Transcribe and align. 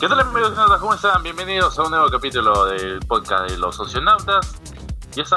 ¿Qué 0.00 0.08
tal 0.08 0.18
amigos 0.18 0.54
¿Cómo 0.80 0.94
están? 0.94 1.22
Bienvenidos 1.22 1.78
a 1.78 1.82
un 1.82 1.90
nuevo 1.90 2.08
capítulo 2.08 2.64
del 2.64 3.00
podcast 3.00 3.50
de 3.50 3.58
los 3.58 3.76
socionautas. 3.76 4.58
Y 5.14 5.20
esta 5.20 5.36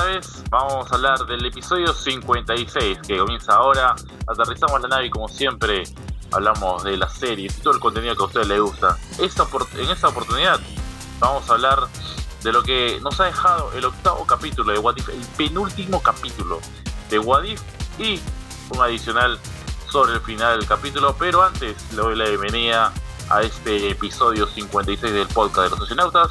vamos 0.49 0.89
a 0.89 0.95
hablar 0.95 1.25
del 1.25 1.45
episodio 1.45 1.93
56 1.93 2.99
que 3.05 3.17
comienza 3.17 3.55
ahora. 3.55 3.93
Aterrizamos 4.25 4.81
la 4.81 4.87
nave 4.87 5.07
y 5.07 5.09
como 5.09 5.27
siempre 5.27 5.83
hablamos 6.31 6.81
de 6.85 6.95
la 6.95 7.09
serie 7.09 7.47
y 7.47 7.61
todo 7.61 7.73
el 7.73 7.81
contenido 7.81 8.15
que 8.15 8.23
a 8.23 8.25
ustedes 8.25 8.47
les 8.47 8.61
gusta. 8.61 8.97
Esta, 9.19 9.45
en 9.75 9.89
esta 9.89 10.07
oportunidad 10.07 10.61
vamos 11.19 11.49
a 11.49 11.53
hablar 11.55 11.79
de 12.41 12.53
lo 12.53 12.63
que 12.63 13.01
nos 13.01 13.19
ha 13.19 13.25
dejado 13.25 13.69
el 13.73 13.83
octavo 13.83 14.25
capítulo 14.25 14.71
de 14.71 14.79
What 14.79 14.95
If, 14.95 15.09
el 15.09 15.25
penúltimo 15.35 16.01
capítulo 16.01 16.61
de 17.09 17.19
What 17.19 17.43
If 17.43 17.61
y 17.99 18.21
un 18.69 18.81
adicional 18.81 19.37
sobre 19.89 20.13
el 20.13 20.21
final 20.21 20.57
del 20.57 20.69
capítulo. 20.69 21.17
Pero 21.19 21.43
antes 21.43 21.75
le 21.91 21.97
doy 21.97 22.15
la 22.15 22.29
bienvenida 22.29 22.93
a 23.33 23.41
este 23.41 23.89
episodio 23.89 24.45
56 24.45 25.11
del 25.11 25.27
podcast 25.27 25.63
de 25.63 25.69
los 25.71 25.79
socionautas. 25.79 26.29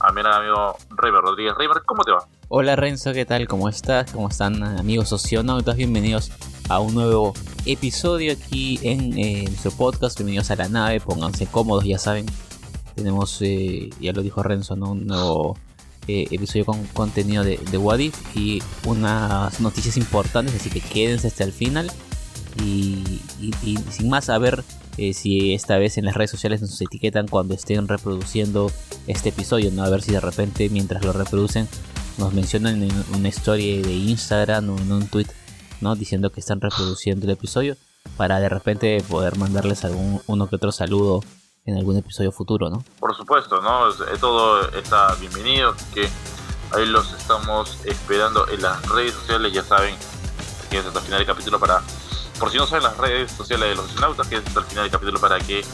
A 0.00 0.10
mi 0.10 0.22
amigo 0.22 0.74
Reimer 0.96 1.20
Rodríguez. 1.20 1.54
Reimer, 1.54 1.82
¿cómo 1.84 2.02
te 2.02 2.12
va? 2.12 2.26
Hola 2.48 2.76
Renzo, 2.76 3.12
¿qué 3.12 3.26
tal? 3.26 3.46
¿Cómo 3.46 3.68
estás? 3.68 4.10
¿Cómo 4.10 4.30
están 4.30 4.62
amigos 4.62 5.10
socionautas? 5.10 5.76
Bienvenidos 5.76 6.32
a 6.70 6.80
un 6.80 6.94
nuevo 6.94 7.34
episodio 7.66 8.32
aquí 8.32 8.80
en 8.82 9.18
eh, 9.18 9.44
nuestro 9.48 9.72
podcast. 9.72 10.16
Bienvenidos 10.16 10.50
a 10.50 10.56
la 10.56 10.68
nave, 10.70 10.98
pónganse 11.00 11.46
cómodos, 11.46 11.84
ya 11.84 11.98
saben. 11.98 12.24
Tenemos, 12.94 13.42
eh, 13.42 13.90
ya 14.00 14.12
lo 14.12 14.22
dijo 14.22 14.42
Renzo, 14.42 14.76
¿no? 14.76 14.92
un 14.92 15.06
nuevo 15.06 15.58
eh, 16.08 16.26
episodio 16.30 16.64
con 16.64 16.86
contenido 16.86 17.44
de, 17.44 17.58
de 17.58 17.76
Wadif 17.76 18.14
y 18.34 18.62
unas 18.86 19.60
noticias 19.60 19.98
importantes, 19.98 20.54
así 20.54 20.70
que 20.70 20.80
quédense 20.80 21.26
hasta 21.26 21.44
el 21.44 21.52
final. 21.52 21.92
y 22.62 23.20
sin 23.90 24.08
más, 24.08 24.30
a 24.30 24.38
ver 24.38 24.64
eh, 24.96 25.12
si 25.14 25.54
esta 25.54 25.78
vez 25.78 25.98
en 25.98 26.04
las 26.04 26.14
redes 26.14 26.30
sociales 26.30 26.60
nos 26.60 26.80
etiquetan 26.80 27.26
cuando 27.28 27.54
estén 27.54 27.88
reproduciendo 27.88 28.70
este 29.06 29.30
episodio, 29.30 29.70
¿no? 29.72 29.82
A 29.82 29.90
ver 29.90 30.02
si 30.02 30.12
de 30.12 30.20
repente 30.20 30.68
mientras 30.68 31.04
lo 31.04 31.12
reproducen 31.12 31.68
nos 32.18 32.32
mencionan 32.32 32.82
en 32.82 33.04
una 33.14 33.28
historia 33.28 33.82
de 33.82 33.92
Instagram 33.92 34.70
o 34.70 34.78
en 34.78 34.92
un 34.92 35.08
tweet, 35.08 35.26
¿no? 35.80 35.96
Diciendo 35.96 36.30
que 36.30 36.40
están 36.40 36.60
reproduciendo 36.60 37.26
el 37.26 37.32
episodio 37.32 37.76
para 38.16 38.38
de 38.38 38.48
repente 38.48 39.02
poder 39.08 39.36
mandarles 39.36 39.84
algún 39.84 40.22
uno 40.26 40.46
que 40.46 40.56
otro 40.56 40.70
saludo 40.70 41.20
en 41.66 41.76
algún 41.76 41.96
episodio 41.96 42.30
futuro, 42.30 42.70
¿no? 42.70 42.84
Por 43.00 43.16
supuesto, 43.16 43.60
¿no? 43.62 43.88
Todo 44.20 44.68
está 44.72 45.14
bienvenido, 45.16 45.74
que 45.92 46.08
ahí 46.72 46.86
los 46.86 47.12
estamos 47.14 47.78
esperando 47.84 48.46
en 48.48 48.62
las 48.62 48.86
redes 48.88 49.14
sociales, 49.14 49.52
ya 49.52 49.62
saben 49.62 49.96
que 50.70 50.78
es 50.78 50.86
hasta 50.86 50.98
el 50.98 51.04
final 51.04 51.18
del 51.20 51.26
capítulo 51.26 51.58
para 51.58 51.82
por 52.38 52.50
si 52.50 52.58
no 52.58 52.66
saben 52.66 52.84
las 52.84 52.96
redes 52.96 53.32
sociales 53.32 53.68
de 53.68 53.74
los 53.76 53.86
astronautas, 53.86 54.28
que 54.28 54.36
es 54.36 54.56
el 54.56 54.64
final 54.64 54.84
del 54.84 54.90
capítulo 54.90 55.20
para 55.20 55.38
que 55.38 55.64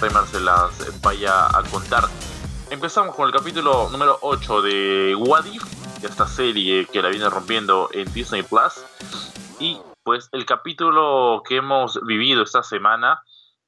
Reimer 0.00 0.26
se 0.26 0.40
las 0.40 1.00
vaya 1.00 1.46
a 1.46 1.62
contar. 1.70 2.04
Empezamos 2.70 3.14
con 3.14 3.26
el 3.26 3.32
capítulo 3.32 3.88
número 3.90 4.18
8 4.22 4.62
de 4.62 5.14
What 5.16 5.44
de 5.44 6.06
esta 6.06 6.26
serie 6.26 6.86
que 6.86 7.02
la 7.02 7.08
viene 7.08 7.28
rompiendo 7.28 7.90
en 7.92 8.12
Disney 8.12 8.42
Plus. 8.42 8.84
Y 9.58 9.80
pues 10.02 10.28
el 10.32 10.46
capítulo 10.46 11.42
que 11.46 11.56
hemos 11.56 12.00
vivido 12.04 12.42
esta 12.42 12.62
semana 12.62 13.22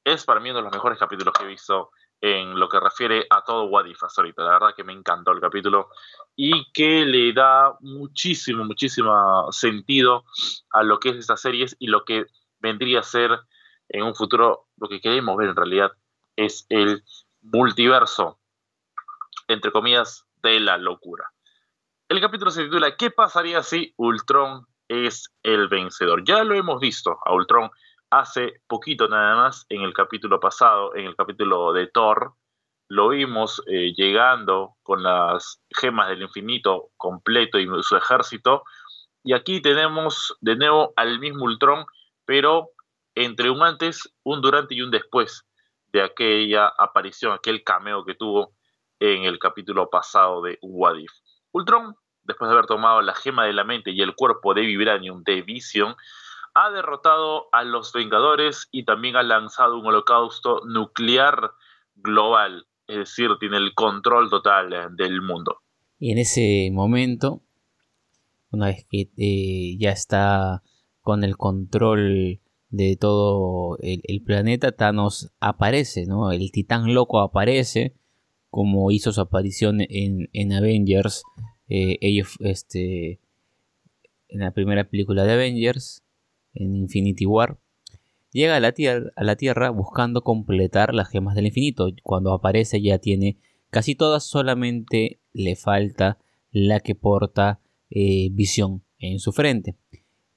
es 0.04 0.24
para 0.24 0.40
mí 0.40 0.50
uno 0.50 0.60
de 0.60 0.64
los 0.64 0.72
mejores 0.72 0.98
capítulos 0.98 1.34
que 1.34 1.44
he 1.44 1.48
visto 1.48 1.90
en 2.20 2.58
lo 2.58 2.68
que 2.68 2.80
refiere 2.80 3.26
a 3.28 3.42
todo 3.42 3.64
What 3.64 3.86
If 3.86 4.02
hasta 4.02 4.22
ahorita. 4.22 4.42
La 4.42 4.52
verdad 4.52 4.74
que 4.74 4.84
me 4.84 4.92
encantó 4.92 5.32
el 5.32 5.40
capítulo 5.40 5.90
y 6.36 6.70
que 6.72 7.04
le 7.04 7.32
da 7.32 7.76
muchísimo, 7.80 8.64
muchísimo 8.64 9.50
sentido 9.52 10.24
a 10.70 10.82
lo 10.82 10.98
que 10.98 11.10
es 11.10 11.16
estas 11.16 11.40
series 11.40 11.76
y 11.78 11.88
lo 11.88 12.04
que 12.04 12.26
vendría 12.60 13.00
a 13.00 13.04
ser 13.04 13.38
en 13.88 14.02
un 14.02 14.14
futuro, 14.14 14.68
lo 14.76 14.88
que 14.88 15.00
queremos 15.00 15.36
ver 15.36 15.50
en 15.50 15.56
realidad 15.56 15.92
es 16.36 16.66
el 16.70 17.04
multiverso, 17.42 18.38
entre 19.48 19.72
comillas, 19.72 20.24
de 20.42 20.60
la 20.60 20.78
locura. 20.78 21.30
El 22.08 22.20
capítulo 22.20 22.50
se 22.50 22.64
titula 22.64 22.96
¿Qué 22.96 23.10
pasaría 23.10 23.62
si 23.62 23.94
Ultron 23.96 24.66
es 24.88 25.34
el 25.42 25.68
vencedor? 25.68 26.24
Ya 26.24 26.44
lo 26.44 26.54
hemos 26.54 26.80
visto 26.80 27.18
a 27.24 27.34
Ultron 27.34 27.70
hace 28.10 28.60
poquito 28.66 29.08
nada 29.08 29.36
más 29.36 29.66
en 29.68 29.82
el 29.82 29.94
capítulo 29.94 30.38
pasado, 30.38 30.94
en 30.94 31.06
el 31.06 31.16
capítulo 31.16 31.72
de 31.72 31.86
Thor, 31.86 32.34
lo 32.92 33.08
vimos 33.08 33.62
eh, 33.68 33.94
llegando 33.96 34.76
con 34.82 35.02
las 35.02 35.62
gemas 35.70 36.10
del 36.10 36.20
infinito 36.20 36.90
completo 36.98 37.58
y 37.58 37.66
su 37.82 37.96
ejército. 37.96 38.64
Y 39.24 39.32
aquí 39.32 39.62
tenemos 39.62 40.36
de 40.42 40.56
nuevo 40.56 40.92
al 40.96 41.18
mismo 41.18 41.44
Ultron, 41.44 41.86
pero 42.26 42.68
entre 43.14 43.48
un 43.48 43.62
antes, 43.62 44.14
un 44.24 44.42
durante 44.42 44.74
y 44.74 44.82
un 44.82 44.90
después 44.90 45.46
de 45.86 46.02
aquella 46.02 46.66
aparición, 46.66 47.32
aquel 47.32 47.64
cameo 47.64 48.04
que 48.04 48.14
tuvo 48.14 48.52
en 49.00 49.24
el 49.24 49.38
capítulo 49.38 49.88
pasado 49.88 50.42
de 50.42 50.58
What 50.60 50.96
If. 50.96 51.12
Ultron, 51.52 51.96
después 52.24 52.50
de 52.50 52.52
haber 52.52 52.66
tomado 52.66 53.00
la 53.00 53.14
gema 53.14 53.46
de 53.46 53.54
la 53.54 53.64
mente 53.64 53.90
y 53.92 54.02
el 54.02 54.14
cuerpo 54.14 54.52
de 54.52 54.66
Vibranium 54.66 55.22
de 55.22 55.40
Vision, 55.40 55.96
ha 56.52 56.70
derrotado 56.70 57.48
a 57.52 57.64
los 57.64 57.94
Vengadores 57.94 58.68
y 58.70 58.84
también 58.84 59.16
ha 59.16 59.22
lanzado 59.22 59.78
un 59.78 59.86
holocausto 59.86 60.60
nuclear 60.66 61.52
global 61.94 62.66
es 62.92 62.98
decir, 62.98 63.28
tiene 63.40 63.56
el 63.56 63.74
control 63.74 64.28
total 64.30 64.72
eh, 64.72 64.86
del 64.96 65.22
mundo. 65.22 65.58
Y 65.98 66.12
en 66.12 66.18
ese 66.18 66.70
momento, 66.72 67.42
una 68.50 68.66
vez 68.66 68.86
que 68.90 69.10
eh, 69.16 69.76
ya 69.78 69.90
está 69.90 70.62
con 71.00 71.24
el 71.24 71.36
control 71.36 72.40
de 72.70 72.96
todo 72.96 73.76
el, 73.80 74.22
planeta, 74.22 74.72
Thanos 74.72 75.32
aparece, 75.40 76.06
¿no? 76.06 76.32
El 76.32 76.50
titán 76.52 76.94
loco 76.94 77.20
aparece, 77.20 77.94
como 78.50 78.90
hizo 78.90 79.12
su 79.12 79.20
aparición 79.20 79.78
en, 79.80 80.52
Avengers, 80.52 81.22
eh, 81.68 81.98
este, 82.40 83.20
en 84.28 84.40
la 84.40 84.52
primera 84.52 84.84
película 84.88 85.24
de 85.24 85.32
Avengers, 85.32 86.02
en 86.54 86.74
Infinity 86.76 87.26
War 87.26 87.61
llega 88.32 88.56
a 88.56 88.60
la, 88.60 89.36
tierra, 89.36 89.70
buscando 89.70 90.22
completar 90.22 90.94
las 90.94 91.08
gemas 91.08 91.34
del 91.34 91.46
infinito. 91.46 91.88
Cuando 92.02 92.32
aparece 92.32 92.80
ya 92.82 92.98
tiene 92.98 93.38
casi 93.70 93.94
todas, 93.94 94.24
solamente 94.24 95.20
le 95.32 95.56
falta 95.56 96.18
la 96.50 96.80
que 96.80 96.94
porta 96.94 97.60
eh, 97.90 98.30
visión 98.32 98.82
en 98.98 99.18
su 99.18 99.32
frente. 99.32 99.76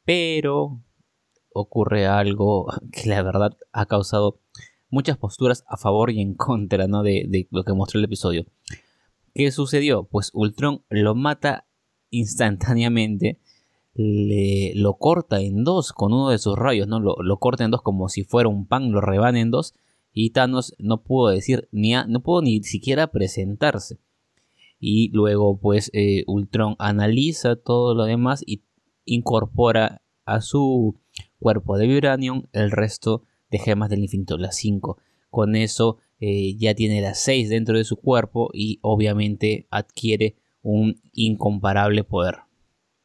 Pero 0.04 0.82
ocurre 1.54 2.06
algo 2.06 2.68
que 2.92 3.10
la 3.10 3.22
verdad 3.24 3.58
ha 3.72 3.86
causado 3.86 4.40
muchas 4.90 5.18
posturas 5.18 5.64
a 5.68 5.78
favor 5.78 6.12
y 6.12 6.22
en 6.22 6.36
contra 6.36 6.88
¿no? 6.88 7.02
de, 7.02 7.26
de 7.28 7.48
lo 7.50 7.64
que 7.64 7.74
mostró 7.74 8.00
el 8.00 8.06
episodio. 8.06 8.46
¿Qué 9.34 9.52
sucedió? 9.52 10.04
Pues 10.04 10.32
Ultron 10.34 10.84
lo 10.90 11.16
mata 11.16 11.68
instantáneamente 12.10 13.40
le, 13.96 14.74
lo 14.76 14.96
corta 14.96 15.40
en 15.40 15.64
dos 15.64 15.94
con 15.94 16.14
uno 16.14 16.30
de 16.30 16.38
sus 16.38 16.58
rayos, 16.58 16.88
¿no? 16.88 17.00
Lo, 17.00 17.16
lo, 17.22 17.38
corta 17.38 17.64
en 17.64 17.72
dos 17.72 17.82
como 17.82 18.10
si 18.10 18.24
fuera 18.24 18.50
un 18.50 18.68
pan, 18.68 18.92
lo 18.92 19.02
rebana 19.02 19.40
en 19.40 19.52
dos. 19.52 19.74
Y 20.14 20.30
Thanos 20.30 20.76
no 20.80 21.04
pudo 21.04 21.30
decir 21.30 21.68
ni 21.72 21.94
no 21.94 22.22
pudo 22.22 22.42
ni 22.42 22.64
siquiera 22.64 23.08
presentarse. 23.08 23.98
Y 24.80 25.10
luego, 25.12 25.58
pues, 25.58 25.90
eh, 25.94 26.24
Ultron 26.28 26.76
analiza 26.80 27.56
todo 27.56 27.96
lo 27.96 28.04
demás 28.06 28.44
y 28.46 28.62
incorpora 29.06 30.02
a 30.26 30.42
su 30.42 30.96
cuerpo 31.40 31.78
de 31.78 31.88
Vibranium 31.88 32.44
el 32.52 32.72
resto 32.72 33.24
de 33.50 33.60
gemas 33.60 33.90
del 33.90 34.02
infinito, 34.02 34.38
las 34.38 34.58
5. 34.58 34.98
Con 35.30 35.56
eso 35.56 35.98
eh, 36.20 36.56
ya 36.58 36.76
tiene 36.76 37.02
las 37.02 37.20
6 37.20 37.50
dentro 37.50 37.78
de 37.78 37.84
su 37.84 37.98
cuerpo 37.98 38.50
y 38.54 38.80
obviamente 38.82 39.68
adquiere 39.70 40.36
un 40.62 41.02
incomparable 41.14 42.04
poder. 42.04 42.45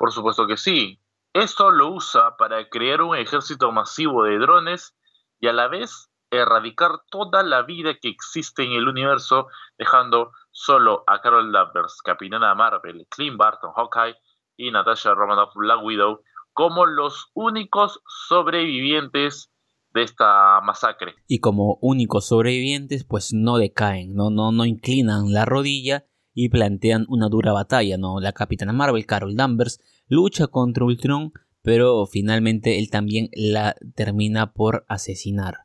Por 0.00 0.12
supuesto 0.12 0.46
que 0.46 0.56
sí. 0.56 0.98
Esto 1.34 1.70
lo 1.70 1.92
usa 1.92 2.34
para 2.38 2.70
crear 2.70 3.02
un 3.02 3.16
ejército 3.16 3.70
masivo 3.70 4.24
de 4.24 4.38
drones 4.38 4.96
y 5.38 5.48
a 5.48 5.52
la 5.52 5.68
vez 5.68 6.10
erradicar 6.30 7.02
toda 7.10 7.42
la 7.42 7.64
vida 7.64 7.92
que 8.00 8.08
existe 8.08 8.64
en 8.64 8.72
el 8.72 8.88
universo, 8.88 9.48
dejando 9.76 10.32
solo 10.52 11.04
a 11.06 11.20
Carol 11.20 11.52
Danvers, 11.52 12.00
Capitana 12.02 12.54
Marvel, 12.54 13.06
Clint 13.10 13.36
Barton, 13.36 13.72
Hawkeye 13.76 14.16
y 14.56 14.70
Natasha 14.70 15.12
Romanoff, 15.12 15.52
Black 15.54 15.84
Widow, 15.84 16.22
como 16.54 16.86
los 16.86 17.26
únicos 17.34 18.00
sobrevivientes 18.26 19.52
de 19.92 20.02
esta 20.02 20.62
masacre. 20.62 21.14
Y 21.28 21.40
como 21.40 21.76
únicos 21.82 22.26
sobrevivientes, 22.26 23.04
pues 23.04 23.34
no 23.34 23.58
decaen, 23.58 24.14
no, 24.14 24.30
no, 24.30 24.50
no 24.50 24.64
inclinan 24.64 25.30
la 25.30 25.44
rodilla 25.44 26.06
y 26.34 26.48
plantean 26.48 27.06
una 27.08 27.28
dura 27.28 27.52
batalla, 27.52 27.98
¿no? 27.98 28.20
La 28.20 28.32
Capitana 28.32 28.72
Marvel, 28.72 29.06
Carol 29.06 29.36
Danvers, 29.36 29.80
lucha 30.08 30.46
contra 30.46 30.84
Ultron, 30.84 31.32
pero 31.62 32.06
finalmente 32.06 32.78
él 32.78 32.90
también 32.90 33.28
la 33.32 33.76
termina 33.94 34.52
por 34.52 34.84
asesinar. 34.88 35.58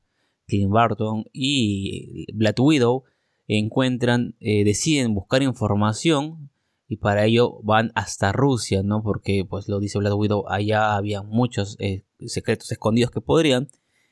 Clint 0.47 0.71
Barton 0.71 1.25
y 1.33 2.27
Black 2.33 2.59
Widow 2.59 3.03
encuentran, 3.47 4.35
eh, 4.39 4.63
deciden 4.63 5.13
buscar 5.13 5.43
información 5.43 6.49
y 6.87 6.97
para 6.97 7.25
ello 7.25 7.59
van 7.63 7.91
hasta 7.95 8.31
Rusia, 8.31 8.83
¿no? 8.83 9.01
Porque, 9.01 9.45
pues 9.45 9.67
lo 9.67 9.79
dice 9.79 9.97
Black 9.99 10.15
Widow, 10.15 10.47
allá 10.47 10.95
había 10.95 11.23
muchos 11.23 11.77
eh, 11.79 12.05
secretos 12.19 12.71
escondidos 12.71 13.11
que 13.11 13.21
podrían 13.21 13.69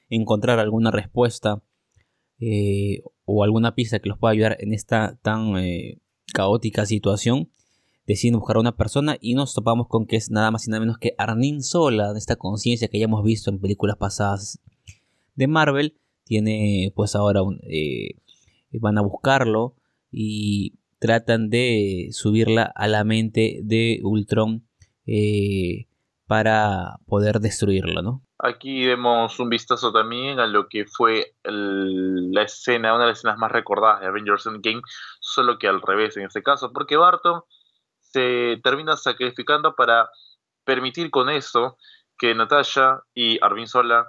encontrar 0.09 0.59
alguna 0.59 0.91
respuesta 0.91 1.63
eh, 2.39 3.03
o 3.25 3.43
alguna 3.43 3.75
pista 3.75 3.99
que 3.99 4.09
los 4.09 4.17
pueda 4.17 4.33
ayudar 4.33 4.57
en 4.59 4.73
esta 4.73 5.19
tan 5.21 5.55
caótica 6.33 6.85
situación, 6.85 7.49
deciden 8.05 8.39
buscar 8.39 8.57
a 8.57 8.59
una 8.59 8.75
persona 8.75 9.17
y 9.21 9.35
nos 9.35 9.53
topamos 9.53 9.87
con 9.87 10.05
que 10.05 10.17
es 10.17 10.29
nada 10.29 10.51
más 10.51 10.67
y 10.67 10.71
nada 10.71 10.81
menos 10.81 10.97
que 10.97 11.15
Arnim 11.17 11.61
Sola, 11.61 12.13
esta 12.17 12.35
conciencia 12.35 12.89
que 12.89 12.99
ya 12.99 13.05
hemos 13.05 13.23
visto 13.23 13.49
en 13.49 13.59
películas 13.59 13.95
pasadas 13.95 14.59
de 15.35 15.47
Marvel. 15.47 15.97
Tiene 16.25 16.91
pues 16.95 17.15
ahora 17.15 17.41
un, 17.41 17.59
eh, 17.63 18.15
van 18.73 18.97
a 18.97 19.01
buscarlo 19.01 19.75
y 20.11 20.73
tratan 20.99 21.49
de 21.49 22.09
subirla 22.11 22.63
a 22.63 22.87
la 22.87 23.03
mente 23.03 23.59
de 23.63 23.99
Ultron 24.03 24.65
para 26.27 26.99
poder 27.05 27.39
destruirlo, 27.39 28.01
¿no? 28.01 28.23
Aquí 28.45 28.85
vemos 28.85 29.39
un 29.39 29.47
vistazo 29.47 29.93
también 29.93 30.37
a 30.41 30.47
lo 30.47 30.67
que 30.67 30.85
fue 30.85 31.33
la 31.45 32.41
escena, 32.41 32.93
una 32.93 33.05
de 33.05 33.11
las 33.11 33.19
escenas 33.19 33.37
más 33.37 33.49
recordadas 33.49 34.01
de 34.01 34.07
Avengers 34.07 34.45
Endgame, 34.45 34.81
solo 35.21 35.57
que 35.57 35.69
al 35.69 35.81
revés 35.81 36.17
en 36.17 36.25
este 36.25 36.43
caso, 36.43 36.73
porque 36.73 36.97
Barton 36.97 37.41
se 38.01 38.59
termina 38.61 38.97
sacrificando 38.97 39.75
para 39.75 40.09
permitir 40.65 41.09
con 41.09 41.29
eso 41.29 41.77
que 42.17 42.35
Natasha 42.35 42.99
y 43.13 43.39
Arvin 43.41 43.67
Sola, 43.67 44.05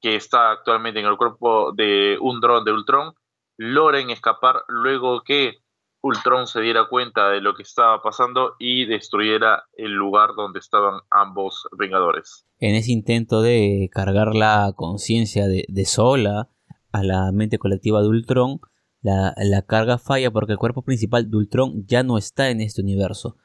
que 0.00 0.14
está 0.14 0.52
actualmente 0.52 1.00
en 1.00 1.06
el 1.06 1.16
cuerpo 1.16 1.72
de 1.72 2.18
un 2.20 2.40
dron 2.40 2.64
de 2.64 2.70
Ultron, 2.70 3.14
logren 3.56 4.10
escapar 4.10 4.62
luego 4.68 5.24
que 5.24 5.61
Ultron 6.02 6.48
se 6.48 6.60
diera 6.60 6.88
cuenta 6.88 7.30
de 7.30 7.40
lo 7.40 7.54
que 7.54 7.62
estaba 7.62 8.02
pasando 8.02 8.56
y 8.58 8.86
destruyera 8.86 9.64
el 9.74 9.92
lugar 9.92 10.30
donde 10.36 10.58
estaban 10.58 11.00
ambos 11.10 11.68
Vengadores. 11.78 12.44
En 12.58 12.74
ese 12.74 12.90
intento 12.90 13.40
de 13.40 13.88
cargar 13.92 14.34
la 14.34 14.72
conciencia 14.74 15.46
de, 15.46 15.84
Sola 15.84 16.48
a 16.90 17.02
la 17.04 17.30
mente 17.30 17.58
colectiva 17.58 18.02
de 18.02 18.08
Ultron, 18.08 18.60
la, 19.00 19.32
la, 19.36 19.62
carga 19.62 19.98
falla 19.98 20.30
porque 20.32 20.52
el 20.52 20.58
cuerpo 20.58 20.82
principal 20.82 21.30
de 21.30 21.36
Ultron 21.36 21.86
ya 21.86 22.02
no 22.02 22.18
está 22.18 22.50
en 22.50 22.60
este 22.60 22.82
universo. 22.82 23.36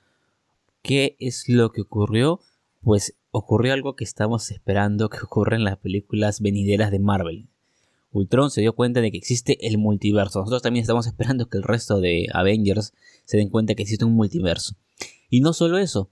¿Qué 0.82 1.16
es 1.20 1.48
lo 1.48 1.72
que 1.72 1.82
ocurrió? 1.82 2.40
Pues 2.82 3.18
ocurrió 3.30 3.74
algo 3.74 3.96
que 3.96 4.04
estamos 4.04 4.50
esperando 4.50 5.10
que 5.10 5.20
ocurra 5.24 5.56
en 5.56 5.64
las 5.64 5.78
películas 5.78 6.42
venideras 6.42 6.90
de 6.90 7.00
Marvel. 7.00 7.50
Ultron 8.12 8.50
se 8.52 8.62
dio 8.62 8.74
cuenta 8.74 9.02
de 9.02 9.12
que 9.12 9.18
existe 9.18 9.68
el 9.68 9.78
multiverso. 9.78 10.40
Nosotros 10.40 10.62
también 10.62 10.82
estamos 10.82 11.08
esperando 11.08 11.50
que 11.50 11.58
el 11.58 11.64
resto 11.64 12.00
de 12.00 12.28
Avengers 12.34 12.94
se 13.26 13.38
den 13.38 13.50
cuenta 13.50 13.76
que 13.76 13.84
existe 13.84 14.06
un 14.06 14.14
multiverso. 14.14 14.76
Y 15.30 15.42
no 15.42 15.54
solo 15.54 15.78
eso, 15.78 16.12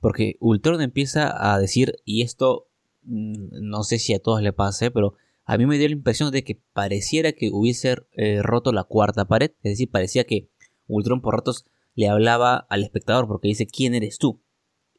porque 0.00 0.36
Ultron 0.40 0.80
empieza 0.80 1.52
a 1.52 1.58
decir, 1.58 1.96
y 2.04 2.22
esto 2.22 2.68
mm, 3.02 3.68
no 3.68 3.82
sé 3.82 3.98
si 3.98 4.14
a 4.14 4.22
todos 4.22 4.42
le 4.42 4.52
pase, 4.52 4.90
pero 4.90 5.14
a 5.44 5.56
mí 5.56 5.66
me 5.66 5.78
dio 5.78 5.88
la 5.88 5.94
impresión 5.94 6.30
de 6.30 6.44
que 6.44 6.60
pareciera 6.72 7.32
que 7.32 7.50
hubiese 7.50 7.96
eh, 8.12 8.42
roto 8.42 8.72
la 8.72 8.84
cuarta 8.84 9.26
pared, 9.26 9.52
es 9.62 9.72
decir, 9.72 9.90
parecía 9.90 10.24
que 10.24 10.50
Ultron 10.86 11.20
por 11.20 11.34
ratos 11.34 11.66
le 11.94 12.08
hablaba 12.08 12.66
al 12.68 12.82
espectador 12.82 13.26
porque 13.26 13.48
dice, 13.48 13.66
¿quién 13.66 13.94
eres 13.94 14.18
tú? 14.18 14.42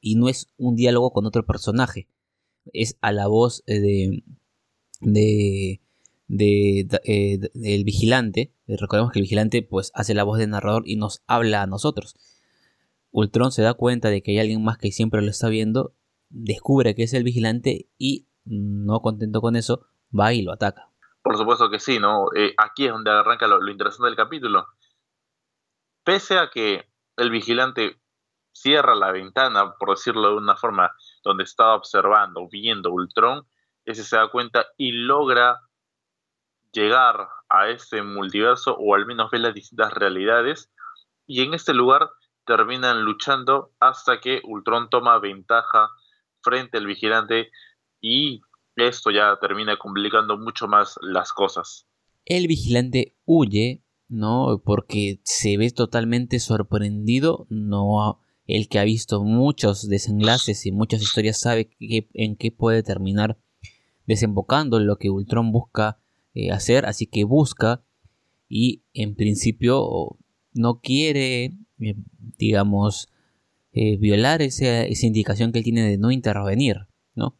Y 0.01 0.15
no 0.15 0.27
es 0.27 0.47
un 0.57 0.75
diálogo 0.75 1.11
con 1.11 1.25
otro 1.25 1.45
personaje, 1.45 2.07
es 2.73 2.97
a 3.01 3.11
la 3.11 3.27
voz 3.27 3.63
eh, 3.67 3.79
de, 3.79 4.23
de 5.01 5.81
de, 6.29 6.87
eh, 7.03 7.39
del 7.53 7.83
vigilante. 7.83 8.53
Eh, 8.67 8.77
recordemos 8.79 9.11
que 9.11 9.19
el 9.19 9.23
vigilante 9.23 9.61
pues 9.61 9.91
hace 9.93 10.13
la 10.13 10.23
voz 10.23 10.37
de 10.37 10.47
narrador 10.47 10.83
y 10.85 10.95
nos 10.95 11.21
habla 11.27 11.63
a 11.63 11.67
nosotros. 11.67 12.15
Ultron 13.11 13.51
se 13.51 13.63
da 13.63 13.73
cuenta 13.73 14.09
de 14.09 14.21
que 14.21 14.31
hay 14.31 14.39
alguien 14.39 14.63
más 14.63 14.77
que 14.77 14.91
siempre 14.91 15.21
lo 15.21 15.29
está 15.29 15.49
viendo, 15.49 15.95
descubre 16.29 16.95
que 16.95 17.03
es 17.03 17.13
el 17.13 17.23
vigilante 17.23 17.89
y 17.97 18.27
no 18.45 19.01
contento 19.01 19.41
con 19.41 19.55
eso, 19.55 19.87
va 20.17 20.31
y 20.31 20.43
lo 20.43 20.53
ataca. 20.53 20.89
Por 21.23 21.37
supuesto 21.37 21.69
que 21.69 21.79
sí, 21.79 21.99
¿no? 21.99 22.27
Eh, 22.35 22.53
aquí 22.57 22.85
es 22.85 22.91
donde 22.91 23.11
arranca 23.11 23.47
lo, 23.47 23.59
lo 23.59 23.71
interesante 23.71 24.05
del 24.05 24.15
capítulo. 24.15 24.67
Pese 26.03 26.37
a 26.37 26.49
que 26.49 26.85
el 27.17 27.31
vigilante 27.31 27.99
cierra 28.53 28.93
la 28.95 29.11
ventana, 29.11 29.73
por 29.79 29.89
decirlo 29.89 30.29
de 30.29 30.35
una 30.35 30.55
forma, 30.55 30.91
donde 31.23 31.43
estaba 31.43 31.75
observando, 31.75 32.47
viendo 32.49 32.91
Ultron, 32.91 33.45
ese 33.85 34.03
se 34.03 34.15
da 34.15 34.29
cuenta 34.29 34.67
y 34.77 34.91
logra 34.91 35.59
llegar 36.71 37.27
a 37.49 37.69
ese 37.69 38.01
multiverso 38.01 38.75
o 38.77 38.95
al 38.95 39.05
menos 39.05 39.31
ver 39.31 39.41
las 39.41 39.53
distintas 39.53 39.93
realidades 39.93 40.71
y 41.25 41.41
en 41.41 41.53
este 41.53 41.73
lugar 41.73 42.09
terminan 42.45 43.03
luchando 43.03 43.73
hasta 43.79 44.19
que 44.19 44.41
Ultron 44.43 44.89
toma 44.89 45.19
ventaja 45.19 45.89
frente 46.41 46.77
al 46.77 46.85
vigilante 46.85 47.51
y 48.01 48.41
esto 48.75 49.11
ya 49.11 49.37
termina 49.39 49.77
complicando 49.77 50.37
mucho 50.37 50.67
más 50.67 50.97
las 51.01 51.33
cosas. 51.33 51.87
El 52.25 52.47
vigilante 52.47 53.17
huye, 53.25 53.83
¿no? 54.07 54.61
Porque 54.63 55.19
se 55.23 55.57
ve 55.57 55.71
totalmente 55.71 56.39
sorprendido, 56.39 57.45
no 57.49 58.21
el 58.49 58.67
que 58.67 58.79
ha 58.79 58.83
visto 58.83 59.23
muchos 59.23 59.87
desenlaces 59.87 60.65
y 60.65 60.71
muchas 60.71 61.03
historias 61.03 61.39
sabe 61.39 61.69
en 61.79 62.35
qué 62.35 62.51
puede 62.51 62.81
terminar 62.81 63.37
desembocando 64.07 64.79
lo 64.79 64.97
que 64.97 65.11
Ultron 65.11 65.51
busca 65.51 65.99
eh, 66.35 66.51
hacer, 66.51 66.85
así 66.85 67.07
que 67.07 67.23
busca 67.23 67.83
y 68.47 68.83
en 68.93 69.15
principio 69.15 70.17
no 70.53 70.79
quiere, 70.79 71.55
eh, 71.79 71.95
digamos, 72.37 73.07
eh, 73.73 73.97
violar 73.97 74.43
esa, 74.43 74.87
indicación 74.87 75.51
que 75.51 75.59
él 75.59 75.63
tiene 75.63 75.89
de 75.89 75.97
no 75.97 76.11
intervenir, 76.11 76.87
¿no? 77.15 77.35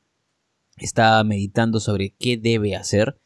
Está 0.77 1.23
meditando 1.23 1.79
sobre 1.79 2.15
qué 2.17 2.37
debe 2.37 2.75
hacer 2.75 3.19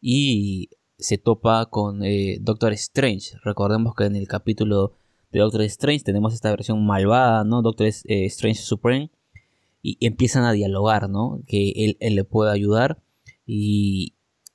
y 0.00 0.70
se 0.98 1.16
topa 1.16 1.66
con 1.66 2.00
Doctor 2.40 2.72
Strange. 2.72 3.36
Recordemos 3.44 3.94
que 3.94 4.04
en 4.04 4.16
el 4.16 4.26
capítulo 4.26 4.94
de 5.30 5.40
Doctor 5.40 5.62
Strange 5.62 6.04
tenemos 6.04 6.34
esta 6.34 6.50
versión 6.50 6.84
malvada, 6.84 7.44
¿no? 7.44 7.62
Doctor 7.62 7.86
Strange 7.86 8.60
Supreme. 8.60 9.10
Y 9.82 9.98
empiezan 10.06 10.44
a 10.44 10.52
dialogar, 10.52 11.10
¿no? 11.10 11.40
Que 11.46 11.72
él, 11.76 11.98
él 12.00 12.14
le 12.14 12.24
puede 12.24 12.50
ayudar. 12.50 13.02
Y, 13.46 14.13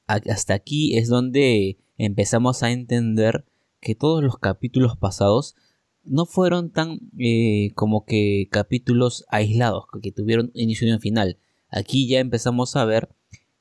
hasta 0.10 0.54
aquí 0.54 0.98
es 0.98 1.08
donde 1.08 1.78
empezamos 1.98 2.64
a 2.64 2.72
entender 2.72 3.46
que 3.80 3.96
todos 3.96 4.24
los 4.24 4.38
capítulos 4.38 4.98
pasados 4.98 5.56
no 6.04 6.26
fueron 6.26 6.72
tan 6.72 7.00
eh, 7.20 7.72
como 7.76 8.06
que 8.06 8.48
capítulos 8.52 9.26
aislados, 9.30 9.86
que 10.02 10.12
tuvieron 10.12 10.52
inicio 10.54 10.88
y 10.88 10.92
un 10.92 11.00
final. 11.00 11.38
Aquí 11.70 12.08
ya 12.08 12.20
empezamos 12.20 12.76
a 12.76 12.86
ver 12.86 13.10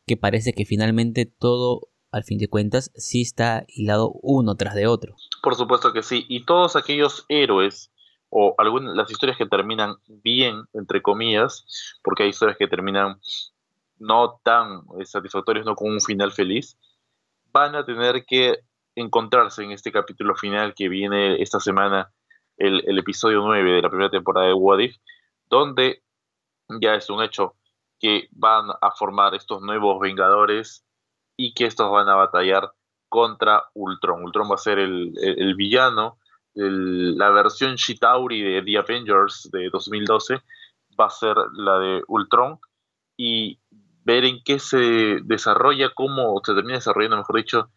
que 0.07 0.17
parece 0.17 0.55
que 0.55 0.65
finalmente 0.65 1.27
todo, 1.27 1.89
al 2.11 2.25
fin 2.25 2.39
de 2.39 2.49
cuentas, 2.49 2.91
sí 2.95 3.21
está 3.21 3.65
hilado 3.69 4.13
uno 4.23 4.57
tras 4.57 4.75
de 4.75 4.87
otro. 4.87 5.15
Por 5.43 5.55
supuesto 5.55 5.93
que 5.93 6.03
sí, 6.03 6.25
y 6.29 6.47
todos 6.47 6.77
aquellos 6.77 7.27
héroes 7.29 7.93
o 8.31 8.55
algunas 8.59 8.95
las 8.95 9.11
historias 9.11 9.37
que 9.37 9.47
terminan 9.47 9.97
bien, 10.07 10.63
entre 10.73 11.03
comillas, 11.03 11.65
porque 12.03 12.23
hay 12.23 12.31
historias 12.31 12.57
que 12.59 12.67
terminan 12.67 13.21
no 13.99 14.41
tan 14.43 14.83
satisfactorios, 15.05 15.67
no 15.67 15.75
con 15.75 15.91
un 15.91 16.01
final 16.01 16.33
feliz, 16.33 16.79
van 17.53 17.75
a 17.75 17.85
tener 17.85 18.25
que 18.25 18.59
encontrarse 18.95 19.63
en 19.63 19.73
este 19.73 19.93
capítulo 19.93 20.35
final 20.35 20.75
que 20.75 20.89
viene 20.89 21.41
esta 21.41 21.61
semana, 21.61 22.13
el, 22.57 22.99
episodio 22.99 23.41
9 23.41 23.73
de 23.73 23.83
la 23.83 23.89
primera 23.89 24.11
temporada 24.11 24.49
de 24.49 24.55
What 24.55 24.81
donde 25.49 26.03
ya 26.81 26.95
es 26.95 27.09
un 27.09 27.23
hecho 27.23 27.55
que 28.01 28.29
van 28.33 28.71
a 28.81 28.91
formar 28.91 29.35
estos 29.35 29.63
nuevos 29.63 30.01
Vengadores 30.01 30.85
y 31.37 31.55
que 31.55 31.67
estos 31.67 31.91
van 31.91 32.09
a 32.09 32.17
batallar 32.17 32.73
contra 33.09 33.65
Ultron. 33.75 34.25
Ultron 34.25 34.51
va 34.51 34.57
a 34.57 34.59
ser 34.59 34.79
el, 34.79 35.55
villano, 35.57 36.19
la 36.55 37.31
versión 37.31 37.77
Shitauri 37.77 38.43
de 38.43 38.63
The 38.63 38.79
Avengers 38.79 39.49
de 39.53 39.71
2012 39.71 40.43
va 40.99 41.07
a 41.07 41.11
ser 41.11 41.37
la 41.55 41.79
de 41.79 42.03
Ultron. 42.09 42.59
Y 43.17 43.59
ver 44.09 44.25
en 44.25 44.43
qué 44.43 44.59
se 44.59 45.21
desarrolla, 45.25 45.93
cómo 45.95 46.41
se 46.43 46.55
termina 46.55 46.79
desarrollando, 46.79 47.19
mejor 47.19 47.37
dicho, 47.37 47.71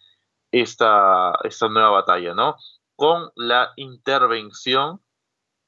esta, 0.49 1.33
esta 1.43 1.67
nueva 1.67 1.89
batalla, 1.89 2.33
¿no? 2.33 2.55
Con 2.95 3.31
la 3.35 3.73
intervención 3.75 5.01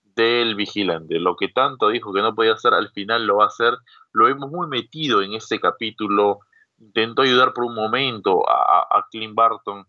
del 0.03 0.55
vigilante. 0.55 1.19
Lo 1.19 1.35
que 1.35 1.49
tanto 1.49 1.89
dijo 1.89 2.13
que 2.13 2.21
no 2.21 2.33
podía 2.33 2.53
hacer, 2.53 2.73
al 2.73 2.89
final 2.91 3.27
lo 3.27 3.37
va 3.37 3.45
a 3.45 3.47
hacer. 3.47 3.73
Lo 4.13 4.25
vemos 4.25 4.49
muy 4.49 4.67
metido 4.67 5.21
en 5.21 5.33
este 5.33 5.59
capítulo. 5.59 6.39
Intentó 6.77 7.23
ayudar 7.23 7.51
por 7.51 7.65
un 7.65 7.75
momento 7.75 8.47
a, 8.49 8.87
a 8.89 9.07
Clint 9.11 9.35
Barton 9.35 9.85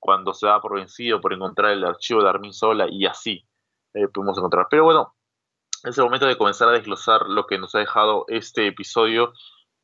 cuando 0.00 0.34
se 0.34 0.48
da 0.48 0.60
por 0.60 0.74
vencido 0.74 1.20
por 1.20 1.34
encontrar 1.34 1.70
el 1.70 1.84
archivo 1.84 2.20
de 2.22 2.28
Armin 2.28 2.52
Sola 2.52 2.86
y 2.90 3.06
así 3.06 3.46
eh, 3.94 4.08
pudimos 4.08 4.38
encontrar. 4.38 4.66
Pero 4.68 4.82
bueno, 4.82 5.14
es 5.84 5.96
el 5.96 6.04
momento 6.04 6.26
de 6.26 6.36
comenzar 6.36 6.68
a 6.68 6.72
desglosar 6.72 7.28
lo 7.28 7.46
que 7.46 7.58
nos 7.58 7.76
ha 7.76 7.78
dejado 7.78 8.24
este 8.26 8.66
episodio 8.66 9.32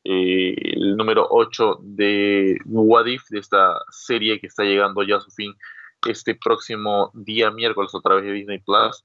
eh, 0.03 0.53
el 0.75 0.97
número 0.97 1.27
8 1.29 1.79
de 1.81 2.57
Wadif, 2.65 3.23
de 3.29 3.39
esta 3.39 3.79
serie 3.89 4.39
que 4.39 4.47
está 4.47 4.63
llegando 4.63 5.01
ya 5.03 5.17
a 5.17 5.21
su 5.21 5.31
fin 5.31 5.55
este 6.05 6.35
próximo 6.35 7.11
día 7.13 7.51
miércoles 7.51 7.95
a 7.95 8.01
través 8.01 8.25
de 8.25 8.33
Disney 8.33 8.59
Plus. 8.59 9.03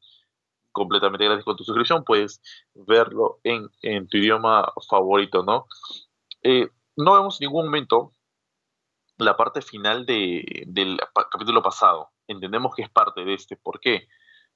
Completamente 0.72 1.24
gratis 1.24 1.44
con 1.44 1.56
tu 1.56 1.64
suscripción, 1.64 2.04
puedes 2.04 2.40
verlo 2.74 3.40
en, 3.44 3.68
tu 4.08 4.16
idioma 4.18 4.72
favorito, 4.88 5.42
¿no? 5.44 5.66
Eh, 6.42 6.68
no 6.96 7.14
vemos 7.14 7.40
en 7.40 7.46
ningún 7.46 7.66
momento 7.66 8.12
la 9.18 9.36
parte 9.36 9.62
final 9.62 10.04
de, 10.04 10.64
del 10.66 10.98
capítulo 11.30 11.62
pasado. 11.62 12.10
Entendemos 12.26 12.74
que 12.74 12.82
es 12.82 12.90
parte 12.90 13.24
de 13.24 13.34
este. 13.34 13.56
¿Por 13.56 13.80
qué? 13.80 14.08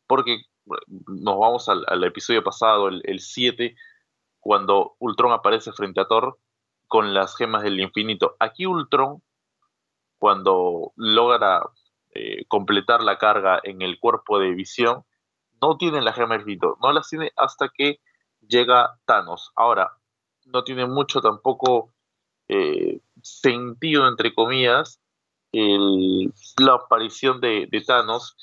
Porque 0.06 0.42
nos 0.66 1.38
vamos 1.38 1.68
al, 1.68 2.04
episodio 2.04 2.44
pasado, 2.44 2.88
el 2.88 3.20
7, 3.20 3.74
cuando 4.42 4.96
Ultron 4.98 5.32
aparece 5.32 5.72
frente 5.72 6.00
a 6.00 6.06
Thor 6.06 6.36
con 6.88 7.14
las 7.14 7.36
gemas 7.36 7.62
del 7.62 7.80
infinito. 7.80 8.36
Aquí 8.40 8.66
Ultron, 8.66 9.22
cuando 10.18 10.92
logra 10.96 11.62
eh, 12.10 12.44
completar 12.48 13.02
la 13.02 13.18
carga 13.18 13.60
en 13.62 13.82
el 13.82 14.00
cuerpo 14.00 14.40
de 14.40 14.50
visión, 14.50 15.04
no 15.60 15.78
tiene 15.78 16.02
la 16.02 16.12
gema 16.12 16.34
del 16.34 16.40
infinito, 16.40 16.76
no 16.82 16.92
las 16.92 17.08
tiene 17.08 17.32
hasta 17.36 17.68
que 17.68 18.00
llega 18.40 18.98
Thanos. 19.04 19.52
Ahora, 19.54 19.92
no 20.44 20.64
tiene 20.64 20.86
mucho 20.86 21.20
tampoco 21.20 21.94
eh, 22.48 23.00
sentido, 23.22 24.08
entre 24.08 24.34
comillas, 24.34 25.00
la 25.52 26.74
aparición 26.74 27.40
de, 27.40 27.68
de, 27.70 27.80
Thanos 27.82 28.36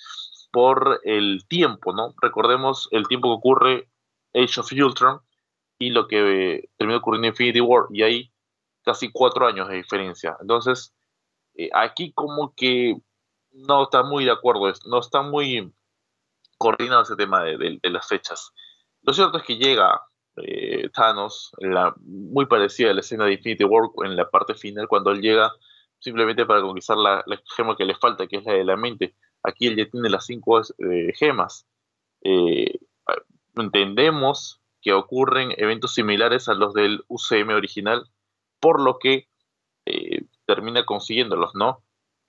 por 0.51 1.01
el 1.03 1.45
tiempo, 1.49 1.91
¿no? 1.91 2.13
Recordemos 2.21 2.87
el 2.91 3.05
tiempo 3.07 3.27
que 3.29 3.37
ocurre 3.37 3.89
Age 4.33 4.61
of 4.61 4.71
Ultron 4.71 5.21
y 5.79 5.89
lo 5.91 6.07
que 6.07 6.69
terminó 6.77 6.99
ocurriendo 6.99 7.27
en 7.27 7.31
Infinity 7.31 7.61
War, 7.61 7.85
y 7.91 8.03
hay 8.03 8.31
casi 8.83 9.11
cuatro 9.11 9.47
años 9.47 9.69
de 9.69 9.77
diferencia. 9.77 10.37
Entonces, 10.41 10.93
eh, 11.55 11.69
aquí 11.73 12.11
como 12.13 12.53
que 12.53 12.97
no 13.51 13.83
está 13.83 14.03
muy 14.03 14.25
de 14.25 14.31
acuerdo, 14.31 14.71
no 14.85 14.99
está 14.99 15.21
muy 15.21 15.73
coordinado 16.57 17.03
ese 17.03 17.15
tema 17.15 17.43
de, 17.43 17.79
las 17.83 18.07
fechas. 18.07 18.51
Lo 19.03 19.13
cierto 19.13 19.37
es 19.37 19.43
que 19.45 19.55
llega 19.55 20.01
eh, 20.35 20.89
Thanos, 20.93 21.51
la, 21.59 21.95
muy 22.01 22.45
parecida 22.45 22.91
a 22.91 22.93
la 22.93 22.99
escena 22.99 23.25
de 23.25 23.33
Infinity 23.33 23.63
War 23.63 23.89
en 24.03 24.17
la 24.17 24.29
parte 24.29 24.55
final, 24.55 24.87
cuando 24.89 25.11
él 25.11 25.21
llega 25.21 25.51
simplemente 25.99 26.45
para 26.45 26.61
conquistar 26.61 26.97
la, 26.97 27.23
gema 27.55 27.77
que 27.77 27.85
le 27.85 27.95
falta, 27.95 28.27
que 28.27 28.37
es 28.37 28.43
la 28.43 28.53
de 28.53 28.65
la 28.65 28.75
mente. 28.75 29.15
Aquí 29.43 29.67
él 29.67 29.77
ya 29.77 29.89
tiene 29.89 30.09
las 30.09 30.25
cinco 30.25 30.61
eh, 30.61 31.13
gemas. 31.15 31.65
entendemos 33.55 34.59
que 34.81 34.93
ocurren 34.93 35.53
eventos 35.57 35.93
similares 35.93 36.47
a 36.47 36.53
los 36.53 36.73
del 36.73 37.03
UCM 37.07 37.49
original, 37.49 38.09
por 38.59 38.81
lo 38.81 38.99
que 38.99 39.27
eh, 39.85 40.25
termina 40.45 40.85
consiguiéndolos, 40.85 41.55
¿no? 41.55 41.83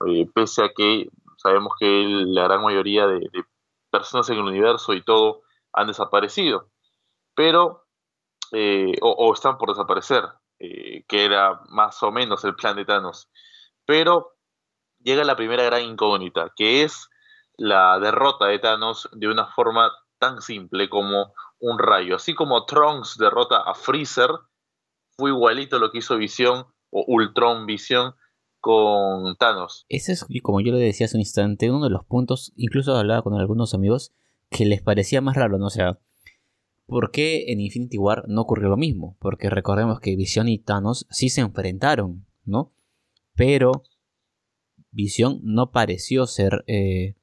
Eh, 0.07 0.27
pese 0.33 0.63
a 0.63 0.69
que 0.75 1.09
sabemos 1.37 1.73
que 1.79 2.05
la 2.07 2.43
gran 2.43 2.61
mayoría 2.61 3.07
de, 3.07 3.29
personas 3.89 4.29
en 4.29 4.37
el 4.37 4.43
universo 4.43 4.93
y 4.93 5.03
todo 5.03 5.41
han 5.73 5.87
desaparecido, 5.87 6.69
pero, 7.35 7.85
eh, 8.53 8.93
o, 9.01 9.33
están 9.33 9.57
por 9.57 9.69
desaparecer, 9.69 10.23
que 10.59 11.25
era 11.25 11.59
más 11.69 12.01
o 12.03 12.11
menos 12.11 12.45
el 12.45 12.55
plan 12.55 12.75
de 12.75 12.85
Thanos. 12.85 13.29
Pero 13.85 14.35
llega 14.99 15.23
la 15.23 15.35
primera 15.35 15.63
gran 15.63 15.81
incógnita, 15.83 16.51
que 16.55 16.83
es 16.83 17.09
la 17.57 17.99
derrota 17.99 18.45
de 18.45 18.59
Thanos 18.59 19.09
de 19.11 19.27
una 19.27 19.47
forma 19.47 19.91
tan 20.19 20.41
simple 20.41 20.89
como 20.89 21.33
un 21.61 21.79
rayo. 21.79 22.17
Así 22.17 22.33
como 22.33 22.65
Trunks 22.65 23.17
derrota 23.17 23.61
a 23.61 23.73
Freezer, 23.73 24.29
fue 25.17 25.29
igualito 25.29 25.79
lo 25.79 25.91
que 25.91 25.99
hizo 25.99 26.17
Visión 26.17 26.65
o 26.89 27.05
Ultron 27.07 27.65
Visión 27.65 28.15
con 28.59 29.35
Thanos. 29.37 29.85
Ese 29.87 30.11
es, 30.11 30.25
como 30.43 30.61
yo 30.61 30.73
le 30.73 30.79
decía 30.79 31.05
hace 31.05 31.17
un 31.17 31.21
instante, 31.21 31.71
uno 31.71 31.85
de 31.85 31.89
los 31.89 32.05
puntos, 32.05 32.51
incluso 32.55 32.95
hablaba 32.95 33.21
con 33.21 33.33
algunos 33.35 33.73
amigos, 33.73 34.11
que 34.49 34.65
les 34.65 34.81
parecía 34.81 35.21
más 35.21 35.35
raro, 35.35 35.57
¿no? 35.57 35.67
O 35.67 35.71
sea, 35.71 35.99
¿por 36.85 37.11
qué 37.11 37.51
en 37.51 37.61
Infinity 37.61 37.97
War 37.97 38.25
no 38.27 38.41
ocurrió 38.41 38.69
lo 38.69 38.77
mismo? 38.77 39.15
Porque 39.19 39.49
recordemos 39.49 39.99
que 39.99 40.15
Visión 40.15 40.49
y 40.49 40.59
Thanos 40.59 41.07
sí 41.09 41.29
se 41.29 41.41
enfrentaron, 41.41 42.25
¿no? 42.43 42.73
Pero 43.35 43.83
Visión 44.91 45.39
no 45.43 45.71
pareció 45.71 46.27
ser 46.27 46.63
eh, 46.67 47.15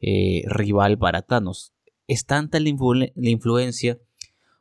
eh, 0.00 0.42
rival 0.46 0.98
para 0.98 1.22
Thanos 1.22 1.72
es 2.06 2.26
tanta 2.26 2.60
la, 2.60 2.68
influencia 2.68 3.98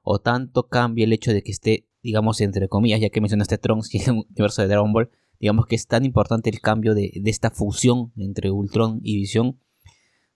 o 0.02 0.20
tanto 0.20 0.68
cambia 0.68 1.06
el 1.06 1.14
hecho 1.14 1.32
de 1.34 1.44
que 1.44 1.52
esté, 1.52 1.88
digamos, 2.04 2.42
entre 2.42 2.68
comillas, 2.68 3.02
ya 3.02 3.10
que 3.10 3.22
mencionaste 3.22 3.58
Trunks 3.58 3.94
y 3.94 4.04
el 4.04 4.12
universo 4.30 4.62
de 4.62 4.68
Dragon 4.68 4.92
Ball, 4.94 5.10
digamos 5.40 5.66
que 5.66 5.76
es 5.76 5.88
tan 5.88 6.06
importante 6.06 6.50
el 6.50 6.62
cambio 6.62 6.94
de, 6.94 7.12
esta 7.26 7.52
fusión 7.52 8.12
entre 8.18 8.52
Ultron 8.52 9.00
y 9.04 9.18
Visión, 9.18 9.60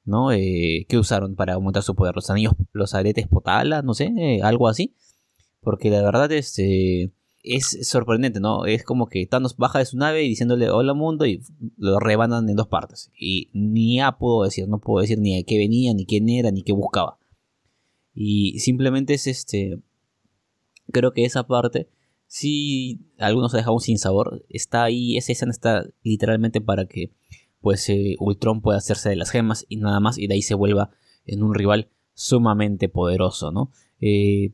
¿no? 0.05 0.31
Eh, 0.31 0.85
que 0.89 0.97
usaron 0.97 1.35
para 1.35 1.53
aumentar 1.53 1.83
su 1.83 1.95
poder? 1.95 2.15
Los 2.15 2.29
anillos, 2.29 2.53
los 2.73 2.95
aretes 2.95 3.27
Potala, 3.27 3.81
no 3.81 3.93
sé, 3.93 4.11
eh, 4.17 4.41
algo 4.41 4.67
así. 4.67 4.95
Porque 5.61 5.89
la 5.89 6.01
verdad 6.01 6.31
es, 6.31 6.47
este, 6.47 7.11
es 7.43 7.88
sorprendente, 7.88 8.39
¿no? 8.39 8.65
Es 8.65 8.84
como 8.84 9.08
que 9.08 9.25
Thanos 9.25 9.55
baja 9.58 9.79
de 9.79 9.86
su 9.86 9.98
nave 9.98 10.24
y 10.24 10.29
diciéndole 10.29 10.69
hola 10.69 10.93
mundo 10.93 11.25
y 11.25 11.41
lo 11.77 12.00
rebanan 12.00 12.50
en 12.50 12.55
dos 12.55 12.67
partes. 12.67 13.12
Y 13.17 13.50
ni 13.53 14.01
A 14.01 14.17
puedo 14.17 14.43
decir, 14.43 14.67
no 14.67 14.79
puedo 14.79 15.01
decir 15.01 15.19
ni 15.19 15.39
a 15.39 15.43
qué 15.43 15.58
venía, 15.58 15.93
ni 15.93 16.05
quién 16.05 16.29
era, 16.29 16.51
ni 16.51 16.63
qué 16.63 16.74
buscaba. 16.74 17.17
Y 18.13 18.60
simplemente 18.60 19.13
es 19.13 19.27
este. 19.27 19.79
Creo 20.91 21.13
que 21.13 21.24
esa 21.25 21.48
parte, 21.48 21.89
si 22.27 23.00
algunos 23.17 23.51
se 23.51 23.58
dejaron 23.58 23.79
sin 23.79 23.98
sabor, 23.98 24.46
está 24.50 24.84
ahí, 24.84 25.17
esa 25.17 25.31
escena 25.31 25.51
está 25.51 25.86
literalmente 26.03 26.62
para 26.62 26.86
que 26.86 27.12
pues 27.62 27.89
eh, 27.89 28.15
Ultron 28.19 28.62
pueda 28.62 28.77
hacerse 28.77 29.10
de 29.10 29.15
las 29.15 29.29
gemas 29.29 29.65
y 29.69 29.77
nada 29.77 30.00
más, 30.00 30.17
y 30.17 30.27
de 30.27 30.36
ahí 30.36 30.41
se 30.41 30.55
vuelva 30.55 30.91
en 31.25 31.43
un 31.43 31.53
rival 31.53 31.89
sumamente 32.13 32.89
poderoso, 32.89 33.51
¿no? 33.51 33.72
Eh, 34.00 34.53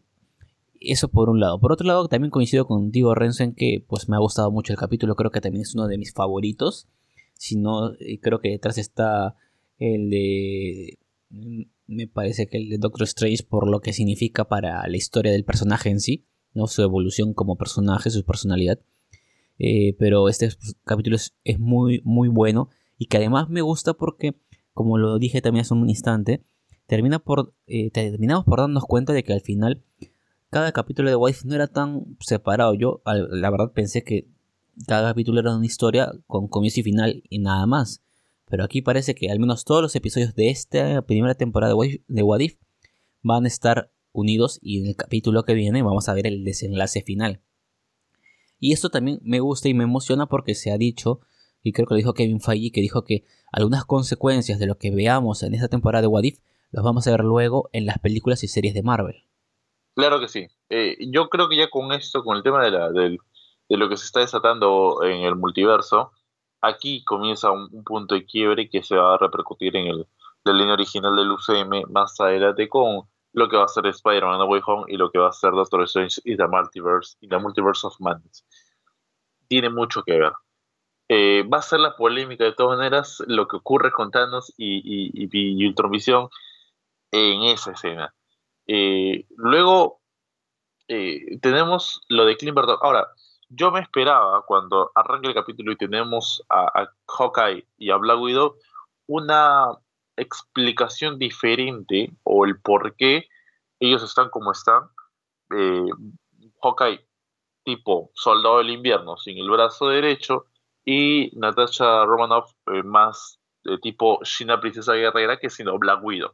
eso 0.92 1.10
por 1.10 1.30
un 1.30 1.40
lado. 1.40 1.60
Por 1.60 1.72
otro 1.72 1.88
lado, 1.88 2.08
también 2.08 2.32
coincido 2.32 2.66
contigo, 2.68 3.16
Renzo, 3.16 3.44
en 3.44 3.54
que 3.54 3.84
pues 3.88 4.10
me 4.10 4.16
ha 4.16 4.20
gustado 4.20 4.52
mucho 4.52 4.74
el 4.74 4.80
capítulo. 4.80 5.16
Creo 5.16 5.32
que 5.32 5.42
también 5.42 5.64
es 5.64 5.76
uno 5.76 5.88
de 5.88 5.98
mis 5.98 6.14
favoritos. 6.14 6.88
Si 7.34 7.58
no, 7.58 7.94
eh, 8.00 8.20
creo 8.22 8.40
que 8.40 8.50
detrás 8.50 8.78
está 8.78 9.36
el 9.78 10.10
de. 10.10 10.98
Me 11.88 12.08
parece 12.08 12.48
que 12.48 12.58
el 12.58 12.70
de 12.70 12.78
Doctor 12.78 13.04
Strange 13.04 13.44
por 13.44 13.70
lo 13.70 13.82
que 13.82 13.94
significa 13.94 14.46
para 14.46 14.88
la 14.88 14.98
historia 14.98 15.32
del 15.32 15.44
personaje 15.44 15.90
en 15.90 16.00
sí. 16.00 16.26
Su 16.68 16.82
evolución 16.82 17.34
como 17.34 17.58
personaje, 17.58 18.10
su 18.10 18.24
personalidad. 18.24 18.80
Eh, 19.60 19.96
pero 20.00 20.30
este 20.30 20.50
capítulo 20.86 21.18
es, 21.18 21.60
muy, 21.60 22.02
muy 22.06 22.30
bueno. 22.30 22.70
Y 22.98 23.08
que 23.08 23.18
además 23.18 23.50
me 23.50 23.62
gusta 23.62 23.94
porque, 23.94 24.36
como 24.74 24.98
lo 24.98 25.20
dije 25.20 25.42
también 25.42 25.64
hace 25.64 25.74
un 25.74 25.90
instante, 25.90 26.44
termina 26.88 27.20
por, 27.20 27.54
eh, 27.68 27.92
terminamos 27.92 28.46
por 28.46 28.60
darnos 28.60 28.86
cuenta 28.86 29.12
de 29.12 29.24
que 29.24 29.34
al 29.34 29.42
final 29.42 29.84
cada 30.56 30.72
capítulo 30.72 31.10
de 31.10 31.18
Wife 31.18 31.46
no 31.46 31.54
era 31.54 31.68
tan 31.68 32.16
separado. 32.22 32.74
Yo, 32.76 33.02
la 33.04 33.50
verdad, 33.50 33.74
pensé 33.74 34.06
que 34.06 34.30
cada 34.88 35.10
capítulo 35.10 35.42
era 35.42 35.54
una 35.54 35.66
historia 35.66 36.14
con 36.28 36.48
comienzo 36.48 36.80
y 36.80 36.84
final 36.84 37.24
y 37.30 37.40
nada 37.40 37.66
más. 37.66 38.02
Pero 38.46 38.64
aquí 38.64 38.82
parece 38.82 39.16
que 39.16 39.30
al 39.30 39.42
menos 39.42 39.66
todos 39.66 39.82
los 39.82 39.94
episodios 39.98 40.34
de 40.34 40.52
esta 40.52 41.02
primera 41.02 41.36
temporada 41.36 41.74
de, 41.74 42.02
de 42.08 42.24
What 42.24 42.40
If 42.40 42.56
van 43.22 43.44
a 43.44 43.50
estar 43.50 43.92
unidos 44.14 44.60
y 44.62 44.80
en 44.80 44.86
el 44.86 44.96
capítulo 44.96 45.44
que 45.44 45.56
viene 45.56 45.84
vamos 45.84 46.08
a 46.08 46.14
ver 46.14 46.26
el 46.26 46.46
desenlace 46.46 47.02
final. 47.02 47.42
Y 48.58 48.72
esto 48.72 48.90
también 48.90 49.20
me 49.24 49.42
gusta 49.42 49.68
y 49.68 49.74
me 49.74 49.84
emociona 49.84 50.28
porque 50.28 50.56
se 50.56 50.72
ha 50.72 50.78
dicho, 50.78 51.20
y 51.64 51.74
creo 51.74 51.86
que 51.86 51.96
lo 51.96 51.98
dijo 51.98 52.14
Kevin 52.14 52.40
Feige, 52.40 52.72
que 52.72 52.80
dijo 52.80 53.04
que 53.04 53.26
algunas 53.52 53.84
consecuencias 53.84 54.58
de 54.58 54.68
lo 54.68 54.78
que 54.78 54.92
veamos 54.92 55.44
en 55.44 55.54
esta 55.54 55.68
temporada 55.68 56.04
de 56.04 56.08
What 56.08 56.24
If 56.24 56.40
los 56.72 56.86
vamos 56.86 57.06
a 57.08 57.12
ver 57.12 57.26
luego 57.26 57.70
en 57.74 57.86
las 57.86 58.00
películas 58.00 58.42
y 58.46 58.48
series 58.48 58.74
de 58.74 58.84
Marvel. 58.84 59.26
Claro 59.96 60.20
que 60.20 60.28
sí. 60.28 60.48
Eh, 60.70 60.98
yo 61.10 61.30
creo 61.30 61.48
que 61.48 61.56
ya 61.56 61.70
con 61.70 61.92
esto, 61.94 62.24
con 62.24 62.36
el 62.38 62.44
tema 62.44 62.64
de, 62.64 62.72
la, 62.72 62.92
de, 62.92 63.18
lo 63.70 63.90
que 63.90 63.98
se 63.98 64.06
está 64.06 64.20
desatando 64.20 65.04
en 65.04 65.22
el 65.22 65.36
multiverso, 65.36 66.12
aquí 66.62 67.04
comienza 67.06 67.52
un, 67.52 67.84
punto 67.84 68.16
de 68.16 68.26
quiebre 68.26 68.70
que 68.70 68.84
se 68.84 68.98
va 68.98 69.16
a 69.16 69.18
repercutir 69.18 69.76
en 69.78 69.88
el, 69.88 70.08
la 70.44 70.54
línea 70.54 70.74
original 70.74 71.16
del 71.16 71.32
UCM 71.32 71.92
más 71.92 72.20
adelante 72.20 72.68
con 72.68 73.08
lo 73.34 73.50
que 73.50 73.58
va 73.58 73.66
a 73.66 73.68
ser 73.68 73.86
Spider-Man 73.88 74.40
No 74.40 74.46
Way 74.46 74.62
Home 74.66 74.86
y 74.88 74.98
lo 74.98 75.12
que 75.12 75.20
va 75.20 75.30
a 75.30 75.34
ser 75.34 75.52
Doctor 75.52 75.84
Strange 75.84 76.22
y 76.26 76.36
The 76.38 76.48
Multiverse 76.48 77.18
y 77.22 77.30
The 77.30 77.38
Multiverse 77.38 77.88
of 77.88 77.96
Madness. 78.00 78.46
Tiene 79.48 79.70
mucho 79.70 80.04
que 80.04 80.20
ver. 80.20 80.34
Eh, 81.08 81.44
va 81.44 81.60
a 81.60 81.62
ser 81.62 81.80
la 81.80 81.96
polémica 81.96 82.44
de 82.44 82.54
todas 82.54 82.78
maneras 82.78 83.24
lo 83.28 83.48
que 83.48 83.58
ocurre 83.58 83.92
con 83.92 84.12
Thanos 84.12 84.54
y, 84.58 84.82
y, 84.84 85.30
y 85.32 85.76
en 87.12 87.44
esa 87.44 87.72
escena. 87.72 88.14
Eh, 88.68 89.26
luego 89.38 90.02
eh, 90.88 91.40
tenemos 91.42 92.02
lo 92.10 92.26
de 92.26 92.38
Clint 92.38 92.58
Ahora, 92.82 93.08
yo 93.50 93.72
me 93.72 93.80
esperaba 93.80 94.44
cuando 94.46 94.92
arranque 94.96 95.28
el 95.28 95.34
capítulo 95.34 95.72
y 95.72 95.78
tenemos 95.78 96.44
a, 96.50 96.90
Hawkeye 97.08 97.68
y 97.78 97.92
a 97.92 97.98
Black 97.98 98.20
Widow 98.20 98.56
una 99.08 99.68
explicación 100.18 101.20
diferente 101.20 102.12
o 102.24 102.46
el 102.46 102.60
por 102.62 102.96
qué 102.96 103.28
ellos 103.80 104.04
están 104.04 104.30
como 104.30 104.52
están. 104.52 104.84
Eh, 105.52 105.86
Hawkeye 106.62 107.06
tipo 107.64 108.12
soldado 108.14 108.60
del 108.60 108.72
invierno 108.72 109.18
sin 109.18 109.38
el 109.38 109.50
brazo 109.50 109.90
derecho 109.90 110.46
y 110.84 111.32
Natasha 111.36 112.06
Romanoff 112.06 112.52
más 112.84 113.40
de 113.64 113.78
tipo 113.80 114.20
China 114.24 114.60
princesa 114.60 114.94
guerrera 114.94 115.38
que 115.38 115.50
sino 115.50 115.78
Black 115.80 116.04
Widow 116.04 116.32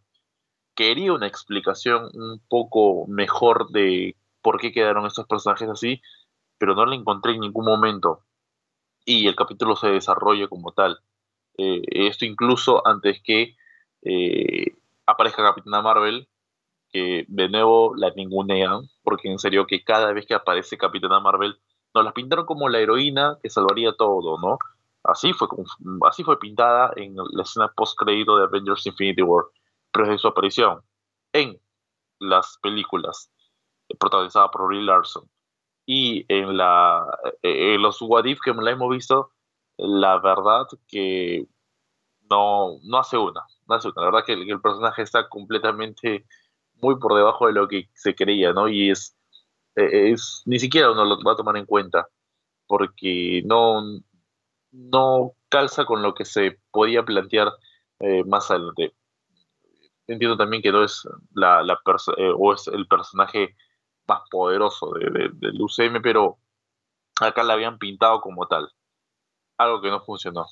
quería 0.75 1.13
una 1.13 1.27
explicación 1.27 2.09
un 2.13 2.41
poco 2.49 3.05
mejor 3.07 3.69
de 3.71 4.15
por 4.41 4.59
qué 4.59 4.71
quedaron 4.71 5.05
estos 5.05 5.27
personajes 5.27 5.69
así, 5.69 6.01
pero 6.57 6.75
no 6.75 6.85
la 6.85 6.95
encontré 6.95 7.33
en 7.33 7.41
ningún 7.41 7.65
momento. 7.65 8.21
y 9.05 9.27
el 9.27 9.35
capítulo 9.35 9.75
se 9.75 9.89
desarrolla 9.89 10.47
como 10.47 10.73
tal. 10.73 10.99
Eh, 11.57 11.81
esto 11.87 12.25
incluso 12.25 12.85
antes 12.87 13.21
que 13.23 13.55
eh, 14.03 14.75
aparezca 15.05 15.43
Capitana 15.43 15.81
Marvel, 15.81 16.27
que 16.91 17.25
de 17.27 17.49
nuevo 17.49 17.95
la 17.95 18.11
ningunean, 18.11 18.89
porque 19.03 19.31
en 19.31 19.39
serio 19.39 19.65
que 19.67 19.83
cada 19.83 20.13
vez 20.13 20.25
que 20.27 20.35
aparece 20.35 20.77
Capitana 20.77 21.19
Marvel, 21.19 21.59
nos 21.93 22.05
la 22.05 22.13
pintaron 22.13 22.45
como 22.45 22.69
la 22.69 22.79
heroína 22.79 23.37
que 23.41 23.49
salvaría 23.49 23.93
todo, 23.93 24.39
¿no? 24.39 24.57
Así 25.03 25.33
fue, 25.33 25.47
así 26.07 26.23
fue 26.23 26.39
pintada 26.39 26.91
en 26.95 27.15
la 27.15 27.43
escena 27.43 27.71
post-crédito 27.75 28.37
de 28.37 28.43
Avengers 28.45 28.85
Infinity 28.85 29.21
War, 29.23 29.45
desde 29.93 30.17
su 30.17 30.27
aparición 30.27 30.81
en 31.33 31.59
las 32.19 32.57
películas 32.61 33.31
protagonizada 33.99 34.49
por 34.49 34.67
Brie 34.67 34.81
Larson 34.81 35.29
y 35.85 36.25
en, 36.29 36.57
la, 36.57 37.05
eh, 37.41 37.75
en 37.75 37.81
los 37.81 38.01
What 38.01 38.25
If 38.25 38.39
que 38.39 38.53
la 38.53 38.71
hemos 38.71 38.89
visto, 38.89 39.31
la 39.77 40.19
verdad 40.19 40.67
que 40.87 41.47
no, 42.29 42.79
no 42.83 42.97
hace 42.97 43.17
una, 43.17 43.41
no 43.67 43.75
hace 43.75 43.89
una. 43.89 44.01
La 44.01 44.11
verdad 44.11 44.25
que 44.25 44.33
el, 44.33 44.61
personaje 44.61 45.01
está 45.01 45.27
completamente 45.27 46.25
muy 46.75 46.97
por 46.97 47.15
debajo 47.15 47.47
de 47.47 47.53
lo 47.53 47.67
que 47.67 47.89
se 47.93 48.15
creía, 48.15 48.53
¿no? 48.53 48.69
Y 48.69 48.91
es, 48.91 49.17
eh, 49.75 50.11
es 50.11 50.43
ni 50.45 50.59
siquiera 50.59 50.91
uno 50.91 51.05
lo 51.05 51.21
va 51.23 51.33
a 51.33 51.35
tomar 51.35 51.57
en 51.57 51.65
cuenta, 51.65 52.07
porque 52.67 53.41
no, 53.45 53.83
no 54.71 55.33
calza 55.49 55.85
con 55.85 56.01
lo 56.01 56.13
que 56.13 56.25
se 56.25 56.59
podía 56.71 57.03
plantear 57.03 57.51
eh, 57.99 58.23
más 58.23 58.49
adelante. 58.51 58.93
Entiendo 60.11 60.35
también 60.35 60.61
que 60.61 60.73
no 60.73 60.83
es 60.83 61.07
la, 61.33 61.63
la 61.63 61.79
o 62.37 62.53
es 62.53 62.67
el 62.67 62.85
personaje 62.85 63.55
más 64.07 64.21
poderoso 64.29 64.91
del 64.91 65.61
UCM, 65.61 66.01
pero 66.01 66.37
acá 67.21 67.43
la 67.43 67.53
habían 67.53 67.77
pintado 67.77 68.19
como 68.19 68.45
tal. 68.45 68.69
Algo 69.57 69.81
que 69.81 69.89
no 69.89 70.01
funcionó. 70.01 70.47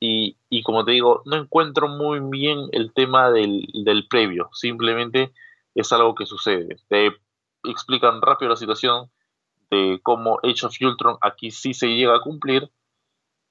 Y, 0.00 0.62
como 0.64 0.84
te 0.84 0.92
digo, 0.92 1.22
no 1.24 1.36
encuentro 1.36 1.86
muy 1.86 2.18
bien 2.20 2.68
el 2.72 2.92
tema 2.92 3.30
del, 3.30 3.64
del, 3.84 4.08
previo. 4.08 4.48
Simplemente 4.52 5.32
es 5.74 5.92
algo 5.92 6.16
que 6.16 6.26
sucede. 6.26 6.76
Te 6.88 7.12
explican 7.62 8.20
rápido 8.22 8.48
la 8.48 8.56
situación 8.56 9.08
de 9.70 10.00
cómo 10.02 10.40
Age 10.42 10.66
of 10.66 10.74
Ultron 10.80 11.16
aquí 11.20 11.52
sí 11.52 11.74
se 11.74 11.88
llega 11.88 12.16
a 12.16 12.22
cumplir 12.22 12.72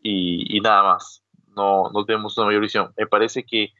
y, 0.03 0.59
nada 0.59 0.83
más. 0.83 1.23
No, 1.55 1.91
no 1.93 2.03
tenemos 2.03 2.37
una 2.37 2.47
mayor 2.47 2.61
visión. 2.61 2.93
Me 2.97 3.07
parece 3.07 3.45
que 3.45 3.71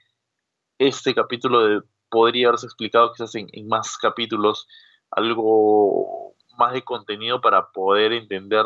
este 0.79 1.13
capítulo 1.13 1.83
podría 2.09 2.47
haberse 2.47 2.65
explicado 2.65 3.11
quizás 3.13 3.35
en, 3.35 3.47
en 3.51 3.67
más 3.67 3.97
capítulos 3.97 4.67
algo 5.11 6.35
más 6.57 6.73
de 6.73 6.83
contenido 6.83 7.41
para 7.41 7.71
poder 7.71 8.13
entender 8.13 8.65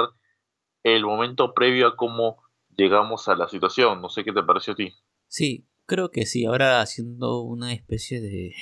el 0.83 1.05
momento 1.05 1.53
previo 1.53 1.87
a 1.87 1.95
cómo 1.95 2.43
llegamos 2.75 3.27
a 3.27 3.35
la 3.35 3.47
situación. 3.47 4.01
No 4.01 4.09
sé 4.09 4.23
qué 4.23 4.31
te 4.33 4.43
pareció 4.43 4.73
a 4.73 4.75
ti. 4.75 4.93
Sí, 5.27 5.67
creo 5.85 6.11
que 6.11 6.25
sí. 6.25 6.45
Ahora 6.45 6.81
haciendo 6.81 7.41
una 7.41 7.73
especie 7.73 8.21
de, 8.21 8.53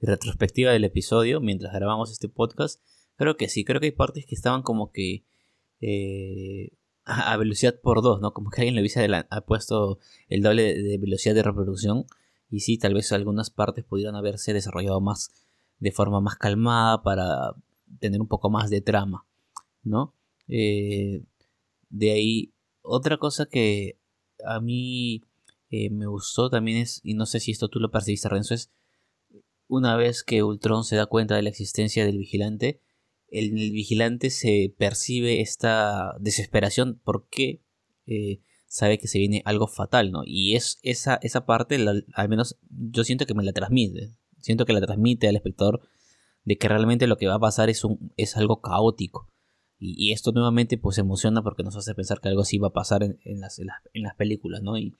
retrospectiva 0.00 0.70
del 0.72 0.84
episodio 0.84 1.40
mientras 1.40 1.72
grabamos 1.72 2.10
este 2.10 2.28
podcast, 2.28 2.82
creo 3.16 3.36
que 3.36 3.48
sí. 3.48 3.64
Creo 3.64 3.80
que 3.80 3.86
hay 3.86 3.92
partes 3.92 4.26
que 4.26 4.34
estaban 4.34 4.62
como 4.62 4.92
que 4.92 5.24
eh, 5.80 6.72
a 7.04 7.36
velocidad 7.36 7.80
por 7.80 8.02
dos, 8.02 8.20
¿no? 8.20 8.32
Como 8.32 8.50
que 8.50 8.62
alguien 8.62 8.74
le 8.74 8.80
hubiese 8.80 9.06
ha 9.30 9.40
puesto 9.42 9.98
el 10.28 10.42
doble 10.42 10.74
de 10.74 10.98
velocidad 10.98 11.34
de 11.34 11.42
reproducción. 11.42 12.06
Y 12.50 12.60
sí, 12.60 12.78
tal 12.78 12.94
vez 12.94 13.12
algunas 13.12 13.50
partes 13.50 13.84
pudieran 13.84 14.14
haberse 14.14 14.52
desarrollado 14.52 15.00
más 15.00 15.30
de 15.78 15.92
forma 15.92 16.20
más 16.20 16.36
calmada 16.36 17.02
para 17.02 17.54
tener 18.00 18.20
un 18.20 18.28
poco 18.28 18.50
más 18.50 18.70
de 18.70 18.80
trama, 18.80 19.26
¿no? 19.82 20.14
Eh, 20.48 21.22
de 21.90 22.10
ahí, 22.12 22.52
otra 22.82 23.18
cosa 23.18 23.46
que 23.46 23.98
a 24.44 24.60
mí 24.60 25.22
eh, 25.70 25.90
me 25.90 26.06
gustó 26.06 26.50
también 26.50 26.78
es, 26.78 27.00
y 27.02 27.14
no 27.14 27.26
sé 27.26 27.40
si 27.40 27.52
esto 27.52 27.68
tú 27.68 27.80
lo 27.80 27.90
percibiste, 27.90 28.28
Renzo, 28.28 28.54
es 28.54 28.70
una 29.68 29.96
vez 29.96 30.22
que 30.24 30.42
Ultron 30.42 30.84
se 30.84 30.96
da 30.96 31.06
cuenta 31.06 31.36
de 31.36 31.42
la 31.42 31.50
existencia 31.50 32.04
del 32.04 32.18
vigilante, 32.18 32.80
el, 33.30 33.58
el 33.58 33.72
vigilante 33.72 34.30
se 34.30 34.74
percibe 34.78 35.42
esta 35.42 36.16
desesperación 36.18 37.00
porque 37.04 37.60
eh, 38.06 38.40
sabe 38.68 38.98
que 38.98 39.08
se 39.08 39.18
viene 39.18 39.42
algo 39.44 39.66
fatal, 39.66 40.12
¿no? 40.12 40.22
Y 40.24 40.54
es 40.54 40.78
esa, 40.82 41.18
esa 41.22 41.46
parte, 41.46 41.78
al 42.14 42.28
menos 42.28 42.58
yo 42.68 43.02
siento 43.02 43.26
que 43.26 43.34
me 43.34 43.42
la 43.42 43.52
transmite. 43.52 44.12
Siento 44.40 44.66
que 44.66 44.72
la 44.72 44.80
transmite 44.80 45.26
al 45.26 45.36
espectador 45.36 45.80
de 46.44 46.56
que 46.58 46.68
realmente 46.68 47.06
lo 47.06 47.16
que 47.16 47.26
va 47.26 47.34
a 47.34 47.40
pasar 47.40 47.70
es, 47.70 47.82
un, 47.82 48.12
es 48.16 48.36
algo 48.36 48.60
caótico. 48.60 49.28
Y, 49.80 50.12
esto 50.12 50.32
nuevamente 50.32 50.76
pues 50.76 50.98
emociona 50.98 51.42
porque 51.42 51.62
nos 51.62 51.76
hace 51.76 51.94
pensar 51.94 52.20
que 52.20 52.28
algo 52.28 52.42
así 52.42 52.58
va 52.58 52.68
a 52.68 52.72
pasar 52.72 53.02
en, 53.04 53.40
las, 53.40 53.58
en 53.58 54.02
las, 54.02 54.14
películas, 54.16 54.60
¿no? 54.62 54.76
Y, 54.76 54.94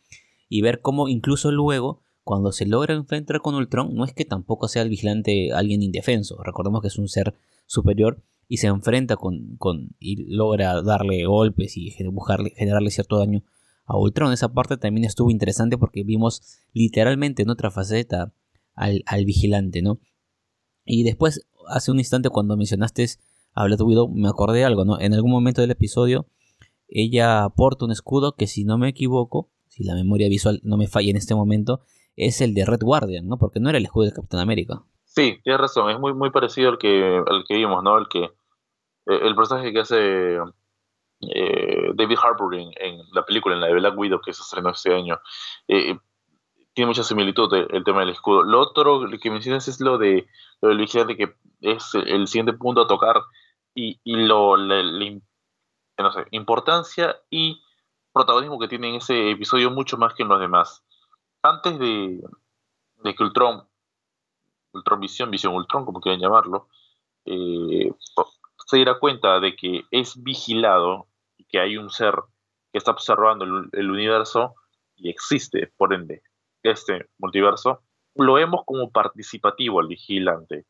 y, 0.49 0.63
ver 0.63 0.81
cómo 0.81 1.09
incluso 1.09 1.51
luego, 1.51 2.03
cuando 2.23 2.53
se 2.53 2.65
logra 2.65 2.95
enfrentar 2.95 3.41
con 3.41 3.55
Ultron, 3.55 3.95
no 3.95 4.05
es 4.05 4.13
que 4.13 4.25
tampoco 4.25 4.69
sea 4.69 4.83
el 4.83 4.89
vigilante 4.89 5.53
alguien 5.53 5.83
indefenso. 5.83 6.41
Recordemos 6.45 6.81
que 6.81 6.89
es 6.89 6.99
un 6.99 7.09
ser 7.09 7.35
superior 7.67 8.23
y 8.47 8.59
se 8.59 8.69
enfrenta 8.69 9.17
con, 9.17 9.57
con 9.57 9.97
y 9.99 10.33
logra 10.33 10.81
darle 10.81 11.27
golpes 11.27 11.77
y 11.77 11.93
buscarle, 12.05 12.53
generarle 12.57 12.91
cierto 12.91 13.19
daño 13.19 13.43
a 13.89 13.97
Ultron. 13.97 14.33
Esa 14.33 14.53
parte 14.53 14.77
también 14.77 15.05
estuvo 15.05 15.31
interesante 15.31 15.77
porque 15.79 16.05
vimos 16.05 16.61
literalmente 16.73 17.43
en 17.43 17.51
otra 17.51 17.71
faceta 17.71 18.33
al, 18.75 19.25
vigilante, 19.25 19.83
¿no? 19.83 19.99
Y 20.85 21.03
después, 21.03 21.49
hace 21.69 21.91
un 21.91 21.99
instante 21.99 22.31
cuando 22.31 22.57
mencionaste 22.57 23.07
a 23.55 23.65
Black 23.65 23.81
Widow, 23.81 24.09
me 24.09 24.29
acordé 24.29 24.59
de 24.59 24.65
algo, 24.65 24.85
¿no? 24.85 25.01
En 25.01 25.15
algún 25.15 25.33
momento 25.33 25.61
del 25.61 25.73
episodio, 25.73 26.27
ella 26.87 27.49
porta 27.57 27.85
un 27.85 27.91
escudo 27.91 28.37
que 28.37 28.47
si 28.47 28.65
no 28.65 28.79
me 28.79 28.89
equivoco, 28.89 29.51
si 29.67 29.85
la 29.85 29.95
memoria 29.95 30.29
visual 30.29 30.61
no 30.63 30.77
me 30.77 30.87
falla 30.87 31.11
en 31.11 31.17
este 31.17 31.35
momento, 31.35 31.81
es 32.17 32.41
el 32.41 32.55
de 32.55 32.65
Red 32.65 32.83
Guardian, 32.83 33.27
¿no? 33.27 33.39
Porque 33.39 33.61
no 33.61 33.69
era 33.69 33.79
el 33.79 33.85
escudo 33.85 34.05
de 34.05 34.13
Capitán 34.13 34.41
América. 34.41 34.85
Sí, 35.05 35.39
tienes 35.43 35.61
razón, 35.61 35.91
es 35.91 35.99
muy, 35.99 36.15
muy 36.15 36.31
parecido 36.31 36.71
al 36.71 36.79
que, 36.79 37.23
al 37.27 37.45
que 37.47 37.57
vimos, 37.57 37.83
¿no? 37.83 37.99
El 37.99 38.07
que 38.09 38.25
eh, 38.25 39.21
el 39.23 39.35
personaje 39.35 39.73
que 39.73 39.81
hace 39.81 40.39
eh, 41.21 41.91
David 41.95 42.19
Harbour 42.23 42.55
en, 42.55 43.03
la 43.13 43.25
película, 43.25 43.55
en 43.55 43.61
la 43.61 43.67
de 43.69 43.75
Black 43.75 43.99
Widow, 43.99 44.21
que 44.21 44.33
se 44.33 44.43
estrenó 44.43 44.71
este 44.71 44.95
año. 44.95 45.21
Eh, 45.67 45.97
tiene 46.73 46.89
mucha 46.89 47.03
similitud 47.03 47.53
el, 47.53 47.83
tema 47.85 48.01
del 48.01 48.11
escudo. 48.11 48.45
Lo 48.45 48.61
otro 48.61 49.01
que 49.21 49.31
mencionas 49.31 49.67
es 49.67 49.81
lo 49.81 49.99
de 49.99 50.29
lo 50.61 50.69
del 50.69 50.79
vigilante, 50.79 51.17
que 51.17 51.35
es 51.61 51.95
el 51.95 52.29
siguiente 52.29 52.53
punto 52.53 52.83
a 52.83 52.87
tocar, 52.87 53.23
y, 53.75 53.99
lo, 54.05 54.57
no 54.57 56.13
sé, 56.13 56.27
importancia 56.33 57.17
y 57.31 57.63
protagonismo 58.13 58.59
que 58.59 58.69
tiene 58.69 58.89
en 58.89 58.95
ese 58.97 59.31
episodio 59.31 59.71
mucho 59.71 59.97
más 59.97 60.15
que 60.15 60.23
en 60.25 60.29
los 60.29 60.41
demás. 60.41 60.85
Antes 61.43 61.79
de, 61.79 62.21
de 63.05 63.15
que 63.15 63.23
Ultron, 63.23 63.69
Ultron 64.73 65.01
Visión, 65.01 65.31
Visión 65.31 65.55
Ultron, 65.55 65.85
como 65.85 66.01
quieran 66.01 66.21
llamarlo, 66.21 66.69
eh, 67.25 67.93
se 68.69 68.77
diera 68.77 68.99
cuenta 68.99 69.41
de 69.41 69.57
que 69.57 69.85
es 69.91 70.23
vigilado 70.23 71.09
y 71.39 71.45
que 71.45 71.59
hay 71.59 71.79
un 71.79 71.89
ser 71.89 72.15
que 72.71 72.79
está 72.79 72.91
observando 72.91 73.47
el 73.73 73.91
universo 73.91 74.55
y 74.95 75.09
existe, 75.09 75.73
por 75.79 75.95
ende, 75.95 76.23
este 76.63 77.09
multiverso, 77.19 77.83
lo 78.15 78.35
vemos 78.35 78.63
como 78.67 78.91
participativo 78.91 79.81
al 79.81 79.87
vigilante. 79.87 80.67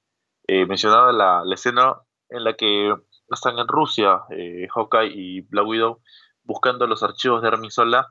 Eh, 0.47 0.65
mencionaba 0.67 1.13
la, 1.13 1.43
escena 1.53 1.97
en 2.29 2.45
la 2.45 2.55
que 2.55 2.95
están 3.31 3.59
en 3.59 3.67
Rusia, 3.67 4.23
eh, 4.31 4.69
Hawkeye 4.73 5.13
y 5.13 5.41
Black 5.41 5.67
Widow, 5.67 6.01
buscando 6.45 6.87
los 6.87 7.03
archivos 7.03 7.43
de 7.43 7.49
Armisola 7.49 8.09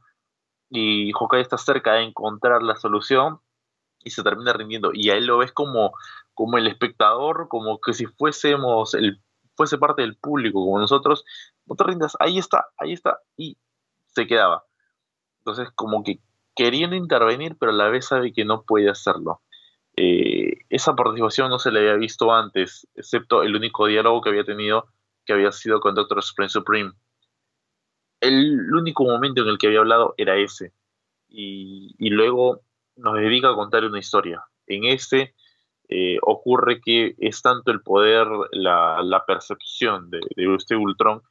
y 0.69 1.13
Hawkeye 1.13 1.41
está 1.41 1.57
cerca 1.57 1.93
de 1.93 2.03
encontrar 2.03 2.61
la 2.61 2.75
solución 2.75 3.39
y 4.03 4.09
se 4.09 4.21
termina 4.21 4.51
rindiendo. 4.51 4.91
Y 4.93 5.11
ahí 5.11 5.21
lo 5.21 5.37
ves 5.37 5.53
como, 5.53 5.93
como 6.33 6.57
el 6.57 6.67
espectador, 6.67 7.47
como 7.47 7.79
que 7.79 7.93
si 7.93 8.05
fuésemos 8.05 8.93
el, 8.93 9.21
fuese 9.57 9.77
parte 9.77 10.03
del 10.03 10.15
público, 10.15 10.63
como 10.63 10.79
nosotros, 10.79 11.25
no 11.65 11.75
te 11.75 11.83
rindas, 11.83 12.15
ahí 12.19 12.37
está, 12.37 12.67
ahí 12.77 12.93
está, 12.93 13.19
y 13.35 13.57
se 14.05 14.27
quedaba. 14.27 14.63
Entonces, 15.39 15.69
como 15.75 16.03
que 16.03 16.19
queriendo 16.55 16.95
intervenir, 16.95 17.57
pero 17.59 17.71
a 17.71 17.75
la 17.75 17.89
vez 17.89 18.05
sabe 18.05 18.31
que 18.31 18.45
no 18.45 18.63
puede 18.63 18.89
hacerlo. 18.89 19.41
Eh, 19.95 20.59
esa 20.69 20.95
participación 20.95 21.49
no 21.49 21.57
se 21.57 21.71
le 21.71 21.79
había 21.79 21.95
visto 21.95 22.31
antes, 22.33 22.87
excepto 22.95 23.41
el 23.43 23.55
único 23.55 23.87
diálogo 23.87 24.21
que 24.21 24.29
había 24.29 24.43
tenido, 24.43 24.87
que 25.25 25.33
había 25.33 25.51
sido 25.51 25.79
con 25.79 25.95
Doctor 25.95 26.19
Strange 26.19 26.53
Supreme. 26.53 26.93
El, 28.19 28.73
único 28.73 29.03
momento 29.03 29.41
en 29.41 29.49
el 29.49 29.57
que 29.57 29.67
había 29.67 29.79
hablado 29.79 30.13
era 30.17 30.37
ese. 30.37 30.71
Y, 31.29 31.95
luego 32.09 32.61
nos 32.95 33.15
dedica 33.15 33.49
a 33.49 33.55
contar 33.55 33.85
una 33.85 33.99
historia. 33.99 34.43
En 34.65 34.85
este 34.85 35.35
eh, 35.89 36.17
ocurre 36.21 36.81
que 36.81 37.15
es 37.19 37.41
tanto 37.41 37.71
el 37.71 37.81
poder, 37.81 38.27
la, 38.51 39.23
percepción 39.25 40.09
de, 40.09 40.19
este 40.55 40.75
Ultron, 40.75 41.21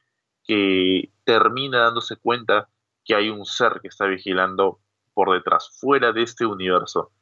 que 0.45 1.11
termina 1.25 1.81
dándose 1.85 2.17
cuenta 2.17 2.69
que 3.05 3.15
hay 3.15 3.29
un 3.29 3.45
ser 3.45 3.81
que 3.81 3.89
está 3.89 4.07
vigilando 4.07 4.81
por 5.15 5.33
detrás, 5.33 5.77
fuera 5.81 6.13
de 6.13 6.23
este 6.23 6.47
universo. 6.47 7.13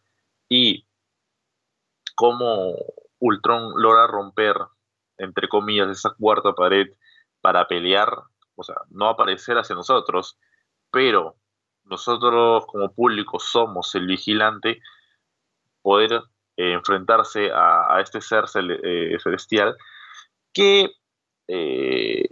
Y 0.48 0.86
cómo 2.14 2.74
Ultron 3.18 3.72
logra 3.76 4.06
romper, 4.06 4.56
entre 5.18 5.48
comillas, 5.48 5.88
esa 5.88 6.14
cuarta 6.18 6.52
pared 6.52 6.88
para 7.40 7.66
pelear 7.66 8.10
o 8.56 8.62
sea, 8.62 8.76
no 8.90 9.08
aparecer 9.08 9.56
hacia 9.58 9.74
nosotros, 9.74 10.38
pero 10.90 11.36
nosotros 11.84 12.64
como 12.66 12.92
público 12.92 13.38
somos 13.38 13.94
el 13.94 14.06
vigilante, 14.06 14.80
poder 15.82 16.22
eh, 16.56 16.72
enfrentarse 16.72 17.50
a, 17.52 18.00
este 18.00 18.20
ser 18.20 18.44
eh, 18.54 19.18
celestial 19.20 19.76
que 20.52 20.88
eh, 21.48 22.28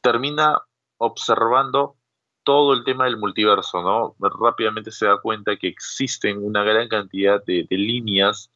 termina 0.00 0.58
observando 0.96 1.96
todo 2.44 2.72
el 2.72 2.84
tema 2.84 3.04
del 3.04 3.18
multiverso, 3.18 3.82
¿no? 3.82 4.16
Rápidamente 4.18 4.90
se 4.90 5.04
da 5.04 5.20
cuenta 5.20 5.56
que 5.56 5.68
existen 5.68 6.42
una 6.42 6.64
gran 6.64 6.88
cantidad 6.88 7.44
de, 7.44 7.66
líneas, 7.68 8.50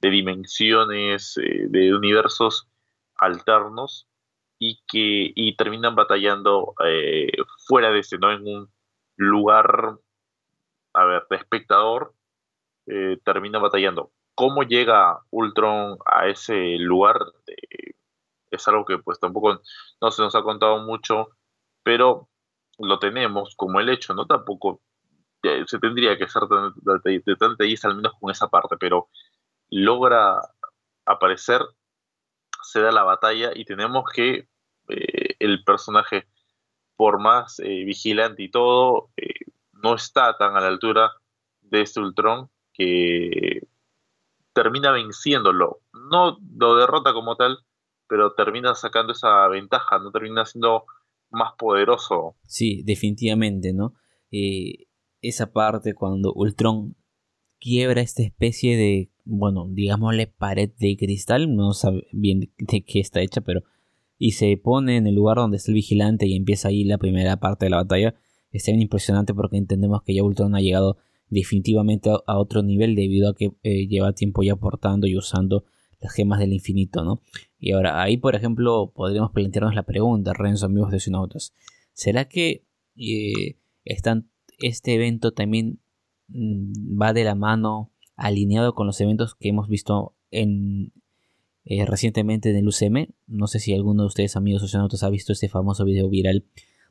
de 0.00 0.10
dimensiones, 0.10 1.34
de 1.36 1.94
universos 1.94 2.66
alternos 3.14 4.08
y 4.58 4.80
que 4.88 5.32
y 5.36 5.54
terminan 5.54 5.94
batallando 5.94 6.74
fuera 7.68 7.90
de 7.90 8.00
ese, 8.00 8.18
¿no? 8.18 8.32
En 8.32 8.42
un 8.48 8.68
lugar, 9.16 9.98
a 10.94 11.04
ver, 11.04 11.26
de 11.30 11.36
espectador 11.36 12.12
eh, 12.86 13.18
termina 13.24 13.58
batallando. 13.58 14.12
¿Cómo 14.34 14.62
llega 14.62 15.20
Ultron 15.30 15.98
a 16.04 16.28
ese 16.28 16.76
lugar? 16.78 17.18
es 18.48 18.68
algo 18.68 18.84
que 18.84 18.98
pues 18.98 19.18
tampoco 19.18 19.60
no 20.00 20.10
se 20.10 20.22
nos 20.22 20.34
ha 20.36 20.42
contado 20.42 20.78
mucho, 20.78 21.30
pero 21.82 22.28
lo 22.78 22.98
tenemos 22.98 23.54
como 23.56 23.80
el 23.80 23.88
hecho, 23.88 24.14
¿no? 24.14 24.24
Tampoco 24.26 24.80
eh, 25.42 25.64
se 25.66 25.78
tendría 25.78 26.16
que 26.16 26.28
ser 26.28 26.44
tan 26.48 26.72
detallista 27.50 27.88
al 27.88 27.96
menos 27.96 28.12
con 28.20 28.30
esa 28.30 28.48
parte, 28.48 28.76
pero 28.78 29.08
logra 29.68 30.40
aparecer, 31.04 31.60
se 32.62 32.80
da 32.80 32.92
la 32.92 33.02
batalla 33.02 33.50
y 33.54 33.64
tenemos 33.64 34.04
que 34.14 34.48
eh, 34.88 35.36
el 35.40 35.64
personaje, 35.64 36.28
por 36.96 37.20
más 37.20 37.58
vigilante 37.58 38.42
y 38.44 38.50
todo, 38.50 39.10
no 39.72 39.94
está 39.94 40.36
tan 40.38 40.56
a 40.56 40.60
la 40.60 40.68
altura 40.68 41.12
de 41.60 41.82
este 41.82 42.00
Ultron 42.00 42.48
que 42.76 43.66
termina 44.52 44.92
venciéndolo. 44.92 45.80
No 46.10 46.38
lo 46.56 46.76
derrota 46.76 47.12
como 47.12 47.36
tal, 47.36 47.58
pero 48.08 48.32
termina 48.34 48.74
sacando 48.74 49.12
esa 49.12 49.46
ventaja, 49.48 49.98
no 49.98 50.10
termina 50.10 50.44
siendo 50.44 50.84
más 51.30 51.52
poderoso. 51.58 52.36
Sí, 52.44 52.82
definitivamente, 52.84 53.72
¿no? 53.72 53.94
Eh, 54.30 54.86
esa 55.20 55.52
parte 55.52 55.94
cuando 55.94 56.32
Ultron 56.32 56.96
quiebra 57.58 58.00
esta 58.00 58.22
especie 58.22 58.76
de, 58.76 59.10
bueno, 59.24 59.66
digámosle 59.68 60.26
pared 60.26 60.70
de 60.78 60.96
cristal, 60.96 61.54
no 61.54 61.72
sabe 61.72 62.06
bien 62.12 62.52
de 62.58 62.84
qué 62.84 63.00
está 63.00 63.20
hecha, 63.20 63.40
pero 63.40 63.62
y 64.18 64.32
se 64.32 64.56
pone 64.56 64.96
en 64.96 65.06
el 65.06 65.14
lugar 65.14 65.36
donde 65.36 65.58
está 65.58 65.70
el 65.70 65.74
vigilante 65.74 66.26
y 66.26 66.36
empieza 66.36 66.68
ahí 66.68 66.84
la 66.84 66.98
primera 66.98 67.36
parte 67.38 67.66
de 67.66 67.70
la 67.70 67.78
batalla, 67.78 68.14
está 68.50 68.70
bien 68.70 68.82
impresionante 68.82 69.34
porque 69.34 69.58
entendemos 69.58 70.02
que 70.02 70.14
ya 70.14 70.22
Ultron 70.22 70.54
ha 70.54 70.60
llegado 70.60 70.96
definitivamente 71.28 72.10
a, 72.10 72.38
otro 72.38 72.62
nivel 72.62 72.94
debido 72.94 73.28
a 73.28 73.34
que 73.34 73.52
eh, 73.62 73.86
lleva 73.86 74.12
tiempo 74.12 74.42
ya 74.42 74.56
portando 74.56 75.06
y 75.06 75.16
usando 75.16 75.64
las 76.00 76.12
gemas 76.12 76.38
del 76.38 76.52
infinito, 76.52 77.04
¿no? 77.04 77.20
Y 77.58 77.72
ahora, 77.72 78.02
ahí 78.02 78.16
por 78.16 78.34
ejemplo, 78.34 78.92
podríamos 78.94 79.32
plantearnos 79.32 79.74
la 79.74 79.84
pregunta, 79.84 80.32
Renzo, 80.34 80.66
amigos 80.66 80.90
de 80.92 81.00
Sinautas, 81.00 81.52
¿será 81.92 82.26
que 82.26 82.64
eh, 82.96 83.56
este 83.84 84.94
evento 84.94 85.32
también 85.32 85.80
mm, 86.28 87.00
va 87.00 87.12
de 87.12 87.24
la 87.24 87.34
mano 87.34 87.90
alineado 88.16 88.74
con 88.74 88.86
los 88.86 89.00
eventos 89.00 89.34
que 89.34 89.48
hemos 89.48 89.68
visto 89.68 90.14
en, 90.30 90.92
eh, 91.64 91.84
recientemente 91.86 92.50
en 92.50 92.56
el 92.56 92.68
UCM? 92.68 93.08
No 93.26 93.46
sé 93.46 93.58
si 93.58 93.72
alguno 93.72 94.02
de 94.02 94.08
ustedes, 94.08 94.36
amigos 94.36 94.62
oceanautas, 94.62 95.02
ha 95.02 95.10
visto 95.10 95.32
este 95.32 95.48
famoso 95.48 95.84
video 95.84 96.08
viral 96.08 96.44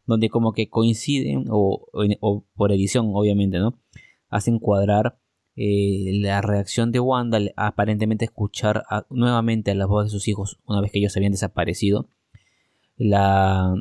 donde 0.08 0.30
como 0.30 0.54
que 0.54 0.70
coinciden, 0.70 1.46
o 1.50 2.46
por 2.56 2.72
edición 2.72 3.10
obviamente, 3.14 3.58
¿no? 3.58 3.80
Hacen 4.30 4.60
cuadrar 4.60 5.18
eh, 5.58 6.12
la 6.20 6.42
reacción 6.42 6.92
de 6.92 7.00
Wanda 7.00 7.40
aparentemente 7.56 8.26
escuchar 8.26 8.84
nuevamente 9.10 9.72
a 9.72 9.76
la 9.76 9.86
voz 9.86 10.06
de 10.06 10.10
sus 10.10 10.28
hijos 10.28 10.60
una 10.66 10.82
vez 10.82 10.92
que 10.92 11.00
ellos 11.00 11.16
habían 11.16 11.32
desaparecido. 11.32 12.10
La 12.98 13.74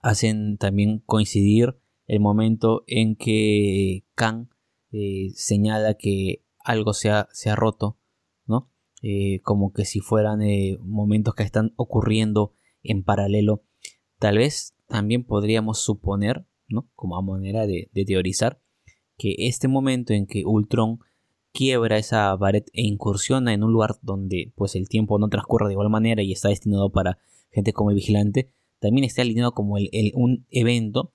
hacen 0.00 0.58
también 0.58 1.02
coincidir 1.04 1.78
el 2.06 2.20
momento 2.20 2.84
en 2.86 3.16
que 3.16 4.04
Kang 4.14 4.48
eh, 4.92 5.30
señala 5.34 5.94
que 5.94 6.44
algo 6.58 6.92
se 6.92 7.10
ha, 7.10 7.28
se 7.32 7.50
ha 7.50 7.56
roto, 7.56 7.98
¿no? 8.46 8.70
Eh, 9.02 9.40
como 9.42 9.72
que 9.72 9.84
si 9.84 10.00
fueran 10.00 10.40
momentos 10.80 11.34
que 11.34 11.42
están 11.42 11.72
ocurriendo 11.76 12.52
en 12.82 13.02
paralelo. 13.02 13.64
Tal 14.18 14.38
vez 14.38 14.76
también 14.86 15.24
podríamos 15.24 15.78
suponer, 15.78 16.46
¿no? 16.68 16.88
Como 16.94 17.16
a 17.16 17.22
manera 17.22 17.66
de 17.66 17.88
teorizar, 18.06 18.60
que 19.16 19.34
este 19.38 19.68
momento 19.68 20.12
en 20.12 20.26
que 20.26 20.44
Ultron 20.44 21.00
quiebra 21.52 21.96
esa 21.96 22.36
pared 22.38 22.64
e 22.72 22.82
incursiona 22.82 23.54
en 23.54 23.64
un 23.64 23.72
lugar 23.72 23.96
donde 24.02 24.52
pues 24.56 24.74
el 24.74 24.88
tiempo 24.88 25.18
no 25.18 25.28
transcurre 25.28 25.66
de 25.66 25.72
igual 25.72 25.88
manera 25.88 26.22
y 26.22 26.32
está 26.32 26.50
destinado 26.50 26.90
para 26.90 27.18
gente 27.50 27.72
como 27.72 27.90
el 27.90 27.96
vigilante, 27.96 28.52
también 28.78 29.04
está 29.04 29.22
alineado 29.22 29.52
como 29.52 29.78
el, 29.78 30.12
un 30.14 30.46
evento 30.50 31.14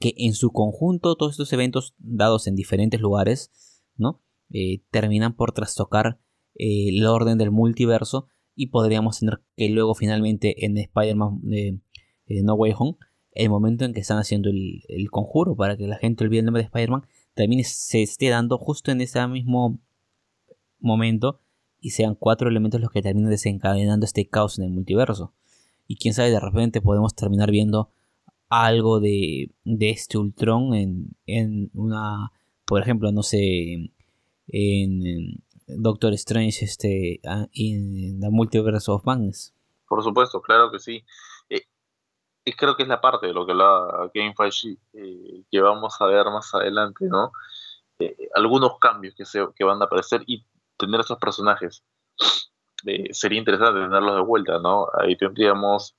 que 0.00 0.14
en 0.16 0.34
su 0.34 0.50
conjunto 0.50 1.14
todos 1.16 1.32
estos 1.32 1.52
eventos 1.52 1.94
dados 1.98 2.48
en 2.48 2.56
diferentes 2.56 3.00
lugares, 3.00 3.50
¿no? 3.96 4.20
Eh, 4.50 4.82
terminan 4.90 5.34
por 5.34 5.52
trastocar 5.52 6.18
eh, 6.56 6.88
el 6.88 7.06
orden 7.06 7.38
del 7.38 7.50
multiverso 7.50 8.26
y 8.54 8.68
podríamos 8.68 9.20
tener 9.20 9.40
que 9.56 9.68
luego 9.68 9.94
finalmente 9.94 10.64
en 10.64 10.76
Spider-Man 10.78 11.40
eh, 11.52 11.78
No 12.42 12.54
Way 12.54 12.72
Home, 12.76 12.96
el 13.32 13.50
momento 13.50 13.84
en 13.84 13.92
que 13.92 14.00
están 14.00 14.18
haciendo 14.18 14.50
el, 14.50 14.82
el, 14.88 15.10
conjuro 15.10 15.56
para 15.56 15.76
que 15.76 15.86
la 15.86 15.96
gente 15.96 16.24
olvide 16.24 16.40
el 16.40 16.46
nombre 16.46 16.62
de 16.62 16.66
Spider-Man, 16.66 17.06
también 17.36 17.64
se 17.64 18.02
esté 18.02 18.30
dando 18.30 18.56
justo 18.56 18.90
en 18.90 19.02
ese 19.02 19.24
mismo 19.28 19.78
momento 20.80 21.38
y 21.80 21.90
sean 21.90 22.14
cuatro 22.14 22.48
elementos 22.48 22.80
los 22.80 22.90
que 22.90 23.02
terminen 23.02 23.30
desencadenando 23.30 24.06
este 24.06 24.26
caos 24.26 24.58
en 24.58 24.64
el 24.64 24.70
multiverso. 24.70 25.34
Y 25.86 25.96
quién 25.96 26.14
sabe, 26.14 26.30
de 26.30 26.40
repente 26.40 26.80
podemos 26.80 27.14
terminar 27.14 27.50
viendo 27.50 27.90
algo 28.48 29.00
de, 29.00 29.52
este 29.64 30.16
Ultron 30.16 30.74
en, 30.74 31.16
en, 31.26 31.70
una, 31.74 32.32
por 32.64 32.80
ejemplo, 32.80 33.12
no 33.12 33.22
sé, 33.22 33.92
en, 34.48 35.42
Doctor 35.68 36.14
Strange 36.14 36.64
este, 36.64 37.20
en 37.52 38.20
The 38.20 38.30
Multiverse 38.30 38.90
of 38.90 39.04
Madness. 39.04 39.52
Por 39.86 40.02
supuesto, 40.02 40.40
claro 40.40 40.70
que 40.72 40.78
sí 40.78 41.04
y 42.46 42.52
creo 42.52 42.76
que 42.76 42.84
es 42.84 42.88
la 42.88 43.00
parte 43.00 43.26
de 43.26 43.34
lo 43.34 43.44
que 43.44 43.54
la 43.54 44.08
Game 44.14 44.32
eh, 44.92 45.42
que 45.50 45.60
vamos 45.60 46.00
a 46.00 46.06
ver 46.06 46.26
más 46.26 46.54
adelante, 46.54 47.06
¿no? 47.06 47.32
Eh, 47.98 48.28
algunos 48.34 48.78
cambios 48.78 49.16
que, 49.16 49.24
se, 49.24 49.44
que 49.56 49.64
van 49.64 49.82
a 49.82 49.86
aparecer 49.86 50.22
y 50.28 50.46
tener 50.78 51.00
esos 51.00 51.18
personajes. 51.18 51.84
Eh, 52.86 53.12
sería 53.12 53.40
interesante 53.40 53.80
tenerlos 53.80 54.14
de 54.14 54.22
vuelta, 54.22 54.60
¿no? 54.60 54.86
Ahí 54.96 55.16
tendríamos 55.16 55.96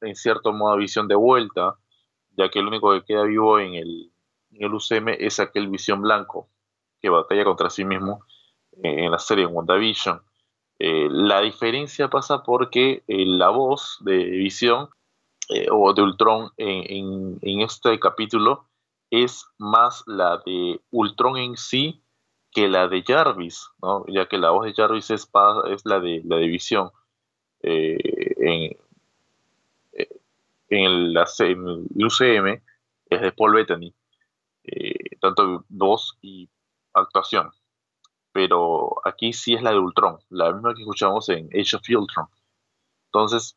en 0.00 0.14
cierto 0.14 0.52
modo 0.52 0.76
visión 0.76 1.08
de 1.08 1.16
vuelta, 1.16 1.76
ya 2.36 2.48
que 2.50 2.60
el 2.60 2.68
único 2.68 2.92
que 2.92 3.04
queda 3.04 3.24
vivo 3.24 3.58
en 3.58 3.74
el, 3.74 4.12
en 4.52 4.62
el 4.62 4.74
UCM 4.74 5.08
es 5.18 5.40
aquel 5.40 5.66
visión 5.68 6.02
blanco 6.02 6.48
que 7.02 7.08
batalla 7.08 7.42
contra 7.42 7.68
sí 7.68 7.84
mismo 7.84 8.24
en 8.80 9.10
la 9.10 9.18
serie 9.18 9.44
en 9.44 9.56
WandaVision. 9.56 10.22
Eh, 10.82 11.08
la 11.10 11.42
diferencia 11.42 12.08
pasa 12.08 12.42
porque 12.42 13.04
eh, 13.06 13.26
la 13.26 13.50
voz 13.50 13.98
de 14.00 14.16
Visión 14.16 14.88
eh, 15.50 15.66
o 15.70 15.92
de 15.92 16.00
Ultron 16.00 16.52
en, 16.56 17.38
este 17.60 18.00
capítulo 18.00 18.64
es 19.10 19.44
más 19.58 20.02
la 20.06 20.38
de 20.46 20.80
Ultron 20.90 21.36
en 21.36 21.58
sí 21.58 22.00
que 22.50 22.66
la 22.66 22.88
de 22.88 23.04
Jarvis, 23.06 23.68
ya 24.08 24.26
que 24.26 24.38
la 24.38 24.50
voz 24.52 24.64
de 24.64 24.72
Jarvis 24.72 25.10
es, 25.10 25.28
es 25.70 25.84
la, 25.84 26.00
de, 26.00 26.22
la 26.24 26.36
de 26.36 26.46
Visión. 26.46 26.90
en, 27.60 28.74
el, 30.70 31.18
UCM 31.94 32.62
es 33.10 33.20
de 33.20 33.32
Paul 33.32 33.54
Bettany, 33.54 33.92
tanto 35.20 35.64
voz 35.68 36.16
y 36.22 36.48
actuación 36.94 37.50
pero 38.32 39.00
aquí 39.04 39.32
sí 39.32 39.54
es 39.54 39.62
la 39.62 39.70
de 39.70 39.78
Ultron, 39.78 40.18
la 40.30 40.52
misma 40.52 40.74
que 40.74 40.82
escuchamos 40.82 41.28
en 41.28 41.46
Age 41.46 41.76
of 41.76 41.82
Ultron. 41.88 42.26
Entonces, 43.06 43.56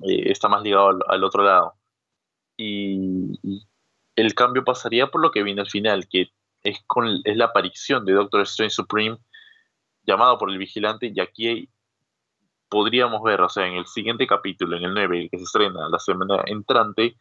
eh, 0.00 0.30
está 0.30 0.48
más 0.48 0.62
ligado 0.62 0.98
al, 1.08 1.24
otro 1.24 1.42
lado. 1.44 1.74
Y, 2.56 3.38
el 4.16 4.34
cambio 4.34 4.64
pasaría 4.64 5.08
por 5.08 5.20
lo 5.22 5.30
que 5.30 5.42
viene 5.42 5.60
al 5.60 5.70
final, 5.70 6.08
que 6.08 6.32
es, 6.62 6.82
con, 6.86 7.20
es 7.24 7.36
la 7.36 7.46
aparición 7.46 8.04
de 8.04 8.12
Doctor 8.14 8.42
Strange 8.42 8.74
Supreme, 8.74 9.18
llamado 10.02 10.38
por 10.38 10.50
el 10.50 10.58
vigilante, 10.58 11.12
y 11.14 11.20
aquí 11.20 11.68
podríamos 12.68 13.22
ver, 13.22 13.40
o 13.40 13.48
sea, 13.48 13.66
en 13.66 13.74
el 13.74 13.86
siguiente 13.86 14.26
capítulo, 14.26 14.76
en 14.76 14.84
el 14.84 14.94
9, 14.94 15.28
que 15.30 15.38
se 15.38 15.44
estrena 15.44 15.88
la 15.88 15.98
semana 15.98 16.42
entrante, 16.46 17.16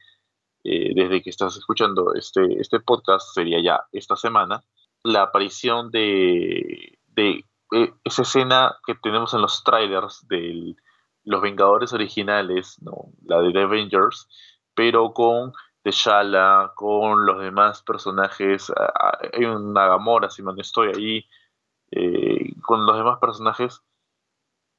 eh, 0.64 0.92
desde 0.96 1.22
que 1.22 1.30
estás 1.30 1.56
escuchando 1.56 2.14
este, 2.16 2.60
este 2.60 2.80
podcast, 2.80 3.34
sería 3.34 3.62
ya 3.62 3.82
esta 3.92 4.16
semana, 4.16 4.64
la 5.08 5.24
aparición 5.24 5.90
de, 5.92 7.00
de 7.08 7.46
eh, 7.72 7.94
esa 8.04 8.22
escena 8.24 8.78
que 8.86 8.96
tenemos 8.96 9.34
en 9.34 9.42
los 9.42 9.64
trailers 9.64 10.28
del 10.28 10.76
los 11.24 11.42
Vengadores 11.42 11.92
originales, 11.92 12.82
¿no? 12.82 13.12
la 13.26 13.42
de 13.42 13.52
The 13.52 13.64
Avengers, 13.64 14.30
pero 14.74 15.14
con 15.14 15.52
T'Challa, 15.84 16.72
con 16.74 17.26
los 17.26 17.42
demás 17.42 17.82
personajes, 17.84 18.72
hay 19.34 19.44
una 19.44 19.88
Gamora, 19.88 20.30
si 20.30 20.42
no 20.42 20.56
estoy 20.58 20.94
ahí, 20.96 21.26
eh, 21.92 22.54
con 22.62 22.86
los 22.86 22.96
demás 22.96 23.20
personajes 23.20 23.84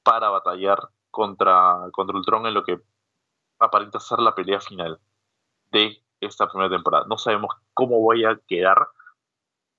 para 0.02 0.30
batallar 0.30 0.88
contra, 1.10 1.90
contra 1.92 2.16
Ultron 2.16 2.46
en 2.46 2.54
lo 2.54 2.64
que 2.64 2.80
aparenta 3.58 4.00
ser 4.00 4.20
la 4.20 4.34
pelea 4.34 4.60
final 4.60 4.98
de 5.70 6.02
esta 6.20 6.48
primera 6.48 6.70
temporada. 6.70 7.04
No 7.08 7.18
sabemos 7.18 7.54
cómo 7.74 8.02
vaya 8.06 8.30
a 8.30 8.40
quedar, 8.46 8.88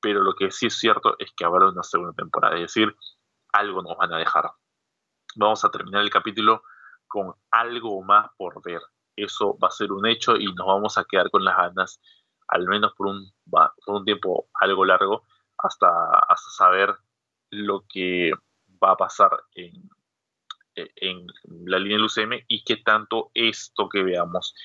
pero 0.02 0.22
lo 0.22 0.34
que 0.34 0.52
sí 0.52 0.68
es 0.68 0.78
cierto 0.78 1.16
es 1.20 1.32
que 1.36 1.46
habrá 1.46 1.70
una 1.70 1.84
segunda 1.84 2.14
temporada, 2.14 2.56
es 2.56 2.62
decir, 2.62 2.96
algo 3.52 3.82
nos 3.82 3.98
van 3.98 4.14
a 4.14 4.18
dejar. 4.18 4.52
Vamos 5.36 5.64
a 5.66 5.72
terminar 5.72 6.02
el 6.02 6.10
capítulo 6.10 6.64
con 7.08 7.34
algo 7.52 8.02
más 8.04 8.30
por 8.38 8.62
ver. 8.64 8.82
Eso 9.16 9.58
va 9.58 9.68
a 9.68 9.72
ser 9.72 9.92
un 9.92 10.06
hecho 10.06 10.36
y 10.36 10.46
nos 10.54 10.68
vamos 10.68 10.98
a 10.98 11.06
quedar 11.06 11.30
con 11.30 11.44
las 11.44 11.58
ganas, 11.58 12.02
al 12.48 12.68
menos 12.68 12.94
por 12.94 13.08
un, 13.08 13.32
por 13.50 13.72
un 13.88 14.06
tiempo 14.06 14.50
algo 14.54 14.86
largo, 14.86 15.26
hasta, 15.58 15.88
hasta 16.28 16.50
saber 16.52 16.96
lo 17.52 17.86
que 17.88 18.32
va 18.82 18.92
a 18.92 18.98
pasar 18.98 19.32
en, 19.56 19.90
en 20.76 21.28
la 21.66 21.80
línea 21.80 21.98
del 21.98 22.06
UCM 22.06 22.46
y 22.48 22.64
qué 22.64 22.78
tanto 22.78 23.32
esto 23.34 23.90
que 23.90 24.04
veamos 24.04 24.56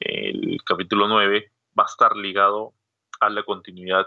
el 0.00 0.58
capítulo 0.64 1.06
9 1.08 1.52
va 1.78 1.84
a 1.84 1.86
estar 1.86 2.16
ligado 2.16 2.74
a 3.20 3.28
la 3.28 3.42
continuidad 3.42 4.06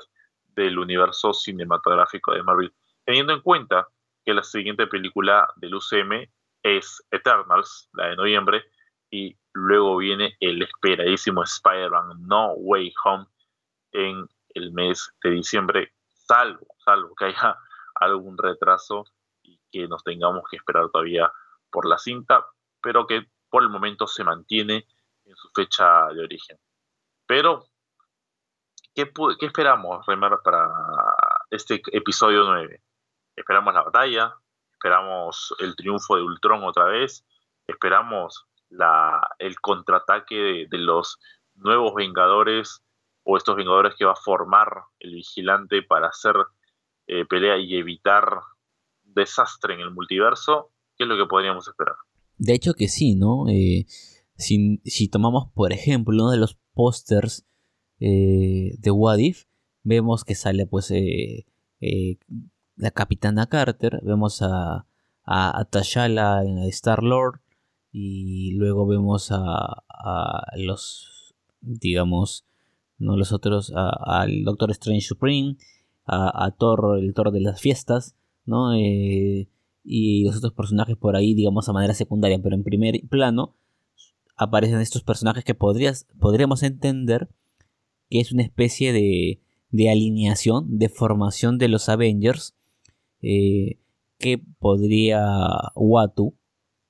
del 0.56 0.80
universo 0.80 1.34
cinematográfico 1.34 2.34
de 2.34 2.44
Marvel, 2.44 2.74
teniendo 3.06 3.34
en 3.34 3.42
cuenta 3.42 3.88
que 4.26 4.34
la 4.34 4.44
siguiente 4.44 4.88
película 4.88 5.48
del 5.58 5.76
UCM 5.76 6.30
es 6.63 7.04
Eternals, 7.12 7.89
la 7.94 8.08
de 8.08 8.16
noviembre, 8.16 8.63
y 9.10 9.38
luego 9.54 9.98
viene 9.98 10.38
el 10.39 10.62
esperadísimo 10.62 11.44
Spider-Man 11.44 12.26
No 12.26 12.54
Way 12.54 12.94
Home 13.04 13.26
en 13.92 14.28
el 14.56 14.72
mes 14.72 15.12
de 15.24 15.32
diciembre, 15.32 15.94
salvo, 16.08 16.66
salvo 16.84 17.13
que 17.16 17.26
haya 17.26 17.58
algún 17.96 18.38
retraso 18.38 19.06
y 19.44 19.60
que 19.72 19.88
nos 19.88 20.04
tengamos 20.04 20.44
que 20.50 20.58
esperar 20.58 20.89
todavía 20.89 21.32
por 21.70 21.88
la 21.88 21.98
cinta, 21.98 22.46
pero 22.82 23.06
que 23.08 23.26
por 23.50 23.63
el 23.63 23.70
momento 23.70 24.08
se 24.08 24.24
mantiene 24.24 24.88
en 25.26 25.36
su 25.36 25.50
fecha 25.54 26.08
de 26.08 26.24
origen. 26.24 26.58
Pero, 27.26 27.66
¿qué, 28.94 29.12
esperamos, 29.46 30.06
Remar, 30.06 30.40
para 30.44 30.70
este 31.50 31.82
episodio 31.92 32.44
9? 32.46 32.82
¿Esperamos 33.36 33.74
la 33.74 33.84
batalla? 33.84 34.36
¿Esperamos 34.72 35.56
el 35.60 35.76
triunfo 35.76 36.16
de 36.16 36.24
Ultron 36.24 36.64
otra 36.64 36.86
vez? 36.86 37.26
¿Esperamos 37.68 38.46
la, 38.70 39.22
el 39.40 39.60
contraataque 39.60 40.68
de, 40.70 40.78
los 40.78 41.20
nuevos 41.56 41.94
Vengadores 41.96 42.84
o 43.24 43.38
estos 43.38 43.56
Vengadores 43.56 43.96
que 43.98 44.06
va 44.06 44.14
a 44.14 44.22
formar 44.24 44.84
el 45.00 45.16
vigilante 45.16 45.82
para 45.82 46.08
hacer 46.08 46.36
eh, 47.08 47.26
pelea 47.26 47.58
y 47.58 47.76
evitar 47.76 48.42
desastre 49.04 49.76
en 49.76 49.80
el 49.80 49.92
multiverso? 49.92 50.72
¿Qué 50.98 51.06
es 51.06 51.10
lo 51.10 51.18
que 51.18 51.28
podríamos 51.28 51.68
esperar? 51.68 51.96
De 52.38 52.54
hecho 52.54 52.74
que 52.74 52.88
sí, 52.88 53.16
¿no? 53.16 53.48
Eh, 53.50 53.86
si, 54.36 55.10
tomamos, 55.10 55.52
por 55.54 55.72
ejemplo, 55.72 56.14
uno 56.14 56.32
de 56.32 56.38
los 56.38 56.60
pósters 56.74 57.48
eh, 58.06 58.76
de 58.80 58.92
What 58.92 59.20
If, 59.20 59.46
vemos 59.84 60.26
que 60.26 60.36
sale 60.36 60.66
pues 60.66 60.92
eh, 60.92 61.46
la 62.76 62.92
Capitana 62.92 63.48
Carter, 63.48 64.02
vemos 64.04 64.42
a, 64.42 64.86
a, 65.24 65.60
a 65.60 65.66
T'Challa 65.66 66.44
en 66.44 66.58
Star-Lord 66.60 67.39
y 67.94 68.56
luego 68.56 68.86
vemos 68.86 69.30
a, 69.32 69.84
los, 70.58 71.34
digamos, 71.62 72.46
no 72.98 73.16
los 73.16 73.32
otros, 73.32 73.72
al 73.74 74.44
Doctor 74.44 74.72
Strange 74.72 75.08
Supreme, 75.08 75.56
a, 76.06 76.52
Thor, 76.58 77.00
el 77.00 77.13
Thor 77.13 77.32
de 77.32 77.39
las 77.39 77.62
fiestas, 77.62 78.16
¿no? 78.46 78.76
y 78.76 80.26
los 80.26 80.36
otros 80.36 80.52
personajes 80.52 80.98
por 80.98 81.16
ahí, 81.16 81.36
digamos, 81.36 81.70
a 81.70 81.74
manera 81.74 81.94
secundaria, 81.94 82.42
pero 82.44 82.56
en 82.56 82.63
primer 82.63 83.00
plano 83.10 83.56
aparecen 84.36 84.82
estos 84.82 85.04
personajes 85.04 85.46
que 85.46 85.56
podrías, 85.56 86.06
podríamos 86.20 86.63
entender 86.63 87.30
que 88.10 88.20
es 88.20 88.32
una 88.32 88.44
especie 88.44 88.94
de, 88.94 89.42
de 89.70 89.89
alineación, 89.89 90.78
de 90.78 90.89
formación 90.89 91.58
de 91.58 91.68
los 91.68 91.89
Avengers 91.89 92.56
eh, 93.22 93.80
que 94.20 94.42
podría 94.60 95.26
Watu 95.76 96.36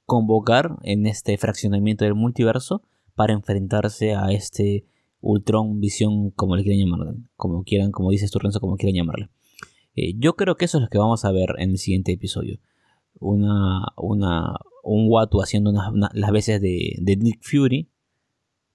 convocar 0.05 0.77
en 0.83 1.05
este 1.05 1.37
fraccionamiento 1.37 2.05
del 2.05 2.15
multiverso 2.15 2.83
para 3.15 3.33
enfrentarse 3.33 4.15
a 4.15 4.31
este 4.31 4.85
Ultron 5.21 5.79
Visión, 5.79 6.31
como 6.31 6.55
le 6.55 6.63
quieran 6.63 6.79
llamar, 6.79 7.15
como 7.35 7.63
quieran, 7.63 7.91
como 7.91 8.11
dices 8.11 8.31
tú, 8.31 8.39
como 8.59 8.75
quieran 8.75 8.95
llamarle. 8.95 9.29
Eh, 9.95 10.13
yo 10.17 10.35
creo 10.35 10.55
que 10.55 10.65
eso 10.65 10.77
es 10.77 10.81
lo 10.83 10.89
que 10.89 10.97
vamos 10.97 11.23
a 11.23 11.31
ver 11.31 11.49
en 11.59 11.71
el 11.71 11.77
siguiente 11.77 12.11
episodio 12.11 12.59
una, 13.19 13.85
una, 13.97 14.55
un 14.83 15.07
Watu 15.09 15.41
haciendo 15.41 15.71
las 15.71 16.31
veces 16.31 16.61
de, 16.61 16.95
de 16.99 17.15
Nick 17.15 17.39
Fury, 17.41 17.89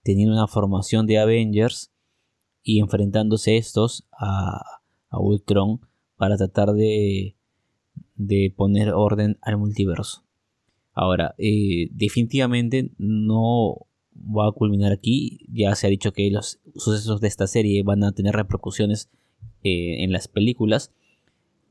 teniendo 0.03 0.35
una 0.35 0.47
formación 0.47 1.07
de 1.07 1.19
Avengers 1.19 1.93
y 2.69 2.81
enfrentándose 2.81 3.57
estos 3.57 4.07
a, 4.13 4.61
Ultron 5.11 5.81
para 6.19 6.37
tratar 6.37 6.75
de, 6.75 7.35
de 8.15 8.53
poner 8.55 8.91
orden 8.91 9.39
al 9.41 9.57
multiverso. 9.57 10.27
Ahora, 10.93 11.35
eh, 11.39 11.89
definitivamente 11.93 12.91
no 12.99 13.87
va 14.15 14.49
a 14.49 14.53
culminar 14.53 14.93
aquí. 14.93 15.47
Ya 15.51 15.75
se 15.77 15.87
ha 15.87 15.91
dicho 15.91 16.13
que 16.13 16.31
los 16.31 16.61
sucesos 16.77 17.23
de 17.23 17.29
esta 17.29 17.47
serie 17.47 17.83
van 17.85 18.05
a 18.05 18.13
tener 18.13 18.37
repercusiones 18.37 19.09
eh, 19.63 20.05
en 20.05 20.13
las 20.13 20.29
películas 20.29 20.93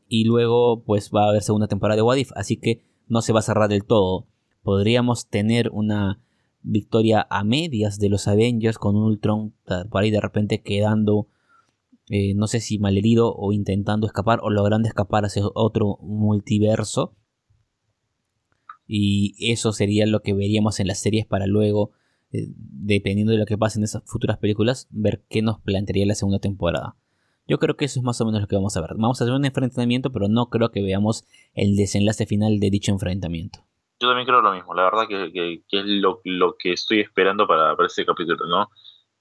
y 0.10 0.24
luego 0.24 0.82
pues 0.84 1.12
va 1.16 1.26
a 1.26 1.30
haber 1.30 1.44
segunda 1.44 1.68
temporada 1.68 1.98
de 1.98 2.02
Wadif, 2.02 2.32
así 2.36 2.58
que 2.58 2.82
no 3.08 3.22
se 3.22 3.34
va 3.34 3.40
a 3.42 3.44
cerrar 3.44 3.70
del 3.70 3.86
todo. 3.86 4.26
Podríamos 4.64 5.28
tener 5.28 5.70
una 5.72 6.24
victoria 6.70 7.26
a 7.30 7.44
medias 7.44 8.00
de 8.00 8.10
los 8.10 8.28
Avengers 8.28 8.78
con 8.78 8.96
un 8.96 9.04
Ultron 9.04 9.54
por 9.90 10.04
ahí 10.04 10.12
de 10.12 10.22
repente 10.22 10.62
quedando 10.62 11.28
eh, 12.10 12.34
no 12.36 12.48
sé 12.48 12.62
si 12.62 12.80
malherido 12.80 13.36
o 13.36 13.52
intentando 13.52 14.08
escapar 14.08 14.40
o 14.42 14.50
logrando 14.50 14.88
escapar 14.88 15.26
hacia 15.26 15.44
otro 15.54 15.98
multiverso. 16.02 17.16
Y 18.88 19.36
eso 19.52 19.74
sería 19.74 20.06
lo 20.06 20.22
que 20.22 20.34
veríamos 20.34 20.80
en 20.80 20.88
las 20.88 21.00
series 21.00 21.26
para 21.26 21.46
luego, 21.46 21.92
eh, 22.32 22.48
dependiendo 22.56 23.34
de 23.34 23.40
lo 23.40 23.46
que 23.46 23.58
pase 23.58 23.80
en 23.80 23.84
esas 23.84 24.04
futuras 24.06 24.38
películas, 24.38 24.88
ver 24.90 25.26
qué 25.28 25.42
nos 25.42 25.60
plantearía 25.60 26.06
la 26.06 26.16
segunda 26.16 26.40
temporada. 26.40 26.96
Yo 27.50 27.60
creo 27.60 27.76
que 27.76 27.86
eso 27.86 28.00
es 28.00 28.04
más 28.04 28.22
o 28.22 28.26
menos 28.26 28.42
lo 28.42 28.48
que 28.48 28.56
vamos 28.56 28.78
a 28.78 28.82
ver. 28.82 28.92
Vamos 28.98 29.20
a 29.20 29.26
hacer 29.26 29.34
un 29.34 29.44
enfrentamiento, 29.44 30.12
pero 30.14 30.30
no 30.30 30.50
creo 30.50 30.72
que 30.72 30.82
veamos 30.82 31.26
el 31.54 31.76
desenlace 31.76 32.26
final 32.26 32.60
de 32.60 32.70
dicho 32.70 32.92
enfrentamiento. 32.94 33.67
Yo 34.00 34.10
también 34.10 34.28
creo 34.28 34.42
lo 34.42 34.52
mismo. 34.54 34.74
La 34.74 34.84
verdad 34.84 35.08
que, 35.08 35.64
es 35.72 35.86
lo, 35.86 36.56
que 36.58 36.74
estoy 36.74 37.02
esperando 37.02 37.48
para, 37.48 37.76
para 37.76 37.88
este 37.88 38.06
capítulo, 38.06 38.46
¿no? 38.46 38.70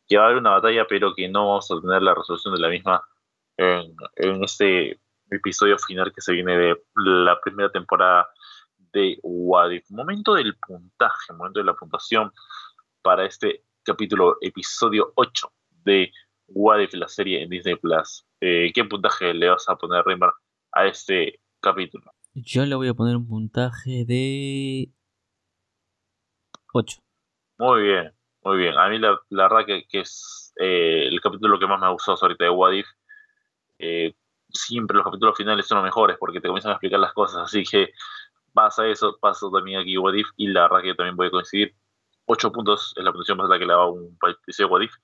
Que 0.07 0.19
va 0.19 0.25
a 0.25 0.27
haber 0.27 0.39
una 0.39 0.51
batalla, 0.51 0.87
pero 0.87 1.15
que 1.15 1.29
no 1.29 1.49
vamos 1.49 1.71
a 1.71 1.81
tener 1.81 2.03
la 2.03 2.15
resolución 2.15 2.55
de 2.55 2.61
la 2.61 2.69
misma 2.69 3.03
en, 3.57 4.45
este 4.45 5.01
episodio 5.31 5.79
final 5.79 6.13
que 6.13 6.21
se 6.21 6.33
viene 6.33 6.57
de 6.57 6.77
la 6.95 7.41
primera 7.41 7.71
temporada 7.71 8.29
de 8.93 9.19
Wadif. 9.23 9.91
Momento 9.91 10.35
del 10.35 10.57
puntaje, 10.57 11.33
momento 11.33 11.61
de 11.61 11.67
la 11.67 11.75
puntuación 11.75 12.33
para 13.03 13.25
este 13.25 13.65
capítulo, 13.83 14.37
episodio 14.41 15.13
8 15.17 15.53
de 15.71 16.13
What 16.49 16.81
If, 16.81 16.95
la 16.95 17.09
serie 17.09 17.43
en 17.43 17.51
Disney 17.51 17.77
Plus. 17.77 18.27
Eh, 18.41 18.71
¿Qué 18.75 18.85
puntaje 18.85 19.35
le 19.35 19.49
vas 19.49 19.69
a 19.69 19.77
poner, 19.77 20.05
Reimer, 20.05 20.31
a 20.73 20.87
este 20.87 21.41
capítulo? 21.61 22.16
Yo 22.39 22.67
le 22.67 22.75
voy 22.75 22.89
a 22.89 22.93
poner 22.93 23.17
un 23.17 23.27
puntaje 23.27 24.05
de 24.05 24.93
8. 26.75 26.99
Muy 27.57 27.83
bien, 27.83 28.13
muy 28.43 28.59
bien. 28.59 28.77
A 28.77 28.91
mí 28.91 28.99
la, 28.99 29.19
verdad 29.31 29.65
que, 29.65 29.87
es 29.99 30.53
eh, 30.61 31.09
el 31.09 31.19
capítulo 31.23 31.59
que 31.59 31.67
más 31.67 31.81
me 31.81 31.87
ha 31.87 31.91
gustado 31.93 32.19
ahorita 32.21 32.45
de 32.45 32.51
What 32.51 32.73
If. 32.73 32.87
Eh, 33.79 34.15
siempre 34.51 34.99
los 34.99 35.05
capítulos 35.07 35.35
finales 35.35 35.67
son 35.67 35.77
los 35.79 35.87
mejores 35.87 36.19
porque 36.21 36.43
te 36.43 36.49
comienzan 36.49 36.73
a 36.73 36.75
explicar 36.75 37.01
las 37.01 37.15
cosas, 37.15 37.41
así 37.41 37.65
que 37.65 37.93
pasa 38.53 38.87
eso, 38.87 39.17
pasa 39.19 39.47
también 39.51 39.81
aquí 39.81 39.97
What 39.97 40.13
If 40.13 40.29
y 40.37 40.49
la 40.49 40.63
verdad 40.65 40.83
que 40.83 40.89
yo 40.89 40.97
también 40.97 41.17
voy 41.17 41.29
a 41.29 41.31
coincidir. 41.31 41.75
8 42.27 42.53
puntos 42.53 42.93
es 42.97 43.03
la 43.03 43.13
puntuación 43.13 43.39
más 43.39 43.47
alta 43.47 43.59
que 43.59 43.65
le 43.65 43.73
da 43.73 43.87
un 43.87 44.19
episodio 44.29 44.69
de 44.69 44.73
What 44.75 44.83
If 44.83 44.95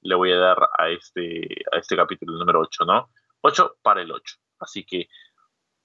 le 0.00 0.14
voy 0.16 0.32
a 0.32 0.38
dar 0.38 0.58
a 0.76 0.88
este, 0.88 1.46
a 1.70 1.78
este 1.78 1.94
capítulo 1.94 2.36
número 2.36 2.62
8, 2.62 2.84
¿no? 2.84 3.10
8 3.42 3.76
para 3.80 4.02
el 4.02 4.10
8. 4.10 4.36
Así 4.58 4.84
que 4.84 5.08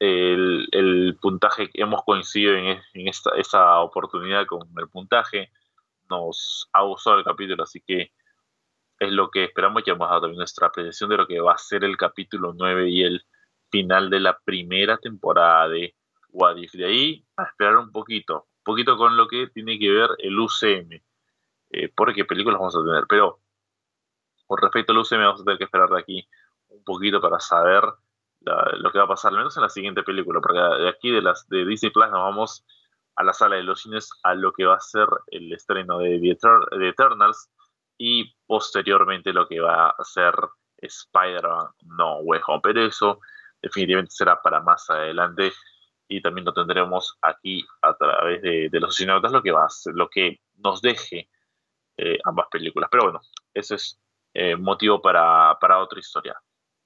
el, 0.06 0.68
el 0.72 1.18
puntaje, 1.22 1.70
hemos 1.74 2.04
coincidido 2.04 2.56
en, 2.56 2.80
esta, 2.94 3.32
esta, 3.38 3.80
oportunidad 3.80 4.46
con 4.46 4.68
el 4.78 4.88
puntaje, 4.90 5.52
nos 6.10 6.70
ha 6.74 6.84
gustado 6.84 7.18
el 7.18 7.26
capítulo, 7.26 7.64
así 7.64 7.82
que 7.82 8.12
es 9.00 9.12
lo 9.12 9.30
que 9.30 9.46
esperamos 9.46 9.84
y 9.86 9.90
hemos 9.90 10.08
dado 10.08 10.22
también 10.22 10.38
nuestra 10.38 10.68
apreciación 10.68 11.10
de 11.10 11.18
lo 11.18 11.28
que 11.28 11.40
va 11.40 11.54
a 11.54 11.58
ser 11.58 11.84
el 11.84 11.98
capítulo 11.98 12.54
9 12.54 12.90
y 12.90 13.04
el 13.04 13.26
final 13.70 14.10
de 14.10 14.20
la 14.20 14.40
primera 14.40 14.98
temporada 14.98 15.68
de 15.70 15.96
What 16.30 16.58
De 16.74 16.86
ahí 16.86 17.26
a 17.38 17.44
esperar 17.44 17.78
un 17.78 17.92
poquito, 17.92 18.48
poquito 18.64 18.98
con 18.98 19.18
lo 19.18 19.28
que 19.28 19.48
tiene 19.48 19.80
que 19.80 19.90
ver 19.90 20.10
el 20.20 20.40
UCM, 20.40 21.02
eh, 21.72 21.90
porque 21.96 22.26
películas 22.26 22.60
vamos 22.60 22.76
a 22.76 22.84
tener, 22.84 23.06
pero 23.08 23.40
con 24.46 24.60
respecto 24.60 24.92
al 24.92 25.00
UCM 25.00 25.20
vamos 25.20 25.42
a 25.42 25.44
tener 25.44 25.58
que 25.58 25.66
esperar 25.66 25.90
de 25.90 26.00
aquí 26.00 26.28
un 26.70 26.84
poquito 26.84 27.20
para 27.20 27.40
saber 27.40 27.84
lo 28.46 28.92
que 28.92 28.98
va 29.00 29.06
a 29.06 29.10
pasar, 29.10 29.32
al 29.32 29.38
menos 29.38 29.56
en 29.58 29.64
la 29.64 29.70
siguiente 29.70 30.04
película, 30.04 30.40
porque 30.42 30.60
de 30.60 30.90
aquí 30.90 31.12
de 31.12 31.22
las 31.22 31.48
de 31.50 31.66
Disney 31.66 31.92
Plus 31.92 32.10
nos 32.10 32.22
vamos 32.22 32.66
a 33.16 33.24
la 33.24 33.34
sala 33.34 33.56
de 33.56 33.64
los 33.64 33.82
cines 33.82 34.10
a 34.24 34.36
lo 34.36 34.52
que 34.52 34.66
va 34.66 34.76
a 34.76 34.80
ser 34.80 35.08
el 35.28 35.52
estreno 35.54 36.00
de 36.00 36.20
The, 36.20 36.88
Eternals 36.88 37.50
y 37.98 38.36
posteriormente 38.46 39.32
lo 39.34 39.48
que 39.48 39.62
va 39.62 39.90
a 39.90 40.04
ser 40.04 40.34
Spider-Man 40.78 41.68
No 41.84 42.20
Way 42.20 42.42
Home. 42.48 42.62
Pero 42.62 42.86
eso 42.86 43.20
definitivamente 43.62 44.12
será 44.12 44.42
para 44.42 44.60
más 44.60 44.90
adelante 44.90 45.54
y 46.08 46.22
también 46.22 46.46
lo 46.46 46.54
tendremos 46.54 47.18
aquí 47.22 47.66
a 47.82 47.96
través 47.96 48.42
de, 48.42 48.70
los 48.74 48.92
astronautas 48.92 49.32
lo 49.32 49.42
que 49.42 49.52
va 49.52 49.66
a 49.66 49.70
ser, 49.70 49.96
lo 49.96 50.10
que 50.10 50.42
nos 50.58 50.82
deje 50.82 51.30
eh, 51.98 52.20
ambas 52.26 52.48
películas. 52.52 52.90
Pero 52.92 53.06
bueno, 53.06 53.22
ese 53.54 53.76
es 53.76 54.00
eh, 54.34 54.56
motivo 54.56 55.02
para, 55.02 55.58
otra 55.80 56.00
historia. 56.00 56.36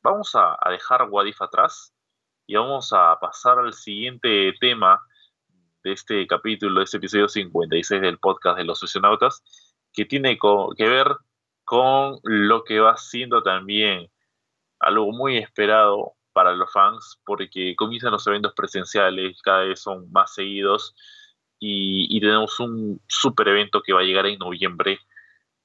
Vamos 0.02 0.34
a, 0.34 0.58
dejar 0.70 1.10
Wadif 1.10 1.42
atrás 1.42 1.94
y 2.48 2.56
vamos 2.56 2.94
a 2.94 3.20
pasar 3.20 3.60
al 3.60 3.74
siguiente 3.74 4.54
tema 4.60 5.02
de 5.84 5.92
este 5.92 6.26
capítulo, 6.26 6.80
de 6.80 6.86
este 6.86 6.98
episodio 6.98 7.28
56 7.28 8.02
del 8.02 8.18
podcast 8.18 8.58
de 8.58 8.64
los 8.64 8.82
astronautas, 8.82 9.44
que 9.92 10.06
tiene 10.06 10.40
que 10.78 10.88
ver 10.88 11.18
con 11.66 12.18
lo 12.24 12.64
que 12.64 12.80
va 12.80 12.96
siendo 12.96 13.44
también 13.44 14.10
algo 14.80 15.12
muy 15.12 15.38
esperado 15.38 16.14
para 16.32 16.54
los 16.54 16.72
fans 16.72 17.20
porque 17.26 17.76
comienzan 17.76 18.14
los 18.14 18.26
eventos 18.26 18.54
presenciales, 18.54 19.42
cada 19.42 19.66
vez 19.66 19.82
son 19.82 20.10
más 20.14 20.34
seguidos 20.34 20.96
y, 21.60 22.20
tenemos 22.22 22.58
un 22.62 23.02
super 23.08 23.50
evento 23.50 23.82
que 23.82 23.92
va 23.92 24.00
a 24.00 24.06
llegar 24.06 24.28
en 24.28 24.40
noviembre 24.40 25.00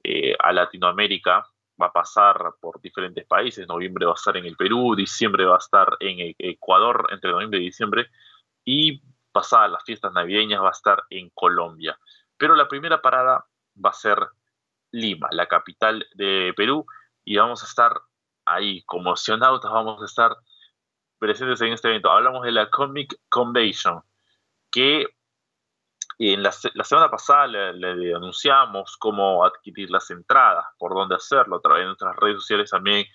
eh, 0.03 0.35
a 0.39 0.51
Latinoamérica, 0.51 1.47
va 1.81 1.87
a 1.87 1.91
pasar 1.91 2.55
por 2.59 2.81
diferentes 2.81 3.25
países, 3.25 3.67
noviembre 3.67 4.05
va 4.05 4.13
a 4.13 4.15
estar 4.15 4.37
en 4.37 4.45
el 4.45 4.55
Perú, 4.55 4.95
diciembre 4.95 5.45
va 5.45 5.55
a 5.55 5.59
estar 5.59 5.97
en 5.99 6.19
e-, 6.19 6.35
Ecuador, 6.37 7.07
entre 7.11 7.31
noviembre 7.31 7.59
y 7.59 7.65
diciembre, 7.65 8.09
y 8.63 9.01
pasadas 9.31 9.71
las 9.71 9.83
fiestas 9.83 10.13
navideñas 10.13 10.61
va 10.61 10.69
a 10.69 10.71
estar 10.71 11.03
en 11.09 11.29
Colombia. 11.33 11.97
Pero 12.37 12.55
la 12.55 12.67
primera 12.67 13.01
parada 13.01 13.45
va 13.83 13.89
a 13.89 13.93
ser 13.93 14.17
Lima, 14.91 15.27
la 15.31 15.47
capital 15.47 16.07
de 16.13 16.53
Perú, 16.55 16.85
y 17.25 17.35
vamos 17.37 17.63
a 17.63 17.65
estar 17.65 17.99
ahí 18.45 18.83
como 18.83 19.11
oceanautas, 19.11 19.71
vamos 19.71 20.01
a 20.01 20.05
estar 20.05 20.35
presentes 21.19 21.59
en 21.61 21.73
este 21.73 21.89
evento. 21.89 22.09
Hablamos 22.09 22.43
de 22.43 22.51
la 22.51 22.69
Comic 22.69 23.15
Convention, 23.29 24.01
que 24.71 25.07
en 26.17 26.43
la, 26.43 26.51
semana 26.51 27.09
pasada 27.09 27.47
le, 27.47 28.15
anunciamos 28.15 28.95
cómo 28.97 29.43
adquirir 29.43 29.89
las 29.89 30.09
entradas, 30.11 30.65
por 30.77 30.93
dónde 30.93 31.15
hacerlo, 31.15 31.57
a 31.57 31.61
través 31.61 31.81
de 31.81 31.87
nuestras 31.87 32.15
redes 32.15 32.37
sociales 32.37 32.69
también 32.69 33.05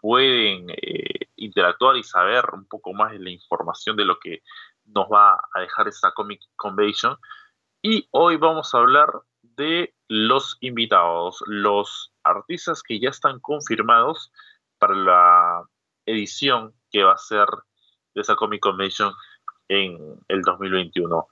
pueden 0.00 0.68
eh, 0.70 1.28
interactuar 1.36 1.96
y 1.96 2.02
saber 2.02 2.44
un 2.52 2.66
poco 2.66 2.92
más 2.92 3.12
de 3.12 3.20
la 3.20 3.30
información 3.30 3.96
de 3.96 4.04
lo 4.04 4.18
que 4.18 4.42
nos 4.86 5.06
va 5.06 5.34
a 5.54 5.60
dejar 5.60 5.88
esta 5.88 6.12
Comic 6.12 6.42
Convention. 6.56 7.16
Y 7.80 8.08
hoy 8.10 8.36
vamos 8.36 8.74
a 8.74 8.78
hablar 8.78 9.10
de 9.42 9.94
los 10.08 10.56
invitados, 10.60 11.42
los 11.46 12.12
artistas 12.22 12.82
que 12.82 12.98
ya 12.98 13.10
están 13.10 13.40
confirmados 13.40 14.32
para 14.78 14.94
la 14.94 15.62
edición 16.06 16.74
que 16.90 17.04
va 17.04 17.12
a 17.12 17.18
ser 17.18 17.46
de 18.14 18.20
esa 18.20 18.36
Comic 18.36 18.60
Convention 18.60 19.12
en 19.68 20.20
el 20.28 20.42
2021, 20.42 21.26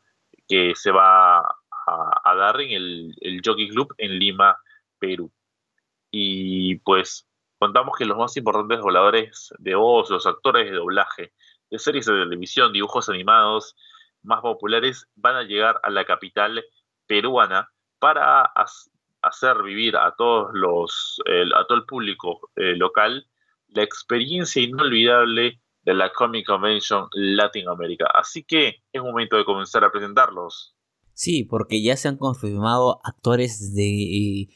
que 0.52 0.74
se 0.74 0.90
va 0.90 1.38
a, 1.38 2.34
dar 2.36 2.60
en 2.60 2.72
el, 2.72 3.40
Jockey 3.42 3.70
Club 3.70 3.94
en 3.96 4.18
Lima, 4.18 4.60
Perú. 4.98 5.32
Y 6.10 6.74
pues 6.80 7.26
contamos 7.58 7.96
que 7.96 8.04
los 8.04 8.18
más 8.18 8.36
importantes 8.36 8.80
voladores 8.80 9.54
de 9.58 9.74
voz, 9.74 10.10
los 10.10 10.26
actores 10.26 10.70
de 10.70 10.76
doblaje 10.76 11.32
de 11.70 11.78
series 11.78 12.04
de 12.04 12.12
televisión, 12.12 12.74
dibujos 12.74 13.08
animados 13.08 13.74
más 14.22 14.42
populares, 14.42 15.08
van 15.14 15.36
a 15.36 15.42
llegar 15.42 15.80
a 15.82 15.88
la 15.88 16.04
capital 16.04 16.62
peruana 17.06 17.70
para 17.98 18.42
hacer 19.22 19.62
vivir 19.62 19.96
a 19.96 20.14
todos 20.16 20.50
los, 20.52 21.18
a 21.56 21.64
todo 21.64 21.78
el 21.78 21.86
público 21.86 22.50
eh, 22.56 22.76
local 22.76 23.26
la 23.68 23.82
experiencia 23.84 24.60
inolvidable 24.60 25.61
de 25.84 25.94
la 25.94 26.12
Comic 26.12 26.46
Convention 26.46 27.08
Latinoamérica. 27.12 28.06
Así 28.14 28.44
que 28.44 28.82
es 28.92 29.02
momento 29.02 29.36
de 29.36 29.44
comenzar 29.44 29.84
a 29.84 29.90
presentarlos. 29.90 30.76
Sí, 31.14 31.44
porque 31.44 31.82
ya 31.82 31.96
se 31.96 32.08
han 32.08 32.16
confirmado 32.16 33.00
actores 33.04 33.74
de 33.74 34.48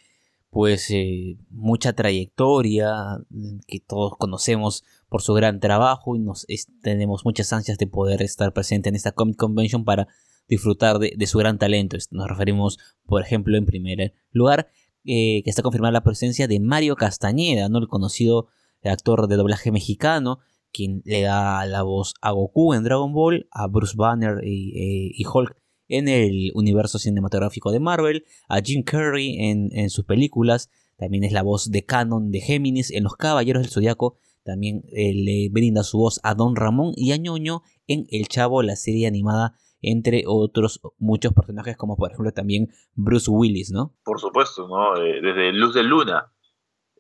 pues 0.51 0.91
eh, 0.91 1.37
mucha 1.51 1.93
trayectoria 1.93 3.19
que 3.67 3.79
todos 3.79 4.17
conocemos 4.17 4.85
por 5.09 5.21
su 5.21 5.35
gran 5.35 5.61
trabajo 5.61 6.17
y 6.17 6.21
nos 6.21 6.47
tenemos 6.83 7.27
muchas 7.27 7.53
ansias 7.53 7.77
de 7.77 7.87
poder 7.87 8.23
estar 8.23 8.55
presente 8.55 8.89
en 8.89 8.95
esta 8.95 9.13
Comic 9.13 9.37
Convention 9.37 9.85
para 9.85 10.09
disfrutar 10.49 10.99
de, 10.99 11.27
su 11.27 11.39
gran 11.39 11.59
talento. 11.59 11.99
Nos 12.11 12.29
referimos, 12.29 12.79
por 13.05 13.21
ejemplo, 13.21 13.59
en 13.59 13.67
primer 13.67 14.15
lugar, 14.31 14.69
eh, 15.05 15.43
que 15.45 15.51
está 15.51 15.63
confirmada 15.63 15.93
la 15.93 16.05
presencia 16.05 16.49
de 16.49 16.59
Mario 16.59 16.97
Castañeda, 16.97 17.69
¿no? 17.69 17.79
el 17.79 17.89
conocido 17.89 18.49
actor 18.83 19.29
de 19.29 19.37
doblaje 19.37 19.73
mexicano, 19.73 20.39
quien 20.73 21.03
le 21.05 21.23
da 21.23 21.65
la 21.67 21.83
voz 21.83 22.15
a 22.21 22.33
Goku 22.33 22.75
en 22.75 22.85
Dragon 22.85 23.13
Ball, 23.13 23.49
a 23.51 23.67
Bruce 23.67 23.95
Banner 23.97 24.45
y, 24.45 25.21
eh, 25.21 25.25
Hulk 25.27 25.57
en 25.89 26.09
el 26.09 26.51
universo 26.55 26.99
cinematográfico 26.99 27.71
de 27.73 27.81
Marvel, 27.81 28.25
a 28.49 28.61
Jim 28.61 28.83
Carrey 28.83 29.37
en, 29.39 29.91
sus 29.91 30.05
películas, 30.05 30.71
también 30.97 31.25
es 31.25 31.33
la 31.33 31.43
voz 31.43 31.71
de 31.71 31.85
Canon 31.85 32.31
de 32.31 32.41
Géminis 32.41 32.91
en 32.91 33.05
Los 33.05 33.17
Caballeros 33.17 33.63
del 33.63 33.71
Zodiaco, 33.71 34.17
también 34.43 34.83
eh, 34.93 35.13
le 35.15 35.49
brinda 35.51 35.83
su 35.83 35.99
voz 35.99 36.21
a 36.23 36.35
Don 36.35 36.57
Ramón 36.57 36.93
y 36.97 37.13
a 37.13 37.17
Ñoño 37.17 37.63
en 37.87 38.07
El 38.11 38.29
Chavo, 38.29 38.63
la 38.63 38.77
serie 38.77 39.07
animada, 39.07 39.55
entre 39.83 40.25
otros 40.27 40.81
muchos 40.99 41.33
personajes, 41.33 41.77
como 41.77 41.97
por 41.97 42.11
ejemplo 42.11 42.33
también 42.33 42.69
Bruce 42.95 43.31
Willis, 43.31 43.71
¿no? 43.71 43.95
Por 44.05 44.21
supuesto, 44.21 44.67
¿no? 44.69 44.97
Eh, 44.97 45.21
desde 45.23 45.53
Luz 45.53 45.75
de 45.75 45.83
Luna, 45.83 46.33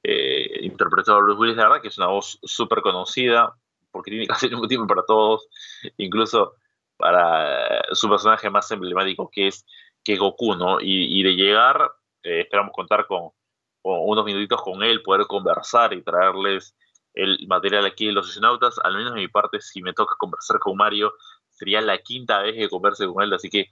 eh, 0.08 0.60
interpretado 0.62 1.18
por 1.18 1.24
Bruce 1.24 1.40
Willis, 1.40 1.56
la 1.56 1.64
verdad 1.64 1.82
que 1.82 1.88
es 1.88 1.98
una 1.98 2.06
voz 2.06 2.38
súper 2.44 2.80
conocida, 2.80 3.56
porque 3.90 4.12
tiene 4.12 4.26
casi 4.28 4.46
el 4.46 4.52
mismo 4.52 4.68
tiempo 4.68 4.86
para 4.86 5.04
todos, 5.04 5.48
incluso 5.96 6.54
para 6.96 7.82
su 7.92 8.08
personaje 8.08 8.48
más 8.48 8.70
emblemático 8.70 9.28
que 9.32 9.48
es, 9.48 9.66
que 10.04 10.16
Goku, 10.16 10.54
¿no? 10.54 10.78
Y, 10.80 11.20
de 11.24 11.34
llegar, 11.34 11.90
eh, 12.22 12.42
esperamos 12.42 12.72
contar 12.72 13.08
con, 13.08 13.30
unos 13.82 14.24
minutitos 14.24 14.62
con 14.62 14.84
él, 14.84 15.02
poder 15.02 15.26
conversar 15.26 15.92
y 15.92 16.02
traerles 16.02 16.76
el 17.14 17.44
material 17.48 17.84
aquí 17.84 18.06
de 18.06 18.12
los 18.12 18.28
astronautas, 18.28 18.78
al 18.84 18.96
menos 18.96 19.12
de 19.12 19.20
mi 19.20 19.28
parte, 19.28 19.60
si 19.60 19.82
me 19.82 19.92
toca 19.92 20.14
conversar 20.16 20.60
con 20.60 20.76
Mario, 20.76 21.14
sería 21.50 21.80
la 21.80 21.98
quinta 21.98 22.42
vez 22.42 22.54
que 22.54 22.68
converse 22.68 23.06
con 23.06 23.24
él, 23.24 23.32
así 23.34 23.50
que 23.50 23.68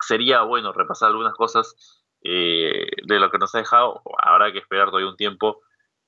sería 0.00 0.42
bueno 0.42 0.72
repasar 0.72 1.10
algunas 1.10 1.34
cosas 1.34 2.03
eh, 2.24 2.86
de 3.04 3.20
lo 3.20 3.30
que 3.30 3.38
nos 3.38 3.54
ha 3.54 3.58
dejado. 3.58 4.02
Habrá 4.18 4.52
que 4.52 4.58
esperar 4.58 4.88
todavía 4.88 5.10
un 5.10 5.16
tiempo, 5.16 5.60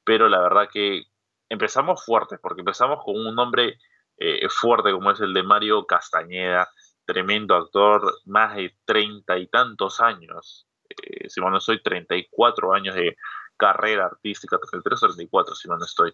pero 0.05 0.29
la 0.29 0.40
verdad 0.40 0.68
que 0.72 1.05
empezamos 1.48 2.05
fuertes, 2.05 2.38
porque 2.42 2.62
empezamos 2.62 3.05
con 3.05 3.16
un 3.16 3.35
nombre 3.35 3.79
eh, 4.18 4.48
fuerte 4.48 4.92
como 4.92 5.11
es 5.11 5.20
el 5.20 5.35
de 5.35 5.42
Mario 5.42 5.87
Castañeda, 5.87 6.68
tremendo 7.05 7.55
actor, 7.55 8.18
más 8.24 8.57
de 8.57 8.74
treinta 8.85 9.38
y 9.38 9.46
tantos 9.46 10.00
años, 10.00 10.66
eh, 10.88 11.29
si 11.29 11.40
mal 11.40 11.52
no 11.52 11.59
estoy, 11.59 11.83
34 11.83 12.72
años 12.72 12.94
de 12.94 13.16
carrera 13.57 14.07
artística, 14.07 14.59
33 14.59 15.02
o 15.02 15.07
34, 15.09 15.55
si 15.55 15.68
mal 15.68 15.79
no 15.79 15.85
estoy, 15.85 16.12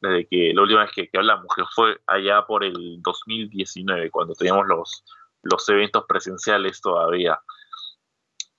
desde 0.00 0.26
que 0.28 0.52
la 0.54 0.62
última 0.62 0.84
vez 0.84 0.92
que, 0.92 1.10
hablamos, 1.14 1.46
que 1.54 1.62
fue 1.74 1.98
allá 2.06 2.42
por 2.46 2.62
el 2.62 3.00
2019, 3.02 4.10
cuando 4.10 4.34
teníamos 4.34 4.66
los, 4.66 5.04
los 5.42 5.68
eventos 5.68 6.04
presenciales 6.06 6.80
todavía. 6.80 7.40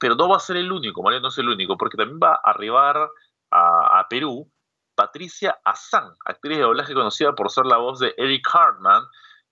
Pero 0.06 0.14
no 0.14 0.30
va 0.30 0.38
a 0.38 0.40
ser 0.40 0.58
el 0.58 0.72
único, 0.72 1.02
Mario 1.02 1.20
no 1.20 1.30
es 1.30 1.38
el 1.40 1.50
único, 1.50 1.80
porque 1.80 1.98
también 1.98 2.20
va 2.22 2.36
a 2.36 2.52
arribar 2.52 3.10
a, 3.50 4.06
Perú 4.08 4.48
Patricia 4.94 5.58
Azan, 5.66 6.14
actriz 6.26 6.58
de 6.58 6.64
doblaje 6.64 6.94
conocida 6.94 7.34
por 7.34 7.50
ser 7.50 7.66
la 7.66 7.78
voz 7.78 7.98
de 7.98 8.14
Eric 8.16 8.48
Hartman 8.54 9.02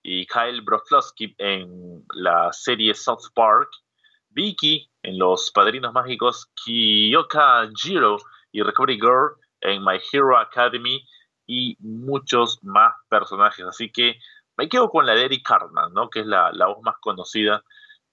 y 0.03 0.27
Kyle 0.27 0.61
Broflovsky 0.61 1.33
en 1.39 2.05
la 2.13 2.53
serie 2.53 2.93
South 2.93 3.31
Park, 3.33 3.67
Vicky 4.29 4.91
en 5.01 5.17
Los 5.17 5.49
Padrinos 5.49 5.91
Mágicos, 5.91 6.51
Kiyoka 6.63 7.67
Jiro 7.75 8.17
y 8.51 8.61
Recovery 8.61 8.97
Girl 8.97 9.31
en 9.61 9.83
My 9.83 9.99
Hero 10.11 10.37
Academy 10.37 11.03
y 11.47 11.77
muchos 11.79 12.63
más 12.63 12.93
personajes. 13.09 13.65
Así 13.65 13.91
que 13.91 14.19
me 14.55 14.69
quedo 14.69 14.91
con 14.91 15.07
la 15.07 15.15
de 15.15 15.25
Eric 15.25 15.49
Hartman, 15.49 15.95
¿no? 15.95 16.11
que 16.11 16.19
es 16.19 16.27
la 16.27 16.67
voz 16.67 16.83
más 16.83 16.97
conocida 17.01 17.63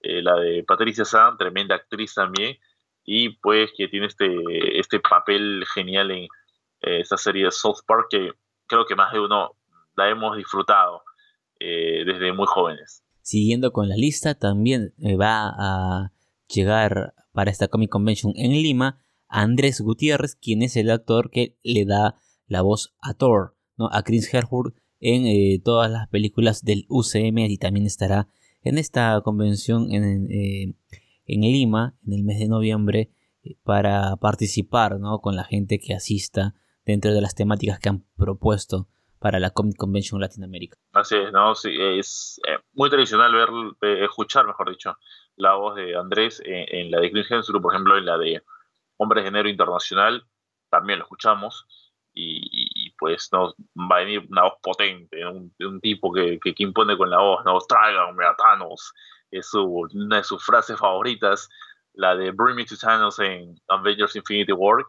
eh, 0.03 0.21
la 0.21 0.35
de 0.35 0.63
Patricia 0.63 1.05
San, 1.05 1.37
tremenda 1.37 1.75
actriz 1.75 2.13
también, 2.13 2.57
y 3.03 3.29
pues 3.37 3.71
que 3.75 3.87
tiene 3.87 4.07
este, 4.07 4.79
este 4.79 4.99
papel 4.99 5.65
genial 5.73 6.11
en 6.11 6.23
eh, 6.81 7.01
esta 7.01 7.17
serie 7.17 7.45
de 7.45 7.51
South 7.51 7.79
Park 7.85 8.07
que 8.09 8.31
creo 8.67 8.85
que 8.85 8.95
más 8.95 9.13
de 9.13 9.19
uno 9.19 9.55
la 9.95 10.09
hemos 10.09 10.37
disfrutado 10.37 11.01
eh, 11.59 12.03
desde 12.05 12.33
muy 12.33 12.47
jóvenes. 12.47 13.03
Siguiendo 13.21 13.71
con 13.71 13.87
la 13.87 13.95
lista, 13.95 14.35
también 14.35 14.93
eh, 14.99 15.15
va 15.15 15.49
a 15.49 16.11
llegar 16.47 17.13
para 17.33 17.51
esta 17.51 17.67
Comic 17.67 17.89
Convention 17.89 18.33
en 18.35 18.51
Lima 18.51 18.99
Andrés 19.27 19.79
Gutiérrez, 19.81 20.35
quien 20.35 20.63
es 20.63 20.75
el 20.75 20.89
actor 20.89 21.29
que 21.29 21.55
le 21.63 21.85
da 21.85 22.15
la 22.47 22.61
voz 22.61 22.93
a 23.01 23.13
Thor, 23.13 23.55
¿no? 23.77 23.89
a 23.91 24.03
Chris 24.03 24.33
Hemsworth 24.33 24.75
en 24.99 25.63
todas 25.63 25.89
las 25.89 26.07
películas 26.09 26.63
del 26.63 26.85
UCM 26.87 27.39
y 27.39 27.57
también 27.57 27.87
estará 27.87 28.27
en 28.63 28.77
esta 28.77 29.19
convención 29.21 29.91
en, 29.91 30.31
eh, 30.31 30.75
en 31.25 31.41
Lima 31.41 31.95
en 32.05 32.13
el 32.13 32.23
mes 32.23 32.39
de 32.39 32.47
noviembre 32.47 33.11
para 33.63 34.15
participar 34.17 34.99
¿no? 34.99 35.19
con 35.19 35.35
la 35.35 35.43
gente 35.43 35.79
que 35.79 35.93
asista 35.93 36.53
dentro 36.85 37.13
de 37.13 37.21
las 37.21 37.35
temáticas 37.35 37.79
que 37.79 37.89
han 37.89 38.05
propuesto 38.17 38.87
para 39.19 39.39
la 39.39 39.51
Comic 39.51 39.77
Convention 39.77 40.19
Latinoamérica. 40.19 40.77
Así 40.93 41.15
es, 41.15 41.31
¿no? 41.31 41.53
Sí, 41.53 41.69
es 41.79 42.41
eh, 42.47 42.57
muy 42.73 42.89
tradicional 42.89 43.31
ver, 43.33 43.49
eh, 43.83 44.03
escuchar, 44.03 44.47
mejor 44.47 44.71
dicho, 44.71 44.97
la 45.35 45.53
voz 45.53 45.75
de 45.75 45.95
Andrés 45.95 46.41
en, 46.43 46.89
la 46.89 46.99
de 46.99 47.11
Chris 47.11 47.29
Hemsworth, 47.29 47.61
por 47.61 47.73
ejemplo, 47.73 47.97
en 47.97 48.05
la 48.05 48.17
de 48.17 48.41
Hombres 48.97 49.23
de 49.23 49.29
Enero 49.29 49.47
Internacional, 49.47 50.25
también 50.69 50.99
lo 50.99 51.05
escuchamos, 51.05 51.67
y, 52.13 52.70
pues 53.01 53.29
nos 53.31 53.55
va 53.75 53.95
a 53.95 53.99
venir 54.01 54.27
una 54.29 54.43
voz 54.43 54.53
potente, 54.61 55.25
un, 55.25 55.51
un 55.59 55.81
tipo 55.81 56.13
que, 56.13 56.39
que, 56.39 56.53
impone 56.59 56.95
con 56.95 57.09
la 57.09 57.17
voz, 57.17 57.43
¿no? 57.43 57.57
Tráiganme 57.67 58.23
a 58.23 58.35
Thanos, 58.35 58.93
es 59.31 59.49
su, 59.49 59.89
una 59.91 60.17
de 60.17 60.23
sus 60.23 60.45
frases 60.45 60.77
favoritas, 60.77 61.49
la 61.93 62.15
de 62.15 62.29
Bring 62.29 62.55
Me 62.55 62.63
to 62.63 62.77
Thanos 62.77 63.17
en 63.17 63.59
Avengers 63.69 64.15
Infinity 64.15 64.51
War, 64.51 64.85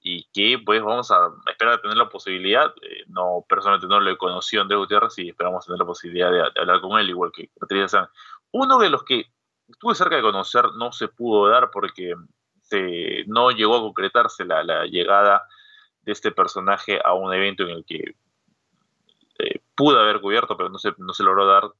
y 0.00 0.28
que 0.32 0.58
pues 0.66 0.82
vamos 0.82 1.12
a 1.12 1.30
esperar 1.48 1.74
a 1.74 1.80
tener 1.80 1.96
la 1.96 2.08
posibilidad, 2.08 2.74
eh, 2.82 3.04
no 3.06 3.46
personalmente 3.48 3.86
no 3.86 4.00
lo 4.00 4.10
he 4.10 4.18
conocido 4.18 4.62
Andrés 4.62 4.80
Gutiérrez 4.80 5.16
y 5.18 5.28
esperamos 5.28 5.64
tener 5.64 5.78
la 5.78 5.86
posibilidad 5.86 6.32
de, 6.32 6.60
hablar 6.60 6.80
con 6.80 6.98
él, 6.98 7.08
igual 7.08 7.30
que 7.32 7.50
Patricia 7.56 8.10
Uno 8.50 8.78
de 8.78 8.90
los 8.90 9.04
que 9.04 9.26
estuve 9.68 9.94
cerca 9.94 10.16
de 10.16 10.22
conocer 10.22 10.64
no 10.76 10.90
se 10.90 11.06
pudo 11.06 11.48
dar 11.48 11.70
porque 11.70 12.14
se, 12.62 13.24
no 13.28 13.52
llegó 13.52 13.76
a 13.76 13.80
concretarse 13.80 14.44
la, 14.44 14.64
la, 14.64 14.86
llegada 14.86 15.46
de 16.04 16.12
este 16.12 16.30
personaje 16.30 17.00
a 17.04 17.14
un 17.14 17.32
evento 17.32 17.64
en 17.64 17.70
el 17.70 17.84
que 17.84 18.14
eh, 19.38 19.60
pudo 19.74 19.98
haber 19.98 20.20
cubierto, 20.20 20.56
pero 20.56 20.68
no 20.68 20.78
se, 20.78 20.92
no 20.98 21.12
se 21.12 21.22
logró 21.22 21.46
dar, 21.46 21.70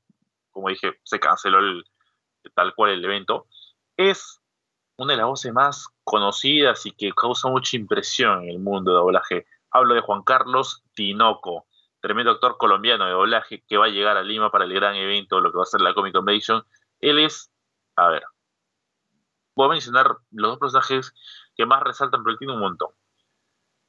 como 0.50 0.68
dije, 0.68 0.98
se 1.02 1.20
canceló 1.20 1.58
el, 1.58 1.84
tal 2.54 2.74
cual 2.74 2.92
el 2.92 3.04
evento, 3.04 3.46
es 3.96 4.40
una 4.96 5.12
de 5.12 5.18
las 5.18 5.26
voces 5.26 5.52
más 5.52 5.88
conocidas 6.04 6.86
y 6.86 6.92
que 6.92 7.12
causa 7.12 7.48
mucha 7.48 7.76
impresión 7.76 8.44
en 8.44 8.50
el 8.50 8.58
mundo 8.58 8.92
de 8.92 8.98
doblaje. 8.98 9.46
Hablo 9.70 9.94
de 9.94 10.00
Juan 10.00 10.22
Carlos 10.22 10.82
Tinoco, 10.94 11.66
tremendo 12.00 12.32
actor 12.32 12.56
colombiano 12.58 13.04
de 13.06 13.12
doblaje 13.12 13.64
que 13.66 13.76
va 13.76 13.86
a 13.86 13.90
llegar 13.90 14.16
a 14.16 14.22
Lima 14.22 14.50
para 14.50 14.64
el 14.64 14.72
gran 14.72 14.94
evento, 14.94 15.40
lo 15.40 15.50
que 15.50 15.58
va 15.58 15.62
a 15.64 15.66
ser 15.66 15.80
la 15.80 15.94
Comic 15.94 16.14
Convention. 16.14 16.64
Él 17.00 17.18
es, 17.18 17.50
a 17.96 18.08
ver, 18.08 18.22
voy 19.56 19.66
a 19.66 19.70
mencionar 19.70 20.16
los 20.30 20.50
dos 20.52 20.58
personajes 20.58 21.14
que 21.56 21.66
más 21.66 21.82
resaltan, 21.82 22.22
pero 22.22 22.32
él 22.32 22.38
tiene 22.38 22.54
un 22.54 22.60
montón. 22.60 22.90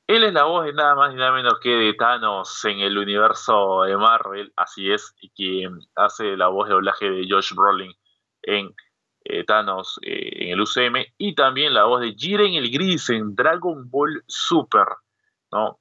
Él 0.07 0.23
es 0.23 0.33
la 0.33 0.43
voz 0.43 0.65
de 0.65 0.73
nada 0.73 0.93
más 0.93 1.13
y 1.13 1.15
nada 1.15 1.31
menos 1.31 1.59
que 1.59 1.69
de 1.69 1.93
Thanos 1.95 2.63
en 2.65 2.79
el 2.79 2.97
universo 2.97 3.83
de 3.83 3.97
Marvel, 3.97 4.53
así 4.55 4.91
es, 4.91 5.15
y 5.19 5.31
quien 5.31 5.79
hace 5.95 6.37
la 6.37 6.47
voz 6.47 6.67
de 6.67 6.75
doblaje 6.75 7.09
de 7.09 7.27
Josh 7.27 7.53
Brolin 7.55 7.91
en 8.43 8.75
eh, 9.23 9.43
Thanos 9.45 9.99
eh, 10.03 10.43
en 10.43 10.49
el 10.51 10.61
UCM, 10.61 11.05
y 11.17 11.33
también 11.33 11.73
la 11.73 11.85
voz 11.85 12.01
de 12.01 12.13
Jiren 12.13 12.53
el 12.53 12.69
Gris 12.69 13.09
en 13.09 13.35
Dragon 13.35 13.89
Ball 13.89 14.23
Super, 14.27 14.85
¿no? 15.51 15.79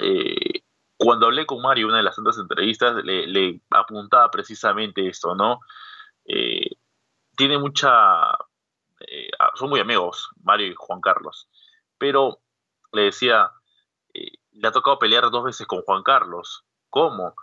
Eh, 0.00 0.62
cuando 0.98 1.26
hablé 1.26 1.46
con 1.46 1.62
Mario 1.62 1.86
en 1.86 1.90
una 1.90 1.98
de 1.98 2.04
las 2.04 2.16
tantas 2.16 2.36
entrevistas, 2.36 3.02
le, 3.02 3.62
apuntaba 3.70 4.30
precisamente 4.30 5.08
esto, 5.08 5.34
¿no? 5.34 5.60
tiene 7.36 7.56
mucha... 7.56 8.36
son 9.54 9.70
muy 9.70 9.80
amigos, 9.80 10.28
Mario 10.42 10.66
y 10.66 10.74
Juan 10.76 11.00
Carlos, 11.00 11.48
pero 11.96 12.40
le 12.92 13.02
decía, 13.02 13.50
le 14.12 14.68
ha 14.68 14.72
tocado 14.72 14.98
pelear 14.98 15.30
dos 15.30 15.44
veces 15.44 15.66
con 15.66 15.82
Juan 15.82 16.02
Carlos. 16.02 16.64
¿Cómo? 16.90 17.34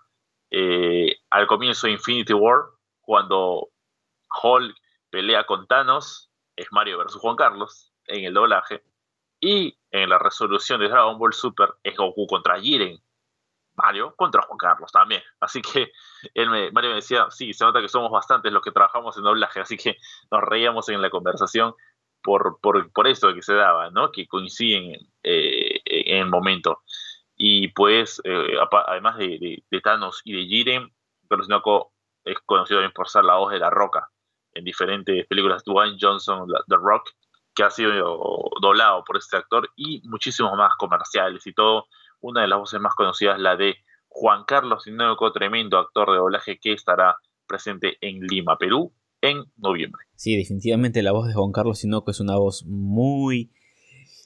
al 1.31 1.47
comienzo 1.47 1.87
de 1.87 1.93
Infinity 1.93 2.31
War, 2.31 2.61
cuando 3.01 3.69
Hulk 4.41 4.75
pelea 5.09 5.45
con 5.45 5.67
Thanos 5.67 6.31
es 6.55 6.67
Mario 6.71 6.97
versus 6.97 7.21
Juan 7.21 7.35
Carlos 7.35 7.93
en 8.07 8.25
el 8.25 8.33
doblaje. 8.33 8.83
Y 9.39 9.77
en 9.91 10.09
la 10.09 10.17
resolución 10.17 10.79
de 10.79 10.87
Dragon 10.87 11.17
Ball 11.17 11.33
Super 11.33 11.73
es 11.83 11.95
Goku 11.95 12.25
contra 12.27 12.59
Jiren. 12.59 13.01
Mario 13.75 14.15
contra 14.15 14.41
Juan 14.43 14.57
Carlos 14.57 14.91
también. 14.91 15.21
Así 15.39 15.61
que 15.61 15.91
él 16.33 16.49
me, 16.49 16.71
Mario 16.71 16.91
me 16.91 16.95
decía, 16.97 17.27
sí, 17.29 17.53
se 17.53 17.65
nota 17.65 17.81
que 17.81 17.89
somos 17.89 18.09
bastantes 18.09 18.51
los 18.51 18.63
que 18.63 18.71
trabajamos 18.71 19.17
en 19.17 19.23
doblaje, 19.23 19.59
así 19.59 19.75
que 19.75 19.97
nos 20.31 20.41
reíamos 20.41 20.87
en 20.89 21.01
la 21.01 21.09
conversación 21.09 21.73
por, 22.25 22.59
por, 22.59 22.91
por 22.91 23.07
esto 23.07 23.33
que 23.35 23.43
se 23.43 23.53
daba, 23.53 23.91
¿no? 23.91 24.11
Que 24.11 24.27
coinciden 24.27 24.97
eh, 25.21 25.79
en 25.85 26.23
el 26.23 26.29
momento. 26.29 26.81
Y 27.37 27.67
pues, 27.67 28.19
eh, 28.23 28.57
además 28.87 29.17
de, 29.19 29.63
Thanos 29.83 30.21
y 30.25 30.33
de 30.33 30.45
Jiren, 30.47 30.91
Sinoco 31.43 31.93
es 32.23 32.39
conocido 32.45 32.79
también 32.79 32.93
por 32.93 33.07
ser 33.09 33.25
la 33.25 33.35
voz 33.35 33.51
de 33.51 33.59
la 33.59 33.69
roca 33.69 34.09
en 34.55 34.63
diferentes 34.63 35.27
películas, 35.27 35.63
Dwayne 35.65 35.97
Johnson, 36.01 36.47
The 36.67 36.77
Rock, 36.77 37.11
que 37.53 37.63
ha 37.63 37.69
sido 37.69 38.49
doblado 38.59 39.03
por 39.03 39.17
este 39.17 39.37
actor, 39.37 39.69
y 39.75 40.01
muchísimos 40.05 40.57
más 40.57 40.73
comerciales 40.77 41.45
y 41.45 41.53
todo. 41.53 41.87
Una 42.21 42.41
de 42.41 42.47
las 42.47 42.57
voces 42.57 42.79
más 42.79 42.95
conocidas, 42.95 43.39
la 43.39 43.55
de 43.55 43.75
Juan 44.07 44.45
Carlos 44.45 44.83
Sinoco, 44.83 45.31
tremendo 45.31 45.77
actor 45.77 46.09
de 46.09 46.17
doblaje 46.17 46.57
que 46.57 46.73
estará 46.73 47.17
presente 47.45 47.97
en 48.01 48.21
Lima, 48.21 48.57
Perú, 48.57 48.91
en 49.25 49.37
noviembre. 49.57 50.01
Sí, 50.15 50.35
definitivamente 50.35 51.03
la 51.03 51.11
voz 51.11 51.27
de 51.27 51.33
Juan 51.33 51.51
Carlos 51.51 51.79
Sinoco 51.79 52.11
es 52.11 52.19
una 52.19 52.37
voz 52.37 52.65
muy 52.65 53.51